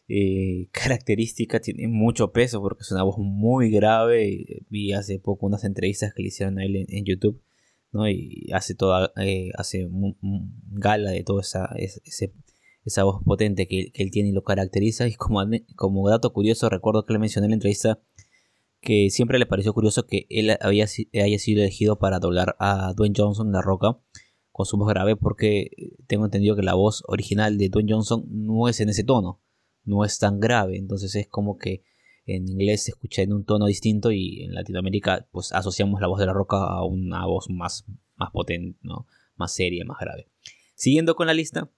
eh, 0.08 0.70
característica, 0.72 1.60
tiene 1.60 1.88
mucho 1.88 2.32
peso 2.32 2.62
porque 2.62 2.82
es 2.82 2.92
una 2.92 3.04
voz 3.04 3.18
muy 3.18 3.70
grave. 3.70 4.66
Vi 4.70 4.94
hace 4.94 5.20
poco 5.20 5.46
unas 5.46 5.64
entrevistas 5.64 6.14
que 6.14 6.24
le 6.24 6.30
hicieron 6.30 6.60
a 6.60 6.66
él 6.66 6.86
en 6.88 7.06
YouTube 7.06 7.42
y 8.08 8.52
hace 8.54 8.76
toda, 8.76 9.12
eh, 9.18 9.52
hace 9.56 9.88
gala 10.72 11.12
de 11.12 11.24
toda 11.24 11.42
esa, 11.42 11.70
esa 12.86 13.04
voz 13.04 13.24
potente 13.24 13.68
que, 13.68 13.92
él 13.94 14.12
tiene 14.12 14.30
y 14.30 14.32
lo 14.32 14.44
caracteriza. 14.44 15.08
Y 15.08 15.16
como, 15.16 15.42
como 15.76 16.10
dato 16.10 16.32
curioso, 16.34 16.70
recuerdo 16.70 17.06
que 17.06 17.14
le 17.14 17.20
mencioné 17.20 17.46
en 17.46 17.52
la 17.52 17.56
entrevista 17.56 18.00
que 18.82 19.10
siempre 19.10 19.40
le 19.40 19.46
pareció 19.46 19.74
curioso 19.74 20.06
que 20.06 20.26
él 20.30 20.56
había, 20.62 20.86
haya 21.14 21.40
sido 21.40 21.62
elegido 21.62 22.00
para 22.00 22.20
doblar 22.20 22.56
a 22.60 22.94
Dwayne 22.96 23.16
Johnson 23.18 23.52
La 23.52 23.62
Roca 23.62 24.00
con 24.60 24.66
su 24.66 24.76
voz 24.76 24.90
grave 24.90 25.16
porque 25.16 25.72
tengo 26.08 26.26
entendido 26.26 26.54
que 26.58 26.64
la 26.64 26.74
voz 26.74 27.02
original 27.08 27.58
de 27.58 27.70
Dwayne 27.70 27.94
Johnson 27.94 28.26
no 28.28 28.68
es 28.68 28.82
en 28.82 28.90
ese 28.90 29.06
tono, 29.06 29.40
no 29.86 30.04
es 30.04 30.20
tan 30.20 30.42
grave, 30.42 30.78
entonces 30.78 31.16
es 31.16 31.30
como 31.30 31.58
que 31.58 31.82
en 32.26 32.46
inglés 32.50 32.84
se 32.84 32.92
escucha 32.92 33.22
en 33.22 33.32
un 33.32 33.46
tono 33.46 33.68
distinto 33.68 34.12
y 34.12 34.44
en 34.44 34.54
Latinoamérica 34.54 35.30
pues 35.32 35.54
asociamos 35.54 36.02
la 36.02 36.08
voz 36.08 36.20
de 36.20 36.26
la 36.26 36.34
roca 36.34 36.58
a 36.58 36.84
una 36.84 37.26
voz 37.26 37.50
más, 37.50 37.86
más 38.18 38.32
potente, 38.32 38.78
¿no? 38.82 39.08
más 39.38 39.54
seria, 39.54 39.86
más 39.86 39.98
grave. 39.98 40.28
Siguiendo 40.76 41.16
con 41.16 41.28
la 41.28 41.34
lista, 41.34 41.72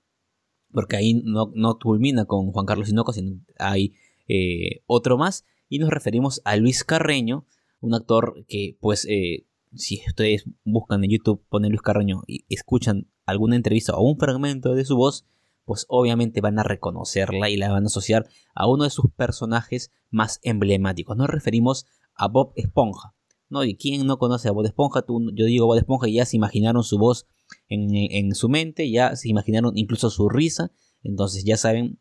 porque 0.72 0.96
ahí 0.96 1.22
no, 1.24 1.52
no 1.54 1.78
culmina 1.78 2.26
con 2.26 2.52
Juan 2.52 2.66
Carlos 2.66 2.88
Sinoco, 2.88 3.14
sino 3.14 3.40
hay 3.60 3.94
eh, 4.28 4.82
otro 4.88 5.20
más, 5.20 5.46
y 5.70 5.78
nos 5.78 5.92
referimos 5.92 6.42
a 6.46 6.58
Luis 6.58 6.84
Carreño, 6.84 7.46
un 7.80 7.94
actor 7.94 8.44
que 8.48 8.76
pues 8.80 9.06
eh, 9.08 9.46
si 9.74 10.02
ustedes 10.08 10.46
buscan 10.64 11.04
en 11.04 11.12
YouTube, 11.12 11.46
ponen 11.50 11.72
Luis 11.72 11.82
Carreño 11.82 12.24
y 12.28 12.46
escuchan 12.50 13.10
alguna 13.26 13.56
entrevista 13.56 13.96
o 13.96 14.04
un 14.04 14.18
fragmento 14.18 14.76
de 14.76 14.86
su 14.86 14.96
voz, 14.98 15.26
pues 15.66 15.86
obviamente 15.88 16.42
van 16.42 16.60
a 16.60 16.64
reconocerla 16.64 17.50
y 17.50 17.58
la 17.58 17.72
van 17.72 17.84
a 17.84 17.88
asociar 17.88 18.28
a 18.54 18.68
uno 18.68 18.84
de 18.84 18.90
sus 18.90 19.12
personajes 19.16 19.92
más 20.10 20.40
emblemáticos. 20.44 21.16
Nos 21.16 21.30
referimos 21.30 21.86
a 22.16 22.28
Bob 22.28 22.54
Esponja. 22.56 23.16
¿no? 23.50 23.64
¿Y 23.64 23.76
quién 23.76 24.06
no 24.06 24.18
conoce 24.18 24.48
a 24.48 24.52
Bob 24.52 24.66
Esponja? 24.66 25.04
yo 25.08 25.46
digo 25.46 25.68
Bob 25.68 25.78
Esponja 25.78 26.08
y 26.08 26.16
ya 26.16 26.26
se 26.26 26.38
imaginaron 26.38 26.84
su 26.84 26.98
voz 26.98 27.28
en, 27.68 28.34
su 28.34 28.50
mente, 28.50 28.90
ya 28.90 29.16
se 29.16 29.30
imaginaron 29.30 29.78
incluso 29.78 30.10
su 30.10 30.30
risa. 30.30 30.72
Entonces 31.04 31.44
ya 31.44 31.58
saben 31.58 32.00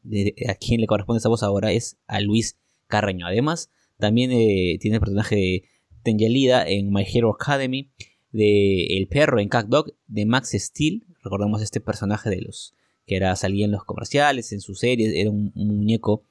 a 0.48 0.54
quién 0.54 0.80
le 0.80 0.86
corresponde 0.86 1.18
esa 1.18 1.28
voz 1.28 1.42
ahora 1.42 1.72
es 1.72 1.98
a 2.06 2.20
Luis 2.20 2.58
Carreño. 2.86 3.26
Además, 3.26 3.70
también 3.98 4.30
eh, 4.32 4.78
tiene 4.80 4.96
el 4.96 5.00
personaje 5.00 5.36
de 5.36 5.62
Tenyalida 6.02 6.66
en 6.66 6.92
My 6.92 7.04
Hero 7.04 7.30
Academy, 7.30 7.90
de 8.32 8.98
El 8.98 9.08
Perro 9.08 9.40
en 9.40 9.48
Cat 9.48 9.66
Dog, 9.66 9.92
de 10.06 10.26
Max 10.26 10.52
Steel. 10.54 11.04
Recordemos 11.22 11.62
este 11.62 11.80
personaje 11.80 12.30
de 12.30 12.42
los 12.42 12.74
que 13.06 13.16
era, 13.16 13.34
salía 13.34 13.64
en 13.64 13.72
los 13.72 13.84
comerciales, 13.84 14.52
en 14.52 14.60
sus 14.60 14.78
series, 14.78 15.12
era 15.14 15.30
un, 15.30 15.52
muñeco, 15.54 16.24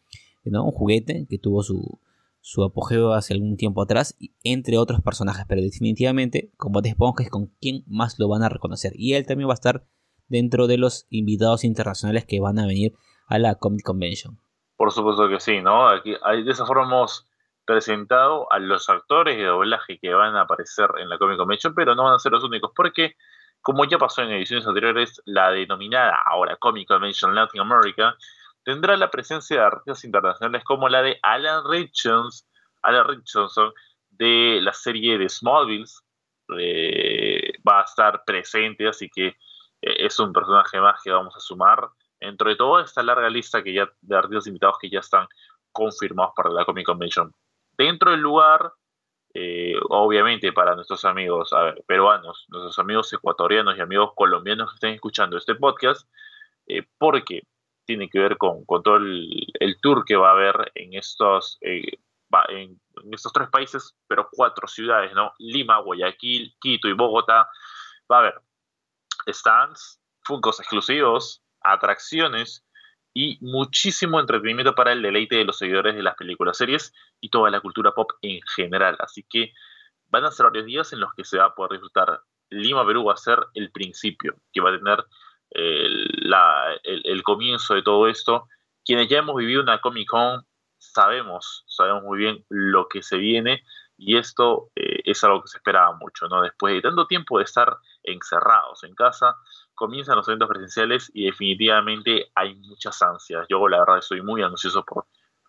¿no? 0.46 0.64
un 0.64 0.72
juguete 0.72 1.28
que 1.30 1.38
tuvo 1.38 1.62
su, 1.62 2.00
su 2.42 2.64
apogeo 2.64 3.14
hace 3.14 3.34
algún 3.34 3.58
tiempo 3.58 3.82
atrás, 3.82 4.16
entre 4.44 4.78
otros 4.78 5.02
personajes, 5.02 5.46
pero 5.48 5.62
definitivamente 5.62 6.52
como 6.58 6.82
de 6.82 6.90
Esponja 6.90 7.24
es 7.24 7.30
con 7.30 7.48
quien 7.60 7.84
más 7.88 8.18
lo 8.18 8.30
van 8.30 8.44
a 8.44 8.50
reconocer. 8.50 8.94
Y 8.96 9.14
él 9.14 9.26
también 9.26 9.50
va 9.50 9.54
a 9.54 9.56
estar 9.56 9.86
dentro 10.28 10.68
de 10.68 10.78
los 10.78 11.06
invitados 11.10 11.64
internacionales 11.64 12.26
que 12.26 12.40
van 12.40 12.60
a 12.60 12.66
venir 12.66 12.94
a 13.28 13.40
la 13.40 13.56
Comic 13.56 13.84
Convention. 13.84 14.40
Por 14.78 14.92
supuesto 14.92 15.28
que 15.28 15.40
sí, 15.40 15.62
¿no? 15.62 15.90
Aquí, 15.90 16.12
de 16.12 16.52
esa 16.52 16.66
forma 16.66 16.86
hemos 16.86 17.29
presentado 17.70 18.52
a 18.52 18.58
los 18.58 18.90
actores 18.90 19.38
de 19.38 19.44
doblaje 19.44 20.00
que 20.00 20.12
van 20.12 20.36
a 20.36 20.42
aparecer 20.42 20.90
en 20.98 21.08
la 21.08 21.20
Comic 21.20 21.38
Convention, 21.38 21.76
pero 21.76 21.94
no 21.94 22.06
van 22.06 22.16
a 22.16 22.20
ser 22.20 22.32
los 22.32 22.44
únicos, 22.44 22.72
porque 22.76 23.16
como 23.62 23.86
ya 23.86 24.00
pasó 24.00 24.24
en 24.24 24.32
ediciones 24.32 24.66
anteriores, 24.66 25.22
la 25.26 25.52
denominada 25.52 26.18
ahora 26.26 26.56
Comic 26.56 26.88
Convention 26.88 27.36
Latin 27.36 27.62
America 27.62 28.18
tendrá 28.64 28.98
la 28.98 29.12
presencia 29.12 29.58
de 29.58 29.66
artistas 29.68 30.04
internacionales 30.04 30.64
como 30.64 30.90
la 30.90 31.04
de 31.04 31.20
Alan 31.22 31.64
Richardson, 31.70 32.32
Alan 32.82 33.08
Richardson 33.08 33.72
de 34.10 34.62
la 34.64 34.74
serie 34.74 35.20
de 35.20 35.30
Smallville, 35.30 35.86
eh, 36.58 37.52
va 37.68 37.82
a 37.82 37.84
estar 37.84 38.24
presente, 38.26 38.88
así 38.88 39.12
que 39.12 39.28
eh, 39.28 39.36
es 39.82 40.20
un 40.20 40.34
personaje 40.34 40.82
más 40.82 41.04
que 41.04 41.12
vamos 41.12 41.36
a 41.36 41.40
sumar 41.40 41.88
dentro 42.20 42.50
de 42.50 42.56
toda 42.56 42.84
esta 42.84 43.04
larga 43.04 43.30
lista 43.30 43.62
que 43.62 43.74
ya, 43.74 43.88
de 44.02 44.16
artistas 44.16 44.48
invitados 44.48 44.78
que 44.82 44.90
ya 44.90 45.02
están 45.02 45.28
confirmados 45.72 46.34
para 46.36 46.50
la 46.50 46.66
Comic 46.66 46.88
Convention. 46.88 47.32
Dentro 47.80 48.12
del 48.12 48.20
lugar, 48.20 48.74
eh, 49.34 49.76
obviamente 49.88 50.52
para 50.52 50.76
nuestros 50.76 51.06
amigos 51.06 51.52
peruanos, 51.88 52.46
nuestros 52.50 52.78
amigos 52.78 53.14
ecuatorianos 53.14 53.78
y 53.78 53.80
amigos 53.80 54.12
colombianos 54.18 54.70
que 54.70 54.76
estén 54.76 54.94
escuchando 54.96 55.38
este 55.38 55.56
podcast, 55.56 56.06
porque 56.98 57.44
tiene 57.86 58.10
que 58.10 58.20
ver 58.20 58.38
con, 58.38 58.66
todo 58.84 58.98
el, 58.98 59.78
tour 59.82 60.04
que 60.04 60.18
va 60.18 60.28
a 60.28 60.34
haber 60.34 60.74
en 60.76 60.94
estos, 60.94 61.58
estos 61.62 63.32
tres 63.32 63.48
países, 63.50 63.96
pero 64.08 64.28
cuatro 64.30 64.68
ciudades, 64.68 65.14
¿no? 65.14 65.32
Lima, 65.40 65.80
Guayaquil, 65.80 66.58
Quito 66.60 66.90
y 66.90 66.94
Bogotá. 66.94 67.48
Va 68.12 68.18
a 68.18 68.20
haber 68.20 68.42
stands, 69.32 70.02
funcos 70.22 70.60
exclusivos, 70.60 71.42
atracciones 71.62 72.66
y 73.20 73.38
muchísimo 73.42 74.18
entretenimiento 74.18 74.74
para 74.74 74.94
el 74.94 75.02
deleite 75.02 75.36
de 75.36 75.44
los 75.44 75.58
seguidores 75.58 75.94
de 75.94 76.04
las 76.04 76.16
películas, 76.16 76.56
series 76.56 76.94
y 77.20 77.30
toda 77.30 77.52
la 77.52 77.60
cultura 77.60 77.92
pop 77.92 78.12
en 78.22 78.40
general. 78.56 78.96
Así 79.00 79.26
que 79.30 79.52
van 80.08 80.24
a 80.24 80.32
ser 80.32 80.46
varios 80.46 80.66
días 80.66 80.94
en 80.94 81.02
los 81.02 81.14
que 81.14 81.26
se 81.26 81.38
va 81.38 81.48
a 81.48 81.54
poder 81.54 81.74
disfrutar. 81.74 82.22
Lima, 82.50 82.86
Perú 82.88 83.04
va 83.04 83.16
a 83.16 83.18
ser 83.18 83.40
el 83.56 83.72
principio, 83.72 84.38
que 84.54 84.62
va 84.62 84.70
a 84.70 84.78
tener 84.78 85.04
el, 85.50 86.24
el 87.04 87.24
comienzo 87.24 87.76
de 87.76 87.82
todo 87.82 88.08
esto. 88.08 88.48
Quienes 88.86 89.10
ya 89.10 89.18
hemos 89.18 89.36
vivido 89.36 89.64
una 89.64 89.82
Comic 89.82 90.08
Con 90.08 90.46
sabemos, 90.78 91.66
sabemos 91.68 92.04
muy 92.04 92.20
bien 92.20 92.46
lo 92.48 92.88
que 92.88 93.04
se 93.04 93.18
viene 93.18 93.64
y 93.98 94.16
esto 94.16 94.72
eh, 94.78 95.02
es 95.04 95.22
algo 95.26 95.42
que 95.42 95.50
se 95.50 95.58
esperaba 95.58 95.94
mucho, 95.98 96.30
¿no? 96.30 96.42
Después 96.42 96.74
de 96.74 96.82
tanto 96.82 97.06
tiempo 97.06 97.38
de 97.38 97.44
estar 97.44 97.78
encerrados 98.02 98.86
en 98.86 98.96
casa, 98.96 99.36
comienzan 99.80 100.18
los 100.18 100.28
eventos 100.28 100.50
presenciales 100.50 101.10
y 101.14 101.24
definitivamente 101.24 102.32
hay 102.36 102.54
muchas 102.56 103.02
ansias. 103.02 103.48
Yo 103.50 103.66
la 103.70 103.80
verdad 103.80 104.00
estoy 104.00 104.22
muy 104.22 104.42
ansioso 104.42 104.84
por 104.84 105.06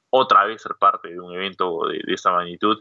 otra 0.09 0.45
vez 0.45 0.62
ser 0.62 0.76
parte 0.78 1.09
de 1.09 1.18
un 1.18 1.35
evento 1.35 1.81
de, 1.89 2.01
esta 2.14 2.31
magnitud 2.31 2.78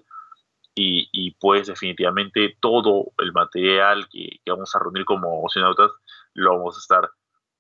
y, 0.76 1.32
pues 1.42 1.68
definitivamente 1.68 2.56
todo 2.62 3.12
el 3.18 3.34
material 3.34 4.08
que, 4.10 4.40
que 4.46 4.52
vamos 4.52 4.74
a 4.74 4.80
reunir 4.80 5.04
como 5.04 5.44
oceanautas 5.44 5.92
lo 6.36 6.52
vamos 6.52 6.78
a 6.78 6.80
estar 6.80 7.10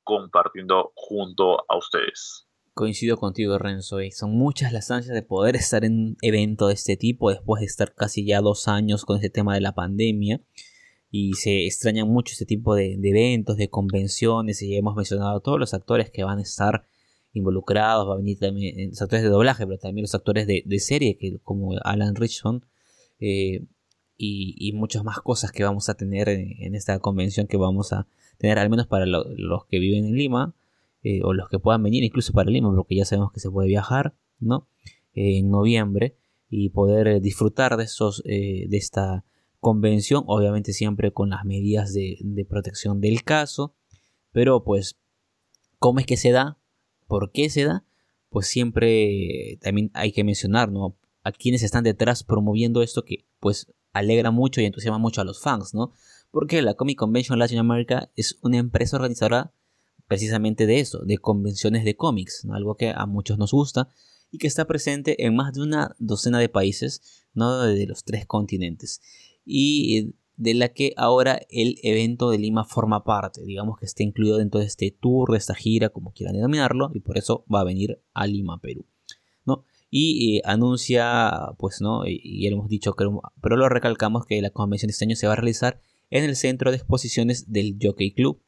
compartiendo 0.03 0.93
junto 0.95 1.59
a 1.69 1.77
ustedes. 1.77 2.47
Coincido 2.75 3.17
contigo, 3.17 3.57
Renzo. 3.57 3.99
Eh. 3.99 4.11
Son 4.11 4.31
muchas 4.31 4.71
las 4.71 4.89
ansias 4.91 5.15
de 5.15 5.23
poder 5.23 5.55
estar 5.57 5.83
en 5.83 5.93
un 5.93 6.17
evento 6.21 6.67
de 6.67 6.75
este 6.75 6.95
tipo 6.95 7.29
después 7.29 7.59
de 7.59 7.65
estar 7.65 7.93
casi 7.93 8.25
ya 8.25 8.39
dos 8.39 8.69
años 8.69 9.03
con 9.03 9.17
este 9.17 9.29
tema 9.29 9.55
de 9.55 9.61
la 9.61 9.73
pandemia. 9.73 10.39
Y 11.12 11.34
se 11.34 11.66
extrañan 11.66 12.07
mucho 12.07 12.34
este 12.34 12.45
tipo 12.45 12.76
de, 12.76 12.93
eventos, 12.93 13.57
de 13.57 13.70
convenciones. 13.70 14.62
Y 14.62 14.76
hemos 14.76 14.95
mencionado 14.95 15.39
todos 15.39 15.60
los 15.60 15.74
actores 15.74 16.12
que 16.12 16.24
van 16.24 16.39
a 16.39 16.43
estar 16.43 16.86
involucrados. 17.34 18.07
Va 18.07 18.14
a 18.14 18.18
venir 18.18 18.39
también 18.39 18.89
los 18.89 19.01
actores 19.01 19.24
de 19.24 19.30
doblaje, 19.30 19.66
pero 19.66 19.80
también 19.80 20.03
los 20.03 20.16
actores 20.16 20.45
de, 20.47 20.80
serie, 20.80 21.18
que, 21.18 21.39
como 21.43 21.74
Alan 21.84 22.16
Richardson. 22.16 22.66
Eh, 23.20 23.66
y, 24.22 24.74
muchas 24.74 25.03
más 25.03 25.20
cosas 25.22 25.51
que 25.51 25.64
vamos 25.64 25.88
a 25.89 25.95
tener 25.95 26.28
en, 26.28 26.76
esta 26.76 26.99
convención 26.99 27.47
que 27.47 27.57
vamos 27.57 27.93
a 27.93 28.05
tener, 28.38 28.60
al 28.60 28.70
menos 28.70 28.86
para 28.86 29.05
los 29.05 29.66
que 29.66 29.80
viven 29.80 30.05
en 30.05 30.16
Lima 30.16 30.53
eh, 31.03 31.22
o 31.24 31.34
los 31.34 31.47
que 31.47 31.60
puedan 31.60 31.82
venir 31.82 32.03
incluso 32.03 32.34
para 32.34 32.51
Lima, 32.51 32.74
porque 32.76 32.95
ya 32.95 33.05
sabemos 33.05 33.32
que 33.32 33.39
se 33.39 33.49
puede 33.49 33.70
viajar, 33.70 34.14
¿no? 34.39 34.68
Eh, 35.14 35.38
en 35.39 35.49
noviembre 35.49 36.18
y 36.49 36.70
poder 36.70 37.07
eh, 37.07 37.20
disfrutar 37.22 37.78
de, 37.78 37.86
esos, 37.86 38.22
de 38.24 38.68
esta 38.72 39.24
convención, 39.60 40.24
obviamente 40.28 40.74
siempre 40.74 41.12
con 41.12 41.30
las 41.30 41.45
medidas 41.45 41.93
de, 41.93 42.45
protección 42.49 43.01
del 43.01 43.24
caso, 43.24 43.76
pero 44.32 44.64
pues, 44.64 44.97
¿cómo 45.78 45.99
es 45.99 46.05
que 46.05 46.18
se 46.18 46.32
da? 46.32 46.60
¿Por 47.07 47.32
qué 47.32 47.49
se 47.49 47.66
da? 47.66 47.86
Pues 48.30 48.47
siempre 48.47 49.57
también 49.62 49.91
hay 49.93 50.12
que 50.12 50.24
mencionar, 50.24 50.72
¿no? 50.72 50.97
A 51.24 51.32
quienes 51.32 51.64
están 51.64 51.84
detrás 51.84 52.24
promoviendo 52.24 52.82
esto 52.82 53.03
que 53.03 53.26
pues 53.39 53.74
alegra 53.91 54.32
mucho 54.32 54.62
y 54.62 54.66
entusiasma 54.66 54.99
mucho 54.99 55.22
a 55.22 55.26
los 55.26 55.41
fans, 55.41 55.74
¿no? 55.74 55.93
Porque 56.32 56.62
la 56.62 56.76
Comic 56.76 56.97
Convention 56.97 57.39
Latin 57.39 57.57
America 57.57 58.12
es 58.16 58.38
una 58.41 58.57
empresa 58.57 58.97
organizadora 58.97 59.51
precisamente 60.07 60.66
de 60.66 60.80
eso, 60.80 60.99
de 60.99 61.18
convenciones 61.18 61.84
de 61.86 61.95
cómics, 61.95 62.45
algo 62.51 62.76
que 62.76 62.91
a 62.95 63.05
muchos 63.05 63.38
nos 63.38 63.51
gusta 63.51 63.89
y 64.32 64.38
que 64.38 64.47
está 64.47 64.66
presente 64.66 65.26
en 65.26 65.36
más 65.36 65.53
de 65.53 65.62
una 65.62 65.95
docena 65.99 66.39
de 66.39 66.49
países 66.49 67.26
¿no? 67.34 67.62
de 67.62 67.86
los 67.88 68.03
tres 68.03 68.26
continentes 68.26 69.01
y 69.45 70.13
de 70.39 70.53
la 70.53 70.69
que 70.69 70.93
ahora 70.95 71.41
el 71.49 71.79
evento 71.83 72.29
de 72.29 72.37
Lima 72.37 72.63
forma 72.63 73.03
parte, 73.03 73.43
digamos 73.43 73.77
que 73.77 73.85
está 73.85 74.03
incluido 74.03 74.37
dentro 74.37 74.61
de 74.61 74.67
este 74.67 74.89
tour, 74.89 75.31
de 75.31 75.37
esta 75.37 75.53
gira, 75.53 75.89
como 75.89 76.13
quieran 76.13 76.35
denominarlo, 76.35 76.91
y 76.93 77.01
por 77.01 77.17
eso 77.17 77.43
va 77.53 77.59
a 77.59 77.65
venir 77.65 78.01
a 78.13 78.25
Lima, 78.25 78.61
Perú. 78.61 78.85
¿no? 79.45 79.65
Y 79.89 80.37
eh, 80.37 80.41
anuncia, 80.45 81.49
pues 81.57 81.81
no, 81.81 82.07
y, 82.07 82.47
hemos 82.47 82.69
dicho, 82.69 82.95
pero 83.41 83.57
lo 83.57 83.67
recalcamos 83.67 84.25
que 84.25 84.41
la 84.41 84.51
convención 84.51 84.87
de 84.87 84.91
este 84.91 85.03
año 85.05 85.17
se 85.17 85.27
va 85.27 85.33
a 85.33 85.35
realizar 85.35 85.81
en 86.09 86.23
el 86.23 86.37
centro 86.37 86.71
de 86.71 86.77
exposiciones 86.77 87.51
del 87.51 87.77
Jockey 87.81 88.13
Club, 88.13 88.41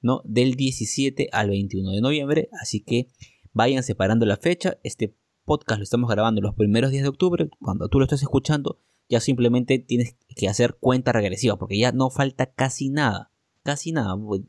¿no? 0.00 0.22
Del 0.24 0.54
17 0.54 1.28
al 1.30 1.50
21 1.50 1.90
de 1.90 2.00
noviembre, 2.00 2.48
así 2.60 2.80
que 2.80 3.08
vayan 3.52 3.82
separando 3.82 4.24
la 4.24 4.38
fecha. 4.38 4.78
Este 4.82 5.14
podcast 5.44 5.78
lo 5.78 5.84
estamos 5.84 6.10
grabando 6.10 6.40
los 6.40 6.54
primeros 6.54 6.90
días 6.90 7.02
de 7.02 7.08
octubre. 7.10 7.50
Cuando 7.60 7.88
tú 7.88 7.98
lo 7.98 8.06
estés 8.06 8.22
escuchando, 8.22 8.80
ya 9.14 9.20
simplemente 9.20 9.78
tienes 9.78 10.16
que 10.36 10.48
hacer 10.48 10.76
cuenta 10.80 11.12
regresiva, 11.12 11.56
porque 11.56 11.78
ya 11.78 11.92
no 11.92 12.10
falta 12.10 12.52
casi 12.52 12.90
nada. 12.90 13.30
Casi 13.62 13.92
nada. 13.92 14.14
Un 14.14 14.48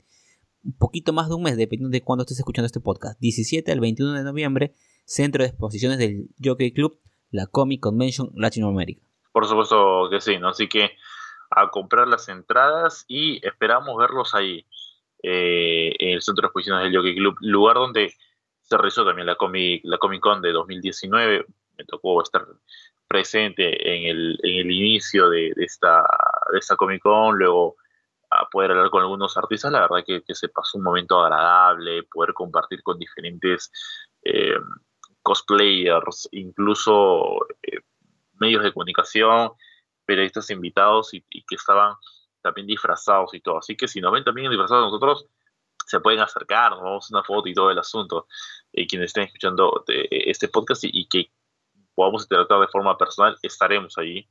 poquito 0.80 1.14
más 1.14 1.30
de 1.30 1.36
un 1.36 1.44
mes, 1.44 1.56
dependiendo 1.56 1.94
de 1.94 2.02
cuándo 2.02 2.24
estés 2.24 2.40
escuchando 2.40 2.66
este 2.66 2.80
podcast. 2.80 3.20
17 3.20 3.72
al 3.72 3.80
21 3.80 4.14
de 4.14 4.24
noviembre, 4.24 4.74
Centro 5.06 5.44
de 5.44 5.50
Exposiciones 5.50 6.00
del 6.00 6.30
Jockey 6.44 6.74
Club, 6.74 7.00
la 7.30 7.46
Comic 7.46 7.80
Convention 7.80 8.32
Latinoamérica. 8.34 9.02
Por 9.32 9.46
supuesto 9.46 10.10
que 10.10 10.20
sí, 10.20 10.40
¿no? 10.40 10.50
Así 10.50 10.68
que 10.68 10.90
a 11.52 11.70
comprar 11.70 12.08
las 12.08 12.28
entradas 12.28 13.06
y 13.08 13.46
esperamos 13.46 13.96
verlos 13.98 14.34
ahí. 14.34 14.66
Eh, 15.22 15.96
en 16.00 16.10
el 16.10 16.22
Centro 16.22 16.42
de 16.42 16.48
Exposiciones 16.48 16.84
del 16.84 16.96
Jockey 16.96 17.16
Club, 17.16 17.36
lugar 17.42 17.76
donde 17.76 18.14
se 18.62 18.78
realizó 18.78 19.06
también 19.06 19.28
la 19.28 19.36
Comic, 19.36 19.82
la 19.84 19.98
Comic 20.00 20.22
Con 20.22 20.42
de 20.42 20.52
2019. 20.52 21.46
Me 21.78 21.86
tocó 21.86 22.22
estar 22.22 22.46
presente 23.08 23.96
en 23.96 24.06
el, 24.06 24.40
en 24.44 24.60
el 24.60 24.72
inicio 24.72 25.30
de, 25.30 25.54
esta, 25.58 26.04
de 26.52 26.60
esta 26.60 26.76
Comic 26.76 27.02
Con, 27.02 27.38
luego 27.38 27.78
a 28.30 28.50
poder 28.50 28.72
hablar 28.72 28.90
con 28.90 29.02
algunos 29.02 29.38
artistas, 29.38 29.72
la 29.72 29.82
verdad 29.82 30.04
que, 30.06 30.24
que 30.24 30.36
se 30.36 30.50
pasó 30.50 30.78
un 30.78 30.84
momento 30.84 31.22
agradable, 31.22 32.04
poder 32.04 32.34
compartir 32.34 32.82
con 32.84 32.98
diferentes 32.98 33.72
eh, 34.24 34.58
cosplayers, 35.22 36.28
incluso 36.32 37.48
eh, 37.62 37.80
medios 38.40 38.64
de 38.64 38.74
comunicación, 38.74 39.52
periodistas 40.06 40.50
invitados 40.50 41.14
y 41.14 41.22
que 41.22 41.56
estaban 41.56 41.96
también 42.46 42.68
disfrazados 42.68 43.34
y 43.34 43.42
todo. 43.42 43.58
Así 43.58 43.76
que 43.76 43.88
si 43.88 44.00
nos 44.00 44.12
ven 44.12 44.24
también 44.24 44.50
disfrazados 44.50 44.86
nosotros, 44.86 45.28
se 45.86 46.00
pueden 46.00 46.20
acercar, 46.20 46.72
nos 46.72 46.82
vamos 46.82 47.12
a 47.12 47.18
una 47.18 47.24
foto 47.24 47.50
y 47.50 47.54
todo 47.54 47.72
el 47.72 47.80
asunto. 47.80 48.28
Y 48.72 48.88
quienes 48.88 49.08
estén 49.08 49.24
escuchando 49.24 49.84
este 49.88 50.48
podcast 50.48 50.84
y, 50.84 51.08
que 51.08 51.32
podamos 51.96 52.24
interactuar 52.24 52.62
de 52.62 52.68
forma 52.68 52.98
personal, 52.98 53.38
estaremos 53.42 53.98
allí. 53.98 54.30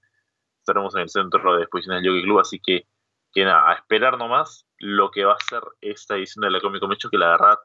Estaremos 0.61 0.95
en 0.95 1.03
el 1.03 1.09
centro 1.09 1.57
de 1.57 1.63
exposiciones 1.63 2.03
del 2.03 2.13
Yogi 2.13 2.23
Club, 2.23 2.41
así 2.41 2.61
que, 2.61 2.87
que 3.33 3.45
nada, 3.45 3.71
a 3.71 3.75
esperar 3.75 4.17
nomás 4.17 4.67
lo 4.79 5.11
que 5.11 5.25
va 5.25 5.35
a 5.35 5.45
ser 5.49 5.63
esta 5.81 6.17
edición 6.17 6.43
de 6.43 6.51
la 6.51 6.61
Comic 6.61 6.81
Con 6.81 6.97
que 6.97 7.19
la 7.19 7.31
verdad, 7.31 7.59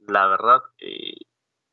la 0.00 0.26
verdad, 0.26 0.60
eh, 0.78 1.16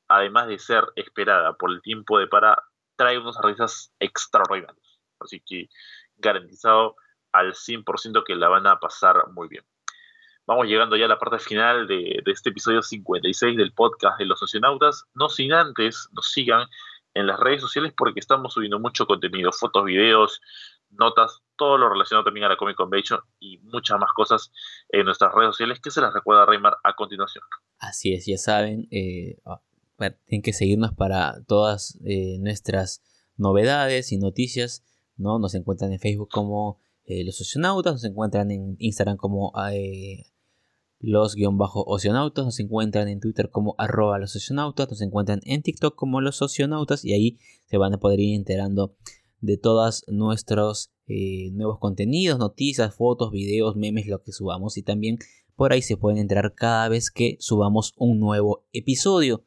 además 0.08 0.48
de 0.48 0.60
ser 0.60 0.86
esperada 0.96 1.54
por 1.54 1.72
el 1.72 1.82
tiempo 1.82 2.20
de 2.20 2.28
para, 2.28 2.58
trae 2.96 3.18
unos 3.18 3.38
artistas 3.38 3.94
extraordinarios. 4.00 5.00
Así 5.20 5.42
que 5.42 5.70
garantizado 6.18 6.96
al 7.32 7.54
100% 7.54 8.24
que 8.24 8.36
la 8.36 8.48
van 8.48 8.68
a 8.68 8.80
pasar 8.80 9.28
muy 9.32 9.48
bien. 9.48 9.66
Vamos 10.48 10.68
llegando 10.68 10.96
ya 10.96 11.06
a 11.06 11.10
la 11.10 11.18
parte 11.18 11.40
final 11.40 11.88
de, 11.88 12.22
este 12.26 12.52
episodio 12.52 12.84
56 12.84 13.58
del 13.58 13.74
podcast 13.74 14.20
de 14.20 14.26
los 14.26 14.40
socionautas. 14.40 15.06
No 15.16 15.28
sin 15.28 15.52
antes 15.54 16.08
nos 16.12 16.32
sigan 16.32 16.68
en 17.16 17.26
las 17.26 17.40
redes 17.40 17.62
sociales 17.62 17.94
porque 17.98 18.20
estamos 18.20 18.54
subiendo 18.54 18.80
mucho 18.80 19.08
contenido, 19.08 19.52
fotos, 19.52 19.86
videos, 19.86 20.42
notas, 20.92 21.42
todo 21.58 21.78
lo 21.78 21.90
relacionado 21.90 22.26
también 22.26 22.46
a 22.46 22.50
la 22.50 22.58
Comic 22.58 22.76
Convention 22.76 23.20
y 23.40 23.58
muchas 23.60 23.98
más 24.00 24.12
cosas 24.14 24.52
en 24.90 25.06
nuestras 25.06 25.34
redes 25.34 25.52
sociales 25.52 25.80
que 25.82 25.92
se 25.92 26.02
las 26.02 26.14
recuerda 26.14 26.46
Reymar 26.46 26.78
a 26.84 26.94
continuación. 26.94 27.44
Así 27.80 28.14
es, 28.14 28.26
ya 28.26 28.38
saben, 28.38 28.88
eh, 28.92 29.40
ah, 29.46 29.62
tienen 30.26 30.44
que 30.44 30.54
seguirnos 30.54 30.94
para 30.94 31.44
todas 31.48 31.98
eh, 32.06 32.38
nuestras 32.40 33.02
novedades 33.38 34.12
y 34.12 34.18
noticias, 34.18 34.84
¿no? 35.18 35.40
Nos 35.40 35.56
encuentran 35.56 35.92
en 35.94 36.00
Facebook 36.00 36.30
como 36.30 36.80
eh, 37.06 37.24
los 37.24 37.40
oceanautas, 37.40 37.94
nos 37.94 38.04
encuentran 38.04 38.52
en 38.52 38.76
Instagram 38.80 39.18
como 39.18 39.54
eh, 39.72 40.26
los-oceanautas, 41.00 42.46
nos 42.46 42.60
encuentran 42.60 43.08
en 43.08 43.20
Twitter 43.20 43.50
como 43.50 43.76
arroba 43.78 44.20
los 44.20 44.36
oceanautas, 44.36 44.90
nos 44.90 45.02
encuentran 45.02 45.42
en 45.44 45.62
TikTok 45.62 45.96
como 45.96 46.22
los 46.22 46.42
oceanautas 46.42 47.06
y 47.06 47.14
ahí 47.14 47.40
se 47.68 47.78
van 47.78 47.94
a 47.94 48.00
poder 48.00 48.20
ir 48.20 48.36
enterando 48.36 48.96
de 49.42 49.58
todos 49.58 50.04
nuestros 50.08 50.92
eh, 51.08 51.52
nuevos 51.52 51.80
contenidos, 51.80 52.40
noticias, 52.40 52.96
fotos, 52.96 53.32
videos, 53.32 53.76
memes, 53.76 54.08
lo 54.08 54.22
que 54.22 54.32
subamos 54.32 54.78
y 54.78 54.84
también 54.84 55.18
por 55.56 55.72
ahí 55.72 55.82
se 55.82 55.98
pueden 55.98 56.20
enterar 56.20 56.54
cada 56.56 56.90
vez 56.90 57.12
que 57.12 57.38
subamos 57.40 57.94
un 57.98 58.20
nuevo 58.20 58.66
episodio. 58.74 59.46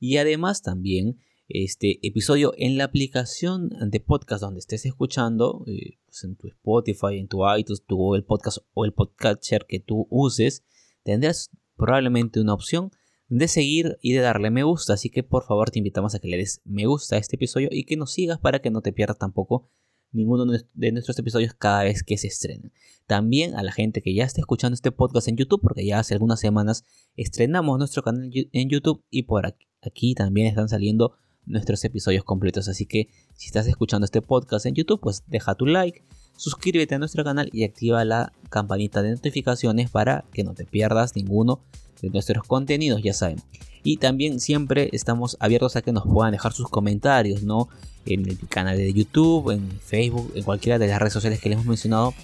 Y 0.00 0.16
además 0.16 0.62
también 0.62 1.18
este 1.48 1.98
episodio 2.06 2.52
en 2.58 2.76
la 2.76 2.84
aplicación 2.84 3.70
de 3.90 4.00
podcast 4.00 4.42
donde 4.42 4.60
estés 4.60 4.84
escuchando, 4.84 5.64
eh, 5.66 5.98
pues 6.04 6.22
en 6.24 6.36
tu 6.36 6.46
Spotify, 6.48 7.18
en 7.18 7.28
tu 7.28 7.40
iTunes, 7.56 7.82
tu 7.86 7.96
Google 7.96 8.22
Podcast 8.22 8.58
o 8.74 8.84
el 8.84 8.92
podcatcher 8.92 9.64
que 9.66 9.80
tú 9.80 10.06
uses, 10.10 10.64
tendrás 11.04 11.50
probablemente 11.76 12.40
una 12.40 12.52
opción 12.52 12.90
de 13.28 13.48
seguir 13.48 13.98
y 14.02 14.12
de 14.12 14.20
darle 14.20 14.50
me 14.50 14.62
gusta. 14.62 14.92
Así 14.92 15.08
que 15.08 15.22
por 15.22 15.44
favor 15.44 15.70
te 15.70 15.78
invitamos 15.78 16.14
a 16.14 16.18
que 16.18 16.28
le 16.28 16.36
des 16.36 16.60
me 16.64 16.84
gusta 16.84 17.16
a 17.16 17.18
este 17.18 17.36
episodio 17.36 17.68
y 17.72 17.84
que 17.84 17.96
nos 17.96 18.12
sigas 18.12 18.38
para 18.38 18.60
que 18.60 18.70
no 18.70 18.82
te 18.82 18.92
pierdas 18.92 19.18
tampoco 19.18 19.70
ninguno 20.12 20.44
de 20.74 20.92
nuestros 20.92 21.18
episodios 21.18 21.54
cada 21.54 21.84
vez 21.84 22.02
que 22.02 22.18
se 22.18 22.26
estrenen. 22.26 22.72
También 23.06 23.54
a 23.54 23.62
la 23.62 23.72
gente 23.72 24.02
que 24.02 24.14
ya 24.14 24.24
está 24.24 24.42
escuchando 24.42 24.74
este 24.74 24.92
podcast 24.92 25.28
en 25.28 25.36
YouTube, 25.36 25.60
porque 25.62 25.86
ya 25.86 25.98
hace 25.98 26.14
algunas 26.14 26.40
semanas 26.40 26.84
estrenamos 27.16 27.78
nuestro 27.78 28.02
canal 28.02 28.30
en 28.32 28.68
YouTube 28.68 29.02
y 29.10 29.22
por 29.22 29.46
aquí 29.46 30.14
también 30.14 30.46
están 30.46 30.68
saliendo 30.68 31.16
nuestros 31.48 31.84
episodios 31.84 32.24
completos. 32.24 32.68
Así 32.68 32.86
que 32.86 33.08
si 33.34 33.46
estás 33.46 33.66
escuchando 33.66 34.04
este 34.04 34.22
podcast 34.22 34.66
en 34.66 34.74
YouTube, 34.74 35.00
pues 35.00 35.24
deja 35.26 35.54
tu 35.54 35.66
like, 35.66 36.02
suscríbete 36.36 36.94
a 36.94 36.98
nuestro 36.98 37.24
canal 37.24 37.50
y 37.52 37.64
activa 37.64 38.04
la 38.04 38.32
campanita 38.48 39.02
de 39.02 39.10
notificaciones 39.10 39.90
para 39.90 40.24
que 40.32 40.44
no 40.44 40.54
te 40.54 40.64
pierdas 40.64 41.16
ninguno 41.16 41.60
de 42.00 42.10
nuestros 42.10 42.44
contenidos, 42.44 43.02
ya 43.02 43.12
saben. 43.12 43.42
Y 43.82 43.96
también 43.96 44.40
siempre 44.40 44.88
estamos 44.92 45.36
abiertos 45.40 45.76
a 45.76 45.82
que 45.82 45.92
nos 45.92 46.04
puedan 46.04 46.32
dejar 46.32 46.52
sus 46.52 46.68
comentarios, 46.68 47.42
¿no? 47.42 47.68
En 48.06 48.28
el 48.28 48.38
canal 48.48 48.76
de 48.76 48.92
YouTube, 48.92 49.50
en 49.50 49.68
Facebook, 49.80 50.32
en 50.34 50.42
cualquiera 50.42 50.78
de 50.78 50.88
las 50.88 50.98
redes 50.98 51.12
sociales 51.12 51.40
que 51.40 51.48
les 51.48 51.56
hemos 51.56 51.66
mencionado 51.66 52.14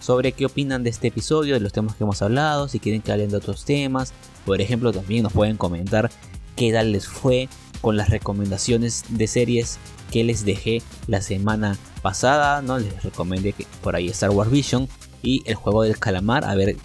sobre 0.00 0.32
qué 0.32 0.44
opinan 0.44 0.82
de 0.82 0.90
este 0.90 1.08
episodio, 1.08 1.54
de 1.54 1.60
los 1.60 1.72
temas 1.72 1.94
que 1.94 2.04
hemos 2.04 2.20
hablado, 2.20 2.68
si 2.68 2.78
quieren 2.78 3.00
que 3.00 3.10
hablen 3.10 3.30
de 3.30 3.36
otros 3.36 3.64
temas. 3.64 4.12
Por 4.44 4.60
ejemplo, 4.60 4.92
también 4.92 5.22
nos 5.22 5.32
pueden 5.32 5.56
comentar 5.56 6.10
qué 6.56 6.72
tal 6.72 6.92
les 6.92 7.06
fue 7.06 7.48
con 7.80 7.96
las 7.96 8.10
recomendaciones 8.10 9.04
de 9.08 9.26
series 9.26 9.78
que 10.10 10.24
les 10.24 10.44
dejé 10.44 10.82
la 11.06 11.20
semana 11.20 11.76
pasada, 12.02 12.62
¿no? 12.62 12.78
Les 12.78 13.02
recomendé 13.02 13.52
que 13.52 13.66
por 13.82 13.96
ahí 13.96 14.08
Star 14.08 14.30
Wars 14.30 14.50
Vision 14.50 14.88
y 15.22 15.42
el 15.46 15.54
juego 15.54 15.82
del 15.82 15.98
calamar, 15.98 16.44
a 16.44 16.54
ver 16.54 16.76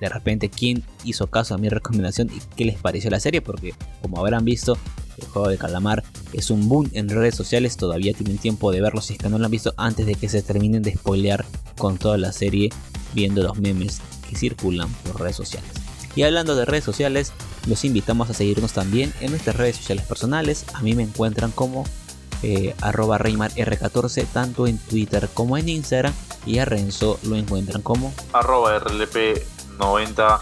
de 0.00 0.08
repente 0.08 0.50
quién 0.50 0.82
hizo 1.04 1.28
caso 1.28 1.54
a 1.54 1.58
mi 1.58 1.68
recomendación 1.68 2.28
y 2.28 2.40
qué 2.56 2.64
les 2.64 2.78
pareció 2.78 3.10
la 3.10 3.20
serie, 3.20 3.40
porque 3.40 3.74
como 4.02 4.18
habrán 4.18 4.44
visto, 4.44 4.76
el 5.16 5.26
juego 5.28 5.48
del 5.48 5.58
calamar 5.58 6.02
es 6.32 6.50
un 6.50 6.68
boom 6.68 6.90
en 6.92 7.08
redes 7.08 7.36
sociales, 7.36 7.76
todavía 7.76 8.12
tienen 8.12 8.38
tiempo 8.38 8.72
de 8.72 8.80
verlo 8.80 9.00
si 9.00 9.14
es 9.14 9.18
que 9.18 9.28
no 9.28 9.38
lo 9.38 9.44
han 9.44 9.50
visto 9.50 9.72
antes 9.76 10.06
de 10.06 10.16
que 10.16 10.28
se 10.28 10.42
terminen 10.42 10.82
de 10.82 10.94
spoilear 10.94 11.44
con 11.78 11.98
toda 11.98 12.18
la 12.18 12.32
serie 12.32 12.70
viendo 13.14 13.42
los 13.42 13.58
memes 13.58 14.00
que 14.28 14.36
circulan 14.36 14.88
por 15.04 15.20
redes 15.20 15.36
sociales. 15.36 15.83
Y 16.16 16.22
hablando 16.22 16.54
de 16.54 16.64
redes 16.64 16.84
sociales, 16.84 17.32
los 17.66 17.84
invitamos 17.84 18.30
a 18.30 18.34
seguirnos 18.34 18.72
también 18.72 19.12
en 19.20 19.30
nuestras 19.30 19.56
redes 19.56 19.76
sociales 19.76 20.04
personales. 20.06 20.64
A 20.74 20.80
mí 20.80 20.94
me 20.94 21.02
encuentran 21.02 21.50
como 21.50 21.84
eh, 22.42 22.74
arroba 22.82 23.18
R14, 23.18 24.26
tanto 24.32 24.66
en 24.66 24.78
Twitter 24.78 25.28
como 25.32 25.56
en 25.56 25.68
Instagram. 25.68 26.12
Y 26.46 26.58
a 26.58 26.64
Renzo 26.64 27.18
lo 27.22 27.36
encuentran 27.36 27.82
como 27.82 28.12
arroba 28.32 28.78
RLP90, 28.78 30.40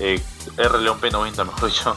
eh, 0.00 0.20
RLP90 0.56 1.44
mejor 1.44 1.68
dicho, 1.68 1.96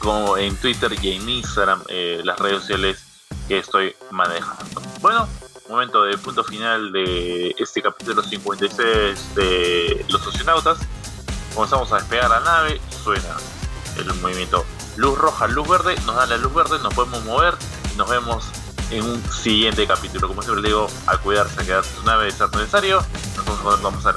como 0.00 0.36
en 0.36 0.56
Twitter 0.56 0.92
y 1.00 1.12
en 1.12 1.28
Instagram, 1.28 1.82
eh, 1.88 2.20
las 2.24 2.38
redes 2.38 2.62
sociales 2.62 3.04
que 3.46 3.58
estoy 3.58 3.94
manejando. 4.10 4.82
Bueno, 5.00 5.28
momento 5.70 6.02
de 6.02 6.18
punto 6.18 6.42
final 6.42 6.92
de 6.92 7.54
este 7.58 7.80
capítulo 7.80 8.22
56 8.22 9.34
de 9.36 10.04
Los 10.08 10.26
Oceanautas. 10.26 10.78
Comenzamos 11.54 11.92
a 11.92 11.96
despegar 11.96 12.30
la 12.30 12.40
nave, 12.40 12.80
suena 13.02 13.36
el 13.96 14.14
movimiento 14.14 14.64
luz 14.96 15.18
roja, 15.18 15.46
luz 15.46 15.68
verde, 15.68 15.96
nos 16.06 16.16
da 16.16 16.26
la 16.26 16.36
luz 16.36 16.54
verde, 16.54 16.78
nos 16.82 16.94
podemos 16.94 17.24
mover 17.24 17.54
y 17.92 17.96
nos 17.96 18.08
vemos 18.08 18.44
en 18.90 19.04
un 19.04 19.32
siguiente 19.32 19.86
capítulo. 19.86 20.28
Como 20.28 20.42
siempre 20.42 20.66
digo, 20.66 20.88
a 21.06 21.16
cuidarse, 21.18 21.60
a 21.60 21.64
quedarse 21.64 21.94
su 21.94 22.04
nave 22.04 22.26
de 22.26 22.32
ser 22.32 22.50
necesario. 22.50 23.02
Nosotros 23.36 23.82
vamos 23.82 24.06
a 24.06 24.12